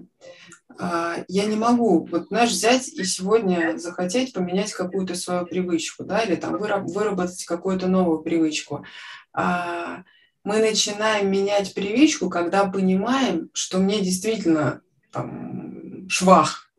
а, 0.79 1.17
я 1.27 1.45
не 1.45 1.55
могу, 1.55 2.05
вот, 2.05 2.27
знаешь, 2.29 2.51
взять 2.51 2.87
и 2.87 3.03
сегодня 3.03 3.77
захотеть 3.77 4.33
поменять 4.33 4.71
какую-то 4.71 5.15
свою 5.15 5.45
привычку, 5.45 6.03
да, 6.03 6.19
или 6.19 6.35
там 6.35 6.57
выработать 6.57 7.43
какую-то 7.45 7.87
новую 7.87 8.19
привычку. 8.19 8.85
А, 9.33 10.03
мы 10.43 10.59
начинаем 10.59 11.31
менять 11.31 11.73
привычку, 11.73 12.29
когда 12.29 12.65
понимаем, 12.65 13.49
что 13.53 13.79
мне 13.79 14.01
действительно 14.01 14.81
там 15.11 16.07
швах, 16.09 16.69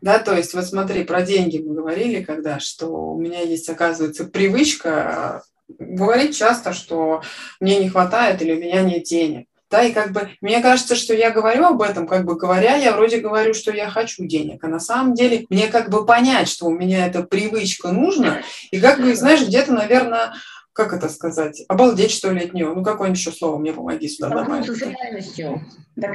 да, 0.00 0.18
то 0.18 0.34
есть 0.36 0.54
вот 0.54 0.64
смотри, 0.64 1.04
про 1.04 1.22
деньги 1.22 1.58
мы 1.58 1.74
говорили, 1.74 2.22
когда, 2.22 2.60
что 2.60 2.86
у 2.88 3.20
меня 3.20 3.40
есть, 3.40 3.68
оказывается, 3.68 4.24
привычка 4.24 5.42
говорить 5.68 6.36
часто, 6.36 6.72
что 6.72 7.22
мне 7.60 7.78
не 7.78 7.88
хватает 7.88 8.40
или 8.42 8.52
у 8.52 8.60
меня 8.60 8.82
нет 8.82 9.04
денег. 9.04 9.46
Да, 9.70 9.82
и 9.82 9.92
как 9.92 10.12
бы 10.12 10.30
мне 10.40 10.60
кажется, 10.60 10.96
что 10.96 11.12
я 11.12 11.30
говорю 11.30 11.66
об 11.66 11.82
этом, 11.82 12.06
как 12.06 12.24
бы 12.24 12.36
говоря, 12.36 12.76
я 12.76 12.92
вроде 12.92 13.18
говорю, 13.18 13.52
что 13.52 13.70
я 13.70 13.90
хочу 13.90 14.24
денег, 14.24 14.64
а 14.64 14.68
на 14.68 14.80
самом 14.80 15.12
деле 15.12 15.44
мне 15.50 15.66
как 15.66 15.90
бы 15.90 16.06
понять, 16.06 16.48
что 16.48 16.66
у 16.66 16.70
меня 16.70 17.06
эта 17.06 17.22
привычка 17.22 17.88
нужна, 17.88 18.40
и 18.70 18.80
как 18.80 18.98
бы, 18.98 19.14
знаешь, 19.14 19.46
где-то, 19.46 19.72
наверное, 19.72 20.32
как 20.78 20.92
это 20.92 21.08
сказать, 21.08 21.64
обалдеть, 21.66 22.12
что 22.12 22.30
ли, 22.30 22.44
от 22.44 22.54
нее. 22.54 22.72
Ну, 22.72 22.84
какое-нибудь 22.84 23.18
еще 23.18 23.32
слово 23.32 23.58
мне 23.58 23.72
помоги 23.72 24.08
сюда 24.08 24.28
добавить. 24.28 24.70
с 24.70 24.80
реальностью. 24.80 25.60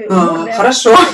А, 0.10 0.52
хорошо. 0.54 0.96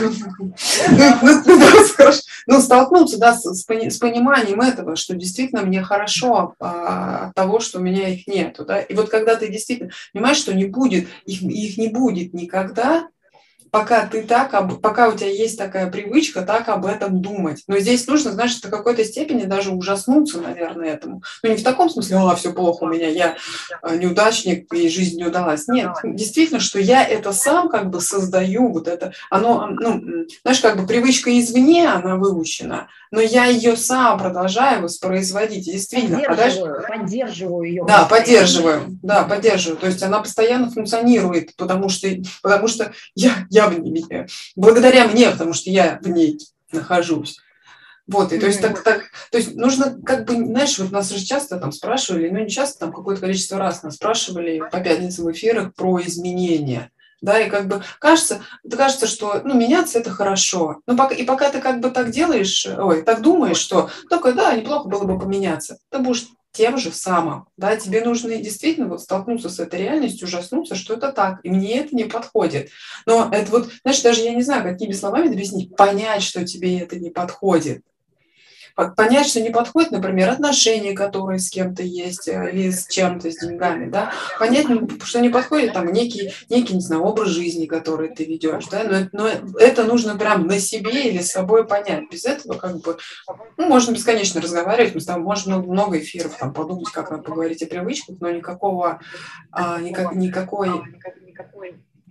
Ну, 2.47 2.61
столкнуться, 2.61 3.19
да, 3.19 3.33
с 3.33 3.63
пониманием 3.63 4.61
этого, 4.61 4.95
что 4.95 5.15
действительно 5.15 5.61
мне 5.63 5.83
хорошо 5.83 6.55
а, 6.59 7.27
от 7.27 7.35
того, 7.35 7.59
что 7.59 7.79
у 7.79 7.81
меня 7.81 8.09
их 8.09 8.27
нету, 8.27 8.65
да. 8.65 8.81
И 8.81 8.93
вот 8.95 9.09
когда 9.09 9.35
ты 9.35 9.49
действительно 9.49 9.91
понимаешь, 10.13 10.37
что 10.37 10.53
не 10.53 10.65
будет, 10.65 11.07
их 11.25 11.77
не 11.77 11.87
будет 11.89 12.33
никогда, 12.33 13.07
пока 13.71 14.05
ты 14.05 14.23
так, 14.23 14.51
пока 14.81 15.09
у 15.09 15.15
тебя 15.15 15.29
есть 15.29 15.57
такая 15.57 15.89
привычка, 15.89 16.41
так 16.41 16.69
об 16.69 16.85
этом 16.85 17.21
думать. 17.21 17.63
Но 17.67 17.77
здесь 17.79 18.07
нужно, 18.07 18.31
знаешь, 18.31 18.59
до 18.61 18.69
какой-то 18.69 19.03
степени 19.03 19.43
даже 19.43 19.71
ужаснуться, 19.71 20.39
наверное, 20.41 20.89
этому. 20.89 21.23
Ну, 21.43 21.49
не 21.49 21.57
в 21.57 21.63
таком 21.63 21.89
смысле, 21.89 22.17
а, 22.17 22.35
все 22.35 22.53
плохо 22.53 22.83
у 22.83 22.87
меня, 22.87 23.07
я 23.07 23.35
э, 23.83 23.97
неудачник, 23.97 24.71
и 24.73 24.89
жизнь 24.89 25.17
не 25.17 25.25
удалась. 25.25 25.67
Нет, 25.67 25.91
действительно, 26.03 26.59
что 26.59 26.79
я 26.79 27.05
это 27.05 27.33
сам 27.33 27.69
как 27.69 27.89
бы 27.89 28.01
создаю, 28.01 28.71
вот 28.71 28.87
это, 28.87 29.13
оно, 29.29 29.67
ну, 29.67 30.25
знаешь, 30.43 30.59
как 30.61 30.79
бы 30.79 30.87
привычка 30.87 31.37
извне, 31.39 31.87
она 31.87 32.15
выучена, 32.15 32.87
но 33.11 33.21
я 33.21 33.45
ее 33.45 33.75
сам 33.75 34.19
продолжаю 34.19 34.83
воспроизводить. 34.83 35.65
Действительно, 35.65 36.19
поддерживаю, 36.19 36.79
а 36.79 36.97
поддерживаю 36.97 37.63
ее. 37.63 37.85
Да, 37.87 38.05
поддерживаю, 38.05 38.97
да, 39.01 39.23
поддерживаю. 39.23 39.77
То 39.77 39.87
есть 39.87 40.03
она 40.03 40.19
постоянно 40.19 40.69
функционирует, 40.69 41.55
потому 41.55 41.89
что, 41.89 42.07
потому 42.41 42.67
что 42.67 42.91
я, 43.15 43.47
я 43.49 43.67
в 43.67 43.79
ней, 43.79 44.05
благодаря 44.55 45.07
мне, 45.07 45.29
потому 45.29 45.53
что 45.53 45.69
я 45.69 45.99
в 46.01 46.07
ней 46.07 46.39
нахожусь. 46.71 47.39
Вот, 48.07 48.33
и 48.33 48.39
то 48.39 48.47
есть, 48.47 48.59
так, 48.59 48.81
так, 48.81 49.03
то 49.31 49.37
есть 49.37 49.55
нужно, 49.55 49.95
как 50.03 50.25
бы, 50.25 50.33
знаешь, 50.33 50.79
вот 50.79 50.91
нас 50.91 51.11
же 51.11 51.23
часто 51.23 51.59
там 51.59 51.71
спрашивали, 51.71 52.29
ну 52.29 52.39
не 52.39 52.49
часто, 52.49 52.79
там 52.79 52.91
какое-то 52.91 53.21
количество 53.21 53.59
раз 53.59 53.83
нас 53.83 53.95
спрашивали 53.95 54.63
по 54.71 54.79
пятницам 54.79 55.25
в 55.25 55.31
эфирах 55.31 55.75
про 55.75 56.01
изменения 56.01 56.89
да, 57.21 57.39
и 57.39 57.49
как 57.49 57.67
бы 57.67 57.83
кажется, 57.99 58.41
кажется, 58.69 59.07
что, 59.07 59.41
ну, 59.43 59.55
меняться 59.55 59.99
это 59.99 60.11
хорошо, 60.11 60.81
но 60.85 60.95
пока, 60.95 61.15
и 61.15 61.23
пока 61.23 61.49
ты 61.49 61.59
как 61.59 61.79
бы 61.79 61.91
так 61.91 62.11
делаешь, 62.11 62.65
ой, 62.65 63.03
так 63.03 63.21
думаешь, 63.21 63.57
что 63.57 63.89
только, 64.09 64.33
да, 64.33 64.55
неплохо 64.55 64.87
было 64.87 65.03
бы 65.03 65.19
поменяться, 65.19 65.79
ты 65.89 65.99
будешь 65.99 66.27
тем 66.51 66.77
же 66.77 66.91
самым, 66.91 67.47
да, 67.57 67.75
тебе 67.75 68.03
нужно 68.03 68.35
действительно 68.37 68.87
вот 68.87 69.01
столкнуться 69.01 69.49
с 69.49 69.59
этой 69.59 69.81
реальностью, 69.81 70.27
ужаснуться, 70.27 70.75
что 70.75 70.95
это 70.95 71.11
так, 71.11 71.39
и 71.43 71.49
мне 71.49 71.79
это 71.79 71.95
не 71.95 72.05
подходит. 72.05 72.69
Но 73.05 73.29
это 73.31 73.51
вот, 73.51 73.69
знаешь, 73.83 74.01
даже 74.01 74.21
я 74.21 74.33
не 74.33 74.41
знаю, 74.41 74.63
какими 74.63 74.91
словами 74.91 75.31
объяснить, 75.31 75.75
понять, 75.75 76.23
что 76.23 76.45
тебе 76.45 76.79
это 76.79 76.97
не 76.97 77.11
подходит, 77.11 77.83
понять, 78.75 79.27
что 79.27 79.41
не 79.41 79.49
подходит, 79.49 79.91
например, 79.91 80.29
отношения, 80.29 80.93
которые 80.93 81.39
с 81.39 81.49
кем-то 81.49 81.83
есть, 81.83 82.27
э, 82.27 82.51
или 82.51 82.71
с 82.71 82.87
чем-то, 82.87 83.31
с 83.31 83.37
деньгами, 83.37 83.89
да, 83.89 84.11
понять, 84.39 84.67
что 85.03 85.19
не 85.19 85.29
подходит 85.29 85.73
там 85.73 85.91
некий, 85.91 86.33
некий, 86.49 86.75
не 86.75 86.81
знаю, 86.81 87.03
образ 87.03 87.29
жизни, 87.29 87.65
который 87.65 88.09
ты 88.09 88.25
ведешь, 88.25 88.67
да, 88.67 88.83
но, 88.83 89.07
но 89.11 89.29
это 89.59 89.83
нужно 89.83 90.17
прям 90.17 90.47
на 90.47 90.59
себе 90.59 91.09
или 91.09 91.21
с 91.21 91.31
собой 91.31 91.65
понять. 91.65 92.03
Без 92.11 92.25
этого 92.25 92.57
как 92.57 92.79
бы, 92.79 92.97
ну, 93.57 93.67
можно 93.67 93.91
бесконечно 93.91 94.41
разговаривать, 94.41 94.95
мы 94.95 95.01
с 95.01 95.05
тобой 95.05 95.23
можем 95.23 95.53
много, 95.53 95.71
много 95.71 95.99
эфиров 95.99 96.37
там 96.37 96.53
подумать, 96.53 96.91
как 96.91 97.11
нам 97.11 97.23
поговорить 97.23 97.63
о 97.63 97.67
привычках, 97.67 98.17
но 98.19 98.29
никакого, 98.29 98.99
а, 99.51 99.79
никак, 99.79 100.13
никакой, 100.15 100.69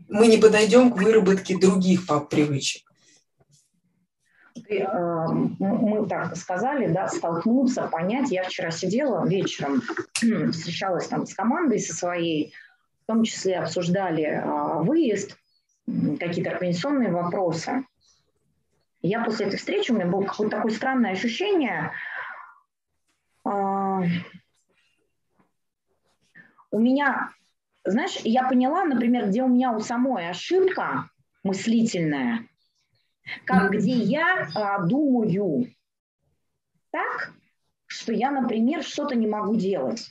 мы 0.08 0.26
не 0.26 0.38
подойдем 0.38 0.90
к 0.90 0.96
выработке 0.96 1.56
других 1.58 2.02
привычек 2.30 2.87
ты, 4.68 4.80
э, 4.80 5.26
мы 5.58 6.06
так 6.06 6.36
сказали, 6.36 6.92
да, 6.92 7.08
столкнуться, 7.08 7.88
понять. 7.88 8.30
Я 8.30 8.44
вчера 8.44 8.70
сидела 8.70 9.26
вечером, 9.26 9.82
встречалась 10.52 11.08
там 11.08 11.26
с 11.26 11.34
командой 11.34 11.78
со 11.78 11.94
своей, 11.94 12.52
в 13.04 13.06
том 13.06 13.24
числе 13.24 13.58
обсуждали 13.58 14.24
э, 14.24 14.82
выезд, 14.82 15.36
какие-то 16.20 16.50
организационные 16.50 17.10
вопросы. 17.10 17.84
Я 19.00 19.24
после 19.24 19.46
этой 19.46 19.56
встречи, 19.56 19.90
у 19.90 19.94
меня 19.94 20.06
было 20.06 20.24
какое-то 20.24 20.56
такое 20.56 20.72
странное 20.72 21.12
ощущение, 21.12 21.92
э, 23.46 24.02
у 26.70 26.78
меня, 26.78 27.30
знаешь, 27.84 28.16
я 28.24 28.46
поняла, 28.46 28.84
например, 28.84 29.28
где 29.28 29.42
у 29.42 29.48
меня 29.48 29.72
у 29.72 29.80
самой 29.80 30.28
ошибка 30.28 31.08
мыслительная– 31.42 32.46
как 33.44 33.72
где 33.72 33.92
я 33.92 34.48
а, 34.54 34.82
думаю 34.82 35.66
так, 36.90 37.32
что 37.86 38.12
я, 38.12 38.30
например, 38.30 38.82
что-то 38.82 39.14
не 39.14 39.26
могу 39.26 39.56
делать. 39.56 40.10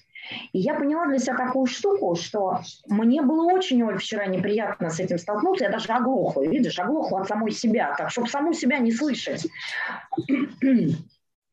И 0.52 0.60
я 0.60 0.74
поняла 0.74 1.08
для 1.08 1.20
себя 1.20 1.38
такую 1.38 1.68
штуку, 1.68 2.16
что 2.16 2.60
мне 2.88 3.22
было 3.22 3.52
очень, 3.52 3.82
Оль, 3.84 3.98
вчера 3.98 4.26
неприятно 4.26 4.90
с 4.90 5.00
этим 5.00 5.18
столкнуться. 5.18 5.66
Я 5.66 5.72
даже 5.72 5.92
оглохла, 5.94 6.46
видишь, 6.46 6.80
оглохла 6.80 7.22
от 7.22 7.28
самой 7.28 7.52
себя, 7.52 7.96
так, 7.98 8.12
чтобы 8.12 8.28
саму 8.28 8.54
себя 8.54 8.80
не 8.80 8.92
слышать. 8.92 9.48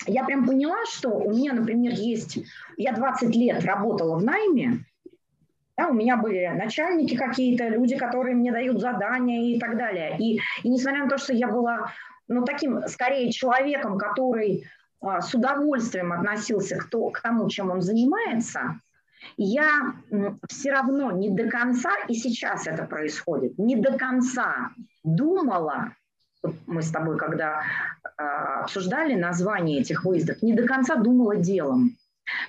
Я 0.07 0.25
прям 0.25 0.47
поняла, 0.47 0.85
что 0.91 1.11
у 1.11 1.31
меня, 1.31 1.53
например, 1.53 1.93
есть... 1.93 2.39
Я 2.77 2.93
20 2.93 3.35
лет 3.37 3.65
работала 3.65 4.17
в 4.17 4.25
найме, 4.25 4.85
да, 5.77 5.89
у 5.89 5.93
меня 5.93 6.17
были 6.17 6.47
начальники 6.47 7.17
какие-то, 7.17 7.69
люди, 7.69 7.97
которые 7.97 8.37
мне 8.37 8.53
дают 8.53 8.81
задания 8.81 9.55
и 9.55 9.59
так 9.59 9.77
далее. 9.77 10.17
И, 10.19 10.41
и 10.63 10.69
несмотря 10.69 11.05
на 11.05 11.09
то, 11.09 11.19
что 11.19 11.33
я 11.33 11.49
была 11.49 11.93
ну, 12.29 12.45
таким, 12.45 12.87
скорее, 12.87 13.33
человеком, 13.33 13.99
который 13.99 14.65
а, 15.01 15.21
с 15.21 15.35
удовольствием 15.35 16.13
относился 16.13 16.77
к, 16.77 16.85
то, 16.85 17.11
к 17.11 17.21
тому, 17.21 17.49
чем 17.49 17.71
он 17.71 17.83
занимается, 17.83 18.81
я 19.37 19.95
все 20.49 20.71
равно 20.71 21.11
не 21.11 21.31
до 21.31 21.49
конца, 21.49 21.91
и 22.09 22.15
сейчас 22.15 22.67
это 22.67 22.85
происходит, 22.85 23.59
не 23.59 23.77
до 23.77 23.97
конца 23.99 24.71
думала, 25.03 25.93
мы 26.67 26.83
с 26.83 26.91
тобой 26.91 27.17
когда 27.17 27.63
э, 28.19 28.23
обсуждали 28.63 29.15
название 29.15 29.81
этих 29.81 30.05
выездов, 30.05 30.43
не 30.43 30.53
до 30.53 30.67
конца 30.67 30.97
думала 30.97 31.37
делом. 31.37 31.97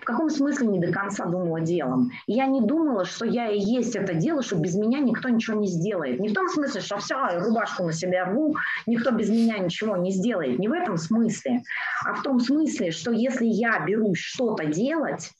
В 0.01 0.05
каком 0.05 0.29
смысле 0.29 0.67
не 0.67 0.79
до 0.79 0.91
конца 0.91 1.25
думала 1.25 1.61
делом? 1.61 2.11
Я 2.27 2.45
не 2.45 2.61
думала, 2.61 3.05
что 3.05 3.25
я 3.25 3.49
и 3.49 3.59
есть 3.59 3.95
это 3.95 4.13
дело, 4.13 4.41
что 4.41 4.55
без 4.55 4.75
меня 4.75 4.99
никто 4.99 5.29
ничего 5.29 5.59
не 5.59 5.67
сделает. 5.67 6.19
Не 6.19 6.29
в 6.29 6.33
том 6.33 6.47
смысле, 6.47 6.81
что 6.81 6.97
все, 6.97 7.39
рубашку 7.39 7.83
на 7.83 7.91
себя 7.91 8.25
рву, 8.25 8.55
никто 8.85 9.11
без 9.11 9.29
меня 9.29 9.57
ничего 9.57 9.97
не 9.97 10.11
сделает. 10.11 10.59
Не 10.59 10.67
в 10.67 10.73
этом 10.73 10.97
смысле, 10.97 11.63
а 12.05 12.13
в 12.13 12.23
том 12.23 12.39
смысле, 12.39 12.91
что 12.91 13.11
если 13.11 13.45
я 13.45 13.79
берусь 13.85 14.19
что-то 14.19 14.65
делать, 14.65 15.31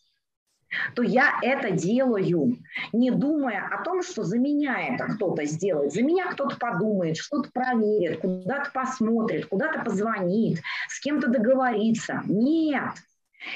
то 0.95 1.03
я 1.03 1.39
это 1.41 1.71
делаю, 1.71 2.57
не 2.91 3.11
думая 3.11 3.67
о 3.71 3.83
том, 3.83 4.01
что 4.01 4.23
за 4.23 4.37
меня 4.37 4.95
это 4.95 5.05
кто-то 5.13 5.45
сделает. 5.45 5.93
За 5.93 6.01
меня 6.01 6.31
кто-то 6.31 6.57
подумает, 6.57 7.17
что-то 7.17 7.49
проверит, 7.53 8.19
куда-то 8.19 8.71
посмотрит, 8.73 9.45
куда-то 9.45 9.83
позвонит, 9.83 10.59
с 10.89 10.99
кем-то 10.99 11.27
договорится. 11.27 12.21
Нет. 12.25 12.91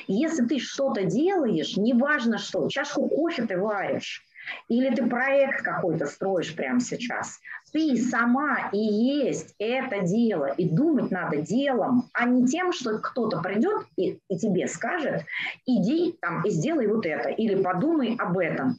Если 0.07 0.45
ты 0.45 0.59
что-то 0.59 1.03
делаешь, 1.03 1.77
неважно 1.77 2.37
что, 2.37 2.69
чашку 2.69 3.07
кофе 3.07 3.45
ты 3.45 3.57
варишь, 3.57 4.25
или 4.67 4.93
ты 4.93 5.05
проект 5.07 5.61
какой-то 5.61 6.05
строишь 6.05 6.55
прямо 6.55 6.79
сейчас. 6.79 7.39
Ты 7.71 7.97
сама 7.97 8.69
и 8.71 8.77
есть 8.77 9.55
это 9.59 10.01
дело. 10.01 10.45
И 10.45 10.67
думать 10.67 11.11
надо 11.11 11.37
делом, 11.37 12.09
а 12.13 12.25
не 12.25 12.47
тем, 12.47 12.71
что 12.73 12.97
кто-то 12.97 13.41
придет 13.41 13.85
и, 13.95 14.19
и 14.27 14.37
тебе 14.37 14.67
скажет, 14.67 15.23
иди 15.65 16.17
там 16.21 16.43
и 16.43 16.49
сделай 16.49 16.87
вот 16.87 17.05
это, 17.05 17.29
или 17.29 17.61
подумай 17.61 18.15
об 18.17 18.37
этом. 18.37 18.77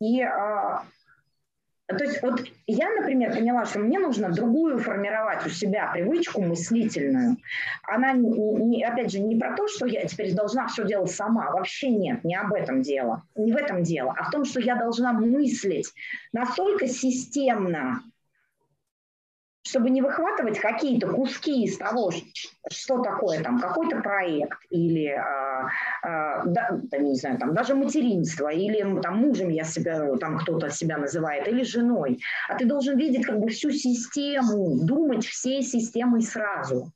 И 0.00 0.22
а, 0.22 0.84
то 1.96 2.04
есть 2.04 2.22
вот 2.22 2.42
я, 2.66 2.88
например, 2.90 3.34
поняла, 3.34 3.64
что 3.64 3.80
мне 3.80 3.98
нужно 3.98 4.30
другую 4.30 4.78
формировать 4.78 5.44
у 5.46 5.50
себя 5.50 5.90
привычку 5.92 6.42
мыслительную. 6.42 7.36
Она, 7.82 8.12
не, 8.12 8.84
опять 8.84 9.12
же, 9.12 9.20
не 9.20 9.36
про 9.36 9.56
то, 9.56 9.66
что 9.68 9.86
я 9.86 10.04
теперь 10.06 10.34
должна 10.34 10.68
все 10.68 10.84
делать 10.84 11.10
сама. 11.10 11.50
Вообще 11.50 11.90
нет, 11.90 12.24
не 12.24 12.36
об 12.36 12.52
этом 12.52 12.82
дело. 12.82 13.22
Не 13.34 13.52
в 13.52 13.56
этом 13.56 13.82
дело, 13.82 14.14
а 14.16 14.24
в 14.24 14.30
том, 14.30 14.44
что 14.44 14.60
я 14.60 14.76
должна 14.76 15.12
мыслить 15.12 15.92
настолько 16.32 16.86
системно, 16.86 18.02
чтобы 19.62 19.90
не 19.90 20.00
выхватывать 20.00 20.58
какие-то 20.58 21.08
куски 21.08 21.64
из 21.64 21.76
того, 21.76 22.10
что 22.70 23.02
такое 23.02 23.42
там 23.42 23.60
какой-то 23.60 24.00
проект 24.00 24.58
или 24.70 25.08
а, 25.08 25.68
а, 26.02 26.44
да, 26.44 26.80
не 26.98 27.14
знаю, 27.14 27.38
там 27.38 27.54
даже 27.54 27.74
материнство 27.74 28.48
или 28.48 29.00
там 29.00 29.18
мужем 29.18 29.48
я 29.48 29.64
себя 29.64 30.16
там 30.16 30.38
кто-то 30.38 30.70
себя 30.70 30.96
называет 30.96 31.46
или 31.46 31.62
женой, 31.62 32.20
а 32.48 32.56
ты 32.56 32.64
должен 32.64 32.96
видеть 32.96 33.26
как 33.26 33.38
бы 33.38 33.48
всю 33.48 33.70
систему, 33.70 34.78
думать 34.84 35.26
всей 35.26 35.62
системой 35.62 36.22
сразу. 36.22 36.92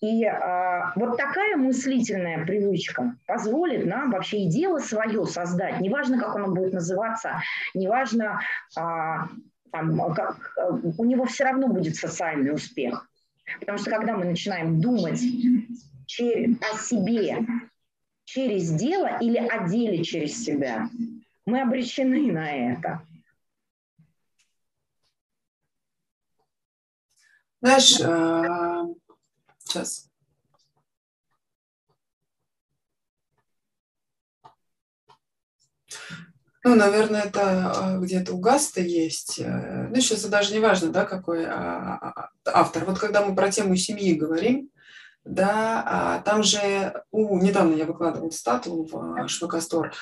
И 0.00 0.24
а, 0.24 0.92
вот 0.96 1.16
такая 1.16 1.56
мыслительная 1.56 2.44
привычка 2.44 3.14
позволит 3.28 3.86
нам 3.86 4.10
вообще 4.10 4.38
и 4.38 4.48
дело 4.48 4.78
свое 4.78 5.24
создать. 5.26 5.80
Неважно, 5.80 6.18
как 6.18 6.34
оно 6.34 6.48
будет 6.48 6.72
называться, 6.72 7.40
неважно, 7.72 8.40
а, 8.76 9.28
там, 9.72 10.00
а 10.00 10.14
как, 10.14 10.52
э, 10.56 10.70
у 10.98 11.04
него 11.04 11.24
все 11.24 11.44
равно 11.44 11.66
будет 11.66 11.96
социальный 11.96 12.54
успех. 12.54 13.08
Потому 13.58 13.78
что 13.78 13.90
когда 13.90 14.16
мы 14.16 14.26
начинаем 14.26 14.80
думать 14.80 15.20
через, 16.06 16.56
о 16.60 16.78
себе 16.78 17.38
через 18.24 18.70
дело 18.70 19.18
или 19.18 19.38
о 19.38 19.66
деле 19.68 20.04
через 20.04 20.44
себя, 20.44 20.88
мы 21.46 21.62
обречены 21.62 22.30
на 22.30 22.52
это. 22.52 23.02
Знаешь, 27.60 28.00
э, 28.00 28.94
сейчас 29.58 30.11
Ну, 36.64 36.76
наверное, 36.76 37.22
это 37.22 37.72
а, 37.74 37.98
где-то 37.98 38.34
у 38.34 38.38
Гаста 38.38 38.80
есть. 38.80 39.40
Э, 39.40 39.88
ну, 39.90 39.96
сейчас 39.96 40.24
даже 40.24 40.52
не 40.52 40.60
важно, 40.60 40.90
да, 40.90 41.04
какой 41.04 41.44
а, 41.44 41.98
а, 42.00 42.30
автор. 42.46 42.84
Вот 42.84 42.98
когда 42.98 43.24
мы 43.24 43.34
про 43.34 43.50
тему 43.50 43.74
семьи 43.74 44.14
говорим, 44.14 44.70
да, 45.24 46.22
там 46.24 46.42
же, 46.42 47.04
у, 47.10 47.38
недавно 47.38 47.74
я 47.74 47.84
выкладывала 47.84 48.30
стату 48.30 48.88
в 48.90 49.28
Швакастор, 49.28 49.92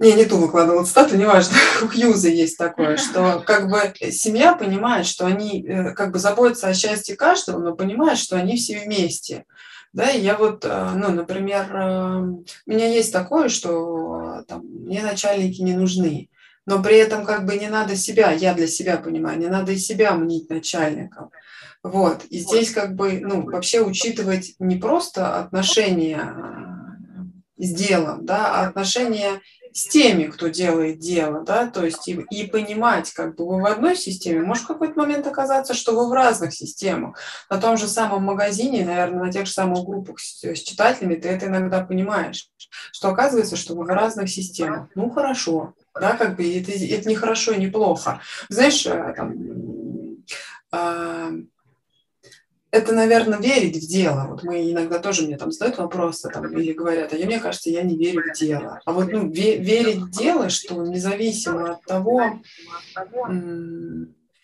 не, 0.00 0.14
не 0.14 0.24
ту 0.24 0.38
выкладывала 0.38 0.84
стату, 0.84 1.16
неважно, 1.16 1.56
у 1.82 1.88
Хьюза 1.88 2.30
есть 2.30 2.56
такое, 2.56 2.96
что 2.96 3.42
как 3.46 3.68
бы 3.68 3.92
семья 4.10 4.54
понимает, 4.54 5.06
что 5.06 5.26
они 5.26 5.62
э, 5.62 5.92
как 5.92 6.10
бы 6.10 6.18
заботятся 6.18 6.68
о 6.68 6.74
счастье 6.74 7.16
каждого, 7.16 7.58
но 7.58 7.76
понимают, 7.76 8.18
что 8.18 8.36
они 8.36 8.56
все 8.56 8.80
вместе. 8.80 9.44
Да, 9.92 10.10
и 10.10 10.20
я 10.20 10.36
вот, 10.36 10.64
э, 10.64 10.90
ну, 10.94 11.10
например, 11.10 11.74
э, 11.74 12.18
у 12.20 12.44
меня 12.70 12.86
есть 12.86 13.12
такое, 13.12 13.48
что 13.48 14.44
там, 14.46 14.64
мне 14.64 15.02
начальники 15.02 15.60
не 15.62 15.74
нужны, 15.74 16.28
но 16.64 16.80
при 16.80 16.96
этом 16.96 17.24
как 17.24 17.44
бы 17.44 17.56
не 17.56 17.68
надо 17.68 17.96
себя, 17.96 18.30
я 18.30 18.54
для 18.54 18.68
себя 18.68 18.98
понимаю, 18.98 19.38
не 19.38 19.48
надо 19.48 19.72
и 19.72 19.78
себя 19.78 20.14
мнить 20.14 20.48
начальником. 20.48 21.30
Вот, 21.82 22.24
и 22.30 22.38
здесь 22.38 22.70
как 22.70 22.94
бы, 22.94 23.20
ну, 23.20 23.42
вообще 23.42 23.80
учитывать 23.80 24.54
не 24.58 24.76
просто 24.76 25.40
отношения 25.40 26.36
с 27.56 27.72
делом, 27.72 28.24
да, 28.24 28.54
а 28.54 28.68
отношения 28.68 29.40
с 29.72 29.88
теми, 29.88 30.24
кто 30.24 30.48
делает 30.48 30.98
дело, 30.98 31.42
да, 31.44 31.66
то 31.68 31.84
есть 31.84 32.08
и, 32.08 32.12
и 32.30 32.46
понимать, 32.46 33.12
как 33.12 33.36
бы 33.36 33.46
вы 33.46 33.60
в 33.60 33.66
одной 33.66 33.96
системе, 33.96 34.42
может 34.42 34.64
в 34.64 34.68
какой-то 34.68 34.98
момент 34.98 35.26
оказаться, 35.26 35.74
что 35.74 35.92
вы 35.92 36.08
в 36.08 36.12
разных 36.12 36.52
системах. 36.52 37.18
На 37.48 37.58
том 37.58 37.76
же 37.76 37.86
самом 37.86 38.24
магазине, 38.24 38.84
наверное, 38.84 39.24
на 39.24 39.32
тех 39.32 39.46
же 39.46 39.52
самых 39.52 39.84
группах 39.84 40.18
с, 40.18 40.42
с 40.42 40.62
читателями 40.62 41.14
ты 41.14 41.28
это 41.28 41.46
иногда 41.46 41.84
понимаешь, 41.84 42.48
что 42.92 43.08
оказывается, 43.08 43.56
что 43.56 43.74
вы 43.74 43.84
в 43.84 43.88
разных 43.88 44.28
системах. 44.28 44.88
Ну, 44.94 45.10
хорошо, 45.10 45.74
да, 45.98 46.16
как 46.16 46.36
бы 46.36 46.58
это, 46.58 46.72
это 46.72 47.08
не 47.08 47.14
хорошо 47.14 47.52
и 47.52 47.60
не 47.60 47.68
плохо. 47.68 48.20
Знаешь, 48.48 48.86
э, 48.86 49.14
там, 49.16 49.34
э, 50.72 51.42
это, 52.70 52.92
наверное, 52.92 53.38
верить 53.38 53.76
в 53.76 53.88
дело. 53.88 54.26
Вот 54.30 54.42
мы 54.42 54.70
иногда 54.70 54.98
тоже 54.98 55.26
мне 55.26 55.36
там 55.36 55.50
задают 55.50 55.78
вопросы 55.78 56.28
там, 56.32 56.46
или 56.56 56.72
говорят, 56.72 57.12
а 57.12 57.16
я, 57.16 57.26
мне 57.26 57.40
кажется, 57.40 57.70
я 57.70 57.82
не 57.82 57.96
верю 57.96 58.22
в 58.22 58.38
дело. 58.38 58.80
А 58.84 58.92
вот 58.92 59.10
ну, 59.10 59.26
ве- 59.28 59.58
верить 59.58 59.96
в 59.98 60.10
дело, 60.10 60.48
что 60.50 60.74
независимо 60.84 61.72
от 61.72 61.82
того, 61.82 62.40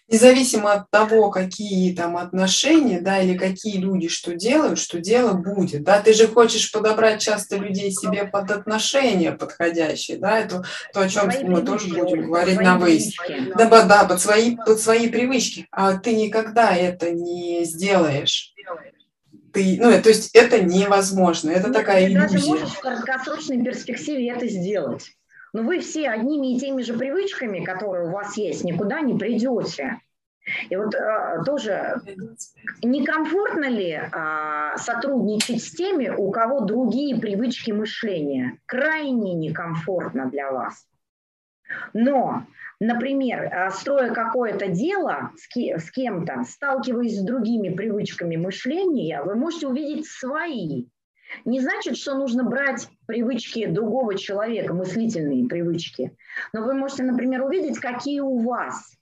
независимо 0.09 0.73
от 0.73 0.91
того, 0.91 1.31
какие 1.31 1.95
там 1.95 2.17
отношения, 2.17 3.01
да, 3.01 3.21
или 3.21 3.37
какие 3.37 3.79
люди 3.79 4.09
что 4.09 4.35
делают, 4.35 4.79
что 4.79 5.01
дело 5.01 5.33
будет, 5.33 5.83
да, 5.83 6.01
ты 6.01 6.13
же 6.13 6.29
хочешь 6.29 6.71
подобрать 6.71 7.21
часто 7.21 7.57
людей 7.57 7.91
себе 7.91 8.25
под 8.25 8.51
отношения 8.51 9.33
подходящие, 9.33 10.19
да, 10.19 10.39
это 10.39 10.65
то, 10.93 11.01
о 11.01 11.09
чем 11.09 11.31
мы 11.45 11.63
тоже 11.63 11.89
будем 11.89 12.27
говорить 12.27 12.61
на 12.61 12.79
выезд. 12.79 13.17
Да, 13.57 13.67
да, 13.69 13.83
да, 13.83 14.05
под 14.05 14.21
свои, 14.21 14.57
под 14.57 14.81
свои 14.81 15.09
привычки, 15.09 15.67
а 15.73 15.97
ты 15.99 16.15
никогда 16.15 16.75
это 16.75 17.11
не 17.11 17.65
сделаешь. 17.65 18.53
Ты, 19.53 19.79
ну, 19.81 19.91
то 20.03 20.11
есть 20.11 20.35
это 20.35 20.61
невозможно, 20.63 21.51
это 21.51 21.69
Нет, 21.69 21.73
такая 21.73 22.07
ты 22.07 22.13
иллюзия. 22.13 22.29
Ты 22.29 22.35
даже 22.35 22.47
можешь 22.47 22.69
в 22.69 22.81
краткосрочной 22.81 23.65
перспективе 23.65 24.31
это 24.31 24.47
сделать 24.49 25.16
но 25.57 25.63
вы 25.63 25.79
все 25.79 26.11
одними 26.11 26.55
и 26.55 26.59
теми 26.59 26.83
же 26.83 26.93
привычками, 26.93 27.65
которые 27.65 28.09
у 28.09 28.13
вас 28.13 28.37
есть, 28.37 28.63
никуда 28.63 29.01
не 29.01 29.19
придете. 29.19 29.99
И 30.69 30.77
вот 30.77 30.95
э, 30.95 31.43
тоже 31.47 31.95
некомфортно 32.83 33.65
ли 33.65 33.93
э, 33.93 34.77
сотрудничать 34.77 35.63
с 35.63 35.71
теми, 35.71 36.11
у 36.11 36.31
кого 36.31 36.61
другие 36.61 37.19
привычки 37.19 37.71
мышления? 37.71 38.59
Крайне 38.67 39.33
некомфортно 39.33 40.27
для 40.27 40.53
вас. 40.53 40.87
Но, 41.95 42.45
например, 42.79 43.51
а, 43.51 43.71
строя 43.71 44.13
какое-то 44.13 44.69
дело 44.69 45.33
с 45.37 45.91
кем-то, 45.91 46.45
сталкиваясь 46.45 47.19
с 47.19 47.25
другими 47.25 47.71
привычками 47.71 48.37
мышления, 48.37 49.23
вы 49.23 49.37
можете 49.37 49.69
увидеть 49.69 50.07
свои 50.07 50.85
не 51.45 51.61
значит, 51.61 51.97
что 51.97 52.15
нужно 52.15 52.45
брать 52.45 52.89
привычки 53.07 53.67
другого 53.67 54.17
человека, 54.17 54.75
мыслительные 54.75 55.49
привычки. 55.49 56.17
Но 56.53 56.63
вы 56.63 56.75
можете, 56.75 57.05
например, 57.05 57.43
увидеть, 57.43 57.79
какие 57.79 58.21
у 58.21 58.39
вас. 58.39 58.97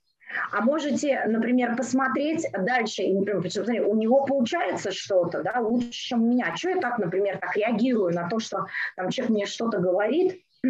А 0.51 0.61
можете, 0.61 1.23
например, 1.27 1.75
посмотреть 1.75 2.45
дальше, 2.51 3.03
и, 3.03 3.13
например, 3.13 3.87
у 3.87 3.95
него 3.95 4.25
получается 4.25 4.91
что-то, 4.91 5.43
да, 5.43 5.59
лучше, 5.59 5.91
чем 5.91 6.23
у 6.23 6.27
меня. 6.27 6.55
Что 6.55 6.69
я 6.69 6.79
так, 6.81 6.97
например, 6.97 7.37
так 7.37 7.55
реагирую 7.55 8.13
на 8.13 8.27
то, 8.27 8.39
что 8.39 8.65
там 8.95 9.09
человек 9.09 9.33
мне 9.33 9.45
что-то 9.45 9.79
говорит, 9.79 10.41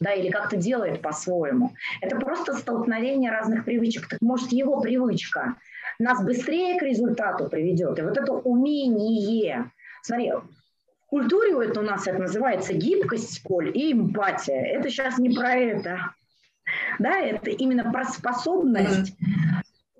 да, 0.00 0.12
или 0.12 0.30
как-то 0.30 0.56
делает 0.56 1.00
по-своему. 1.00 1.72
Это 2.00 2.16
просто 2.16 2.54
столкновение 2.54 3.30
разных 3.30 3.64
привычек. 3.64 4.08
Так 4.08 4.20
может, 4.20 4.52
его 4.52 4.80
привычка 4.80 5.56
нас 5.98 6.22
быстрее 6.24 6.78
к 6.78 6.82
результату 6.82 7.48
приведет. 7.48 7.98
И 7.98 8.02
вот 8.02 8.16
это 8.16 8.32
умение 8.32 9.70
Смотри, 10.02 10.32
культуре 11.14 11.52
это 11.64 11.78
у 11.78 11.84
нас 11.84 12.08
это 12.08 12.18
называется 12.18 12.74
гибкость, 12.74 13.40
Коль, 13.44 13.70
и 13.72 13.92
эмпатия. 13.92 14.60
Это 14.76 14.90
сейчас 14.90 15.16
не 15.18 15.30
про 15.30 15.54
это. 15.54 16.12
Да, 16.98 17.20
это 17.20 17.50
именно 17.50 17.92
про 17.92 18.04
способность 18.04 19.14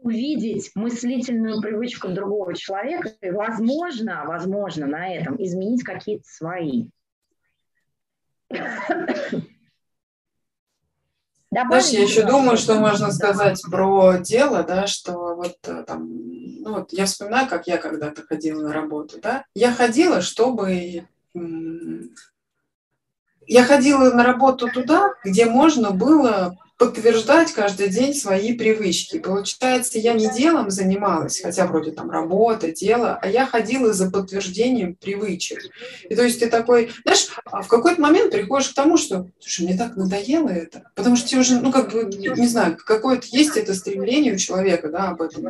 увидеть 0.03 0.73
мыслительную 0.75 1.61
привычку 1.61 2.09
другого 2.09 2.55
человека 2.55 3.12
и, 3.21 3.31
возможно, 3.31 4.25
возможно, 4.27 4.87
на 4.87 5.15
этом 5.15 5.41
изменить 5.41 5.85
какие-то 5.85 6.25
свои. 6.27 6.89
Знаешь, 11.51 11.91
я 11.91 12.03
еще 12.03 12.27
думаю, 12.27 12.57
что 12.57 12.75
можно 12.81 13.12
сказать 13.12 13.62
про 13.71 14.17
дело, 14.19 14.65
да, 14.65 14.89
что 14.89 15.37
вот 15.37 15.57
э, 15.62 15.85
там 15.87 16.09
ну 16.65 16.73
вот 16.73 16.95
я 16.95 17.05
вспоминаю, 17.05 17.47
как 17.47 17.67
я 17.67 17.77
когда-то 17.77 18.23
ходила 18.23 18.62
на 18.62 18.73
работу, 18.73 19.21
да, 19.21 19.45
я 19.55 19.71
ходила, 19.71 20.23
чтобы 20.23 21.07
я 23.47 23.65
ходила 23.65 24.11
на 24.11 24.25
работу 24.25 24.71
туда, 24.71 25.12
где 25.23 25.45
можно 25.45 25.91
было 25.91 26.57
подтверждать 26.85 27.53
каждый 27.53 27.89
день 27.89 28.14
свои 28.14 28.53
привычки. 28.53 29.18
Получается, 29.18 29.99
я 29.99 30.12
не 30.12 30.30
делом 30.30 30.70
занималась, 30.70 31.41
хотя 31.41 31.66
вроде 31.66 31.93
там 31.93 32.11
работа, 32.11 32.72
дело, 32.72 33.18
а 33.20 33.28
я 33.28 33.47
ходила 33.47 33.93
за 33.95 34.11
подтверждением 34.11 34.95
привычек. 34.95 35.61
И 36.09 36.14
то 36.14 36.22
есть 36.22 36.41
ты 36.41 36.49
такой, 36.49 36.91
знаешь, 37.05 37.28
а 37.47 37.62
в 37.62 37.68
какой-то 37.68 38.01
момент 38.01 38.32
приходишь 38.32 38.68
к 38.68 38.74
тому, 38.74 38.99
что, 38.99 39.28
слушай, 39.41 39.64
мне 39.64 39.78
так 39.78 39.97
надоело 39.97 40.51
это, 40.51 40.91
потому 40.95 41.16
что 41.16 41.28
тебе 41.28 41.41
уже, 41.41 41.59
ну, 41.61 41.72
как 41.72 41.91
бы, 41.91 42.05
не 42.05 42.47
знаю, 42.47 42.76
какое-то 42.76 43.26
есть 43.30 43.57
это 43.57 43.72
стремление 43.74 44.35
у 44.35 44.39
человека, 44.39 44.89
да, 44.89 45.09
об 45.11 45.22
этом 45.22 45.45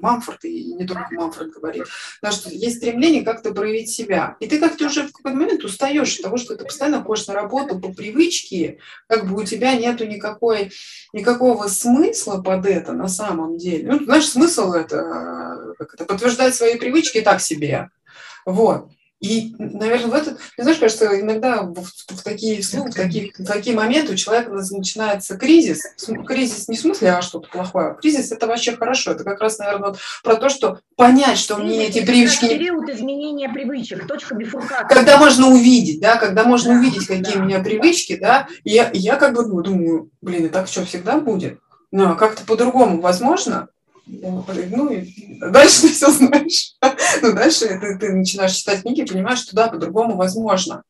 Мамфорд, 0.00 0.44
и 0.44 0.74
не 0.74 0.86
только 0.86 1.08
Мамфорд 1.10 1.50
говорит, 1.50 1.84
да, 2.22 2.30
что 2.30 2.50
есть 2.50 2.76
стремление 2.76 3.24
как-то 3.24 3.52
проявить 3.52 3.90
себя. 3.90 4.36
И 4.38 4.46
ты 4.46 4.60
как-то 4.60 4.86
уже 4.86 5.02
в 5.02 5.12
какой-то 5.12 5.36
момент 5.36 5.64
устаешь 5.64 6.16
от 6.16 6.22
того, 6.22 6.36
что 6.36 6.54
ты 6.54 6.64
постоянно 6.64 7.02
ходишь 7.02 7.26
на 7.26 7.34
работу 7.34 7.80
по 7.80 7.92
привычке, 7.92 8.78
как 9.08 9.28
бы 9.28 9.40
у 9.40 9.44
тебя 9.44 9.74
нету 9.74 10.06
никакой 10.06 10.67
никакого 11.12 11.68
смысла 11.68 12.40
под 12.42 12.66
это 12.66 12.92
на 12.92 13.08
самом 13.08 13.56
деле. 13.56 13.92
Ну, 13.92 14.04
знаешь, 14.04 14.28
смысл 14.28 14.72
это, 14.72 15.74
как 15.78 15.94
это 15.94 16.04
подтверждать 16.04 16.54
свои 16.54 16.76
привычки 16.76 17.20
так 17.20 17.40
себе. 17.40 17.90
Вот. 18.44 18.90
И, 19.20 19.52
наверное, 19.58 20.06
в 20.06 20.14
этот, 20.14 20.38
ты 20.56 20.62
знаешь, 20.62 20.78
кажется, 20.78 21.20
иногда 21.20 21.62
в, 21.62 21.82
в 21.82 22.22
такие, 22.22 22.62
в, 22.62 22.94
такие, 22.94 23.32
в 23.36 23.44
такие 23.44 23.74
моменты 23.74 24.12
у 24.12 24.16
человека 24.16 24.52
начинается 24.52 25.36
кризис. 25.36 25.82
Кризис 26.24 26.68
не 26.68 26.76
в 26.76 26.80
смысле, 26.80 27.10
а 27.10 27.22
что-то 27.22 27.48
плохое. 27.48 27.96
Кризис– 28.00 28.30
это 28.32 28.46
вообще 28.46 28.76
хорошо. 28.76 29.12
Это 29.12 29.24
как 29.24 29.40
раз, 29.40 29.58
наверное, 29.58 29.88
вот 29.88 29.98
про 30.22 30.36
то, 30.36 30.48
что 30.48 30.78
понять, 30.94 31.38
что 31.38 31.56
кризис 31.56 31.76
мне 31.76 31.86
эти 31.86 32.06
привычки... 32.06 32.46
Период 32.48 32.88
изменения 32.90 33.48
привычек, 33.48 34.06
точка 34.06 34.36
бифуркации. 34.36 34.94
Когда 34.94 35.18
можно 35.18 35.48
увидеть, 35.48 36.00
да, 36.00 36.16
когда 36.16 36.44
можно 36.44 36.74
да, 36.74 36.78
увидеть, 36.78 37.06
какие 37.08 37.34
да. 37.34 37.40
у 37.40 37.44
меня 37.44 37.58
привычки, 37.58 38.16
да, 38.16 38.46
и 38.62 38.70
я, 38.70 38.90
я 38.92 39.16
как 39.16 39.34
бы 39.34 39.44
думаю, 39.44 40.10
блин, 40.20 40.46
и 40.46 40.48
так 40.48 40.68
что, 40.68 40.84
всегда 40.84 41.18
будет? 41.18 41.58
Ну, 41.90 42.12
а 42.12 42.14
как-то 42.14 42.44
по-другому 42.44 43.00
возможно? 43.00 43.68
Ну, 44.08 44.90
и 44.90 45.38
дальше 45.38 45.82
ты 45.82 45.88
все 45.88 46.10
знаешь. 46.10 46.74
Ну, 47.22 47.34
дальше 47.34 47.66
ты, 47.80 47.98
ты 47.98 48.12
начинаешь 48.12 48.52
читать 48.52 48.82
книги 48.82 49.00
и 49.00 49.06
понимаешь, 49.06 49.40
что 49.40 49.56
да, 49.56 49.68
по-другому 49.68 50.16
возможно. 50.16 50.84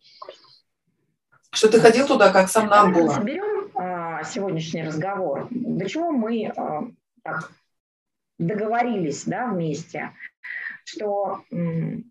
Что 1.51 1.69
ты 1.69 1.81
ходил 1.81 2.07
туда, 2.07 2.31
как 2.33 2.49
сам 2.49 2.69
нам 2.69 2.93
было. 2.93 3.15
Соберем 3.15 3.71
а, 3.75 4.23
сегодняшний 4.25 4.83
разговор. 4.83 5.49
До 5.51 5.89
чего 5.89 6.13
мы 6.13 6.53
а, 6.55 6.85
так, 7.23 7.51
договорились 8.39 9.25
да, 9.25 9.47
вместе, 9.47 10.11
что, 10.85 11.43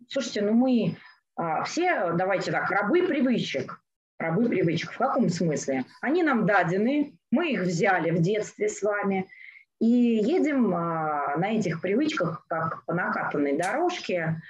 слушайте, 0.10 0.42
ну 0.42 0.54
мы 0.54 0.98
а, 1.36 1.64
все, 1.64 2.14
давайте 2.14 2.52
так, 2.52 2.70
рабы 2.70 3.04
привычек. 3.04 3.80
Рабы 4.20 4.50
привычек. 4.50 4.92
В 4.94 4.98
каком 4.98 5.30
смысле? 5.30 5.86
Они 6.02 6.24
нам 6.24 6.48
дадены, 6.48 7.14
мы 7.30 7.52
их 7.52 7.62
взяли 7.62 8.10
в 8.10 8.22
детстве 8.22 8.68
с 8.68 8.82
вами– 8.82 9.28
и 9.80 9.86
едем 9.86 10.74
а, 10.74 11.38
на 11.38 11.52
этих 11.52 11.82
привычках, 11.82 12.46
как 12.48 12.84
по 12.86 12.94
накатанной 12.94 13.58
дорожке, 13.58 14.42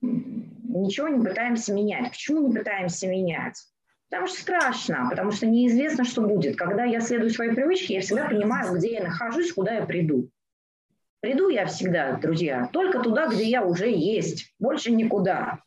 ничего 0.00 1.08
не 1.08 1.24
пытаемся 1.24 1.72
менять. 1.72 2.10
Почему 2.10 2.46
не 2.46 2.56
пытаемся 2.56 3.06
менять? 3.06 3.62
Потому 4.10 4.28
что 4.28 4.40
страшно, 4.40 5.08
потому 5.10 5.32
что 5.32 5.46
неизвестно, 5.46 6.04
что 6.04 6.20
будет. 6.20 6.56
Когда 6.56 6.84
я 6.84 7.00
следую 7.00 7.30
своей 7.30 7.52
привычке, 7.52 7.94
я 7.94 8.00
всегда 8.00 8.28
понимаю, 8.28 8.76
где 8.76 8.92
я 8.92 9.02
нахожусь, 9.02 9.52
куда 9.52 9.76
я 9.76 9.86
приду. 9.86 10.30
Приду 11.20 11.48
я 11.48 11.64
всегда, 11.64 12.18
друзья, 12.18 12.68
только 12.72 13.00
туда, 13.00 13.28
где 13.28 13.44
я 13.44 13.64
уже 13.64 13.90
есть, 13.90 14.54
больше 14.58 14.92
никуда. 14.92 15.63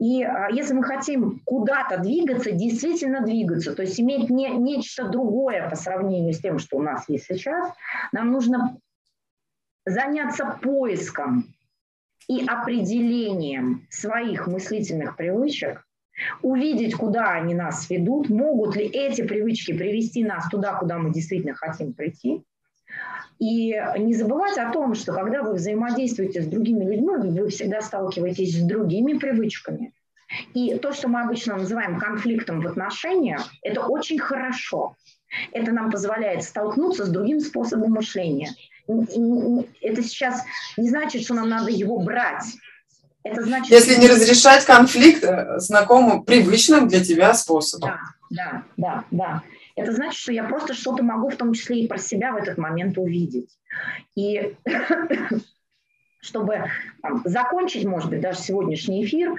И 0.00 0.22
а, 0.22 0.48
если 0.50 0.74
мы 0.74 0.84
хотим 0.84 1.40
куда-то 1.44 1.98
двигаться, 1.98 2.52
действительно 2.52 3.20
двигаться, 3.20 3.74
то 3.74 3.82
есть 3.82 4.00
иметь 4.00 4.30
не, 4.30 4.48
нечто 4.50 5.08
другое 5.08 5.68
по 5.68 5.76
сравнению 5.76 6.32
с 6.32 6.40
тем, 6.40 6.58
что 6.58 6.76
у 6.76 6.82
нас 6.82 7.08
есть 7.08 7.26
сейчас, 7.26 7.72
нам 8.12 8.30
нужно 8.30 8.78
заняться 9.84 10.58
поиском 10.62 11.52
и 12.28 12.44
определением 12.46 13.86
своих 13.90 14.46
мыслительных 14.46 15.16
привычек, 15.16 15.84
увидеть, 16.42 16.94
куда 16.94 17.32
они 17.32 17.54
нас 17.54 17.88
ведут, 17.90 18.28
могут 18.28 18.76
ли 18.76 18.84
эти 18.84 19.22
привычки 19.22 19.72
привести 19.72 20.24
нас 20.24 20.48
туда, 20.48 20.74
куда 20.74 20.98
мы 20.98 21.12
действительно 21.12 21.54
хотим 21.54 21.92
прийти. 21.92 22.44
И 23.38 23.80
не 23.98 24.14
забывать 24.14 24.58
о 24.58 24.72
том, 24.72 24.94
что 24.94 25.12
когда 25.12 25.42
вы 25.42 25.54
взаимодействуете 25.54 26.42
с 26.42 26.46
другими 26.46 26.84
людьми, 26.84 27.40
вы 27.40 27.48
всегда 27.50 27.80
сталкиваетесь 27.80 28.58
с 28.58 28.62
другими 28.62 29.14
привычками. 29.14 29.92
И 30.54 30.76
то, 30.78 30.92
что 30.92 31.08
мы 31.08 31.22
обычно 31.22 31.56
называем 31.56 31.98
конфликтом 31.98 32.60
в 32.60 32.66
отношениях, 32.66 33.48
это 33.62 33.80
очень 33.80 34.18
хорошо. 34.18 34.96
Это 35.52 35.72
нам 35.72 35.90
позволяет 35.90 36.42
столкнуться 36.42 37.04
с 37.06 37.08
другим 37.08 37.40
способом 37.40 37.92
мышления. 37.92 38.50
Это 38.86 40.02
сейчас 40.02 40.42
не 40.76 40.88
значит, 40.88 41.22
что 41.22 41.34
нам 41.34 41.48
надо 41.48 41.70
его 41.70 41.98
брать. 41.98 42.44
Это 43.22 43.42
значит, 43.42 43.70
Если 43.70 43.96
не 43.96 44.08
разрешать 44.08 44.64
конфликт 44.64 45.22
э, 45.24 45.58
знакомым, 45.58 46.24
привычным 46.24 46.88
для 46.88 47.04
тебя 47.04 47.34
способом. 47.34 47.90
Да, 47.90 48.00
да, 48.30 48.64
да, 48.76 49.04
да. 49.10 49.42
Это 49.78 49.92
значит, 49.92 50.20
что 50.20 50.32
я 50.32 50.44
просто 50.44 50.74
что-то 50.74 51.02
могу 51.02 51.28
в 51.28 51.36
том 51.36 51.52
числе 51.52 51.80
и 51.80 51.88
про 51.88 51.98
себя 51.98 52.32
в 52.32 52.36
этот 52.36 52.58
момент 52.58 52.98
увидеть. 52.98 53.58
И 54.14 54.56
чтобы 56.20 56.64
там, 57.02 57.22
закончить, 57.24 57.84
может 57.84 58.10
быть, 58.10 58.20
даже 58.20 58.40
сегодняшний 58.40 59.04
эфир, 59.04 59.34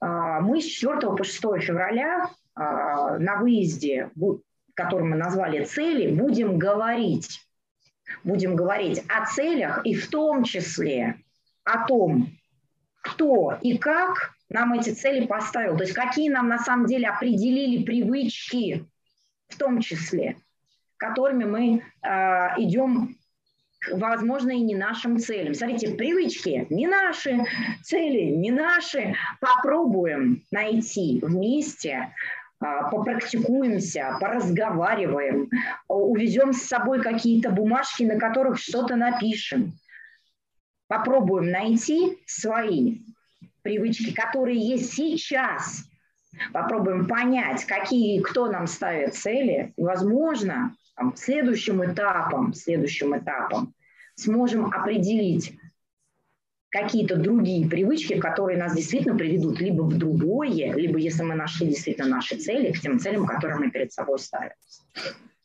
а, 0.00 0.40
мы 0.40 0.60
с 0.60 0.66
4 0.66 0.98
по 1.00 1.24
6 1.24 1.40
февраля 1.60 2.30
а, 2.54 3.18
на 3.18 3.36
выезде, 3.36 4.10
который 4.74 5.04
мы 5.04 5.16
назвали 5.16 5.64
«Цели», 5.64 6.14
будем 6.14 6.58
говорить. 6.58 7.40
Будем 8.24 8.56
говорить 8.56 9.02
о 9.08 9.26
целях 9.26 9.84
и 9.84 9.94
в 9.94 10.08
том 10.08 10.44
числе 10.44 11.16
о 11.64 11.86
том, 11.86 12.30
кто 13.02 13.58
и 13.60 13.76
как 13.76 14.30
нам 14.48 14.72
эти 14.72 14.90
цели 14.90 15.26
поставил. 15.26 15.76
То 15.76 15.82
есть 15.82 15.94
какие 15.94 16.30
нам 16.30 16.48
на 16.48 16.58
самом 16.58 16.86
деле 16.86 17.08
определили 17.08 17.84
привычки, 17.84 18.86
в 19.48 19.56
том 19.56 19.80
числе, 19.80 20.36
которыми 20.96 21.44
мы 21.44 21.82
э, 22.02 22.08
идем 22.58 23.16
возможно, 23.92 24.50
и 24.50 24.60
не 24.60 24.74
нашим 24.74 25.18
целям. 25.18 25.54
Смотрите, 25.54 25.94
привычки 25.94 26.66
не 26.70 26.86
наши, 26.86 27.44
цели 27.82 28.30
не 28.34 28.50
наши. 28.50 29.14
Попробуем 29.40 30.42
найти 30.50 31.20
вместе, 31.22 32.12
а, 32.60 32.90
попрактикуемся, 32.90 34.16
поразговариваем, 34.20 35.48
увезем 35.88 36.52
с 36.52 36.62
собой 36.62 37.02
какие-то 37.02 37.50
бумажки, 37.50 38.02
на 38.02 38.18
которых 38.18 38.58
что-то 38.58 38.96
напишем. 38.96 39.74
Попробуем 40.88 41.50
найти 41.50 42.18
свои 42.26 42.98
привычки, 43.62 44.12
которые 44.12 44.58
есть 44.58 44.94
сейчас. 44.94 45.87
Попробуем 46.52 47.06
понять, 47.06 47.64
какие, 47.64 48.20
кто 48.20 48.50
нам 48.50 48.66
ставит 48.66 49.14
цели. 49.14 49.72
возможно, 49.76 50.74
там, 50.96 51.14
следующим 51.16 51.84
этапом, 51.84 52.54
следующим 52.54 53.16
этапом 53.16 53.74
сможем 54.16 54.66
определить 54.66 55.56
какие-то 56.70 57.16
другие 57.16 57.68
привычки, 57.68 58.18
которые 58.18 58.58
нас 58.58 58.74
действительно 58.74 59.16
приведут 59.16 59.60
либо 59.60 59.82
в 59.82 59.96
другое, 59.96 60.74
либо 60.74 60.98
если 60.98 61.22
мы 61.22 61.34
нашли 61.34 61.68
действительно 61.68 62.08
наши 62.08 62.36
цели, 62.36 62.72
к 62.72 62.80
тем 62.80 62.98
целям, 62.98 63.26
которые 63.26 63.58
мы 63.58 63.70
перед 63.70 63.92
собой 63.92 64.18
ставим. 64.18 64.52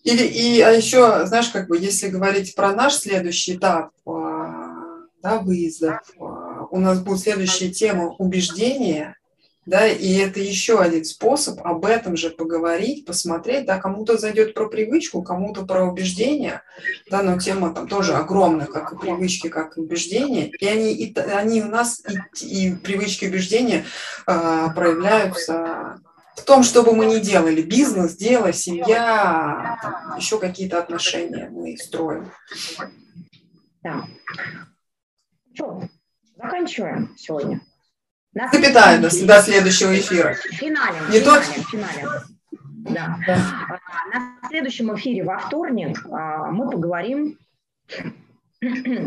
Или, 0.03 0.23
и, 0.23 0.59
а 0.59 0.71
еще, 0.71 1.25
знаешь, 1.25 1.49
как 1.49 1.69
бы, 1.69 1.77
если 1.77 2.09
говорить 2.09 2.55
про 2.55 2.73
наш 2.73 2.95
следующий 2.95 3.55
этап 3.55 3.91
а, 4.05 4.73
да, 5.21 5.39
выезда, 5.39 6.01
а, 6.19 6.65
у 6.69 6.79
нас 6.79 7.01
будет 7.01 7.19
следующая 7.19 7.69
тема 7.69 8.09
убеждения, 8.17 9.15
да, 9.66 9.88
и 9.88 10.16
это 10.16 10.39
еще 10.39 10.80
один 10.80 11.05
способ 11.05 11.66
об 11.66 11.86
этом 11.86 12.18
же 12.18 12.30
поговорить, 12.30 13.05
посмотреть, 13.05 13.66
да, 13.66 13.80
кому-то 13.80 14.18
зайдет 14.18 14.53
про 14.53 14.68
привычку, 14.68 15.24
кому-то 15.24 15.66
про 15.66 15.86
убеждение, 15.86 16.61
да, 17.09 17.24
но 17.24 17.39
тема 17.39 17.74
там 17.74 17.88
тоже 17.88 18.14
огромная, 18.14 18.66
как 18.66 18.93
и 18.93 18.97
привычки, 18.97 19.47
как 19.47 19.78
и 19.78 19.82
убеждения, 19.82 20.49
и 20.49 20.66
они, 20.66 20.93
и, 20.93 21.18
они 21.18 21.61
у 21.61 21.68
нас, 21.68 22.01
и, 22.41 22.70
и 22.70 22.76
привычки, 22.76 23.26
убеждения 23.26 23.86
э, 24.28 24.68
проявляются 24.76 26.01
в 26.36 26.43
том, 26.43 26.64
что 26.64 26.84
бы 26.84 26.93
мы 26.93 27.05
ни 27.05 27.20
делали, 27.20 27.61
бизнес, 27.61 28.16
дело, 28.16 28.51
семья, 28.51 29.78
там, 29.82 30.18
еще 30.18 30.39
какие-то 30.39 30.80
отношения 30.80 31.49
мы 31.49 31.78
строим. 31.78 32.32
Да. 33.82 34.05
Что, 35.53 35.84
заканчиваем 36.36 37.14
сегодня. 37.18 37.61
Запятая 38.34 38.99
до, 38.99 39.25
до 39.25 39.41
следующего 39.41 39.97
эфира. 39.97 40.34
Финалем, 40.34 41.11
Не 41.11 41.19
финалем, 41.19 41.23
тот? 41.23 41.43
финалем. 41.71 42.09
Да. 42.61 43.17
да. 43.25 43.38
На 44.11 44.47
следующем 44.49 44.93
эфире 44.95 45.23
во 45.23 45.38
вторник 45.38 46.05
а, 46.11 46.51
мы 46.51 46.69
поговорим 46.69 47.38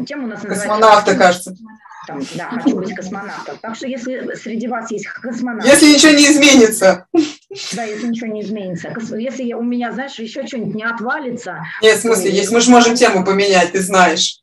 Тема 0.07 0.25
у 0.25 0.27
нас 0.27 0.43
называется... 0.43 0.69
Космонавта, 0.69 1.15
кажется. 1.15 1.57
Там, 2.07 2.23
да, 2.35 2.51
хочу 2.51 2.77
быть 2.77 2.95
космонавтом. 2.95 3.59
Так 3.61 3.75
что 3.75 3.89
если 3.89 4.35
среди 4.35 4.69
вас 4.69 4.91
есть 4.91 5.07
космонавт... 5.07 5.67
Если 5.67 5.95
ничего 5.95 6.13
не 6.13 6.27
изменится. 6.27 7.07
Да, 7.73 7.85
если 7.85 8.09
ничего 8.09 8.29
не 8.29 8.43
изменится. 8.43 8.95
Если 9.17 9.53
у 9.55 9.63
меня, 9.63 9.93
знаешь, 9.93 10.19
еще 10.19 10.47
что-нибудь 10.47 10.75
не 10.75 10.85
отвалится... 10.85 11.65
Нет, 11.83 11.99
в 11.99 12.03
смысле, 12.03 12.31
есть, 12.31 12.53
мы 12.53 12.61
же 12.61 12.71
можем 12.71 12.95
тему 12.95 13.25
поменять, 13.25 13.73
ты 13.73 13.81
знаешь. 13.81 14.41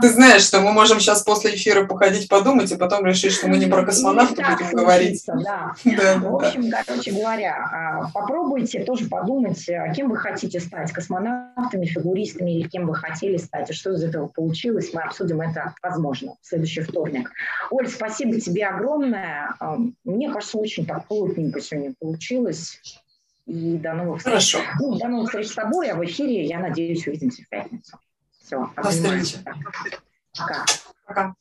Ты 0.00 0.08
знаешь, 0.08 0.42
что 0.42 0.60
мы 0.60 0.72
можем 0.72 1.00
сейчас 1.00 1.22
после 1.22 1.54
эфира 1.54 1.84
походить 1.84 2.28
подумать, 2.28 2.70
и 2.72 2.76
потом 2.76 3.06
решить, 3.06 3.32
что 3.32 3.48
мы 3.48 3.58
не 3.58 3.66
про 3.66 3.84
космонавта 3.84 4.42
будем 4.42 4.70
говорить. 4.72 5.24
Да. 5.26 5.72
да, 5.84 6.18
в 6.18 6.36
общем, 6.36 6.70
короче 6.86 7.12
говоря, 7.12 7.54
а, 7.72 8.10
попробуйте 8.12 8.84
тоже 8.84 9.06
подумать, 9.06 9.68
а, 9.68 9.92
кем 9.92 10.10
вы 10.10 10.16
хотите 10.16 10.60
стать, 10.60 10.92
космонавтами, 10.92 11.86
фигуристами 11.86 12.58
или 12.58 12.68
кем 12.68 12.86
вы 12.86 12.94
хотели 12.94 13.36
стать, 13.36 13.70
и 13.70 13.72
что 13.72 13.92
из 13.92 14.02
этого 14.02 14.28
получилось. 14.28 14.90
Мы 14.92 15.02
обсудим 15.02 15.40
это, 15.40 15.74
возможно, 15.82 16.34
в 16.40 16.46
следующий 16.46 16.80
вторник. 16.82 17.30
Оль, 17.70 17.88
спасибо 17.88 18.40
тебе 18.40 18.66
огромное. 18.66 19.54
А, 19.58 19.76
мне 20.04 20.30
кажется, 20.30 20.58
очень 20.58 20.86
так 20.86 21.06
плотненько 21.06 21.60
сегодня 21.60 21.94
получилось. 21.98 22.80
И 23.46 23.76
до 23.76 23.94
новых 23.94 24.18
встреч. 24.18 24.52
Хорошо. 24.52 24.58
Ну, 24.80 24.98
до 24.98 25.08
новых 25.08 25.28
встреч 25.28 25.48
с 25.48 25.54
тобой, 25.54 25.90
а 25.90 25.96
в 25.96 26.04
эфире, 26.04 26.44
я 26.44 26.60
надеюсь, 26.60 27.06
увидимся 27.06 27.42
в 27.42 27.48
пятницу. 27.48 27.98
Все, 28.52 28.70
обнимайте. 28.76 29.44
Пока. 30.36 30.64
Пока. 31.06 31.34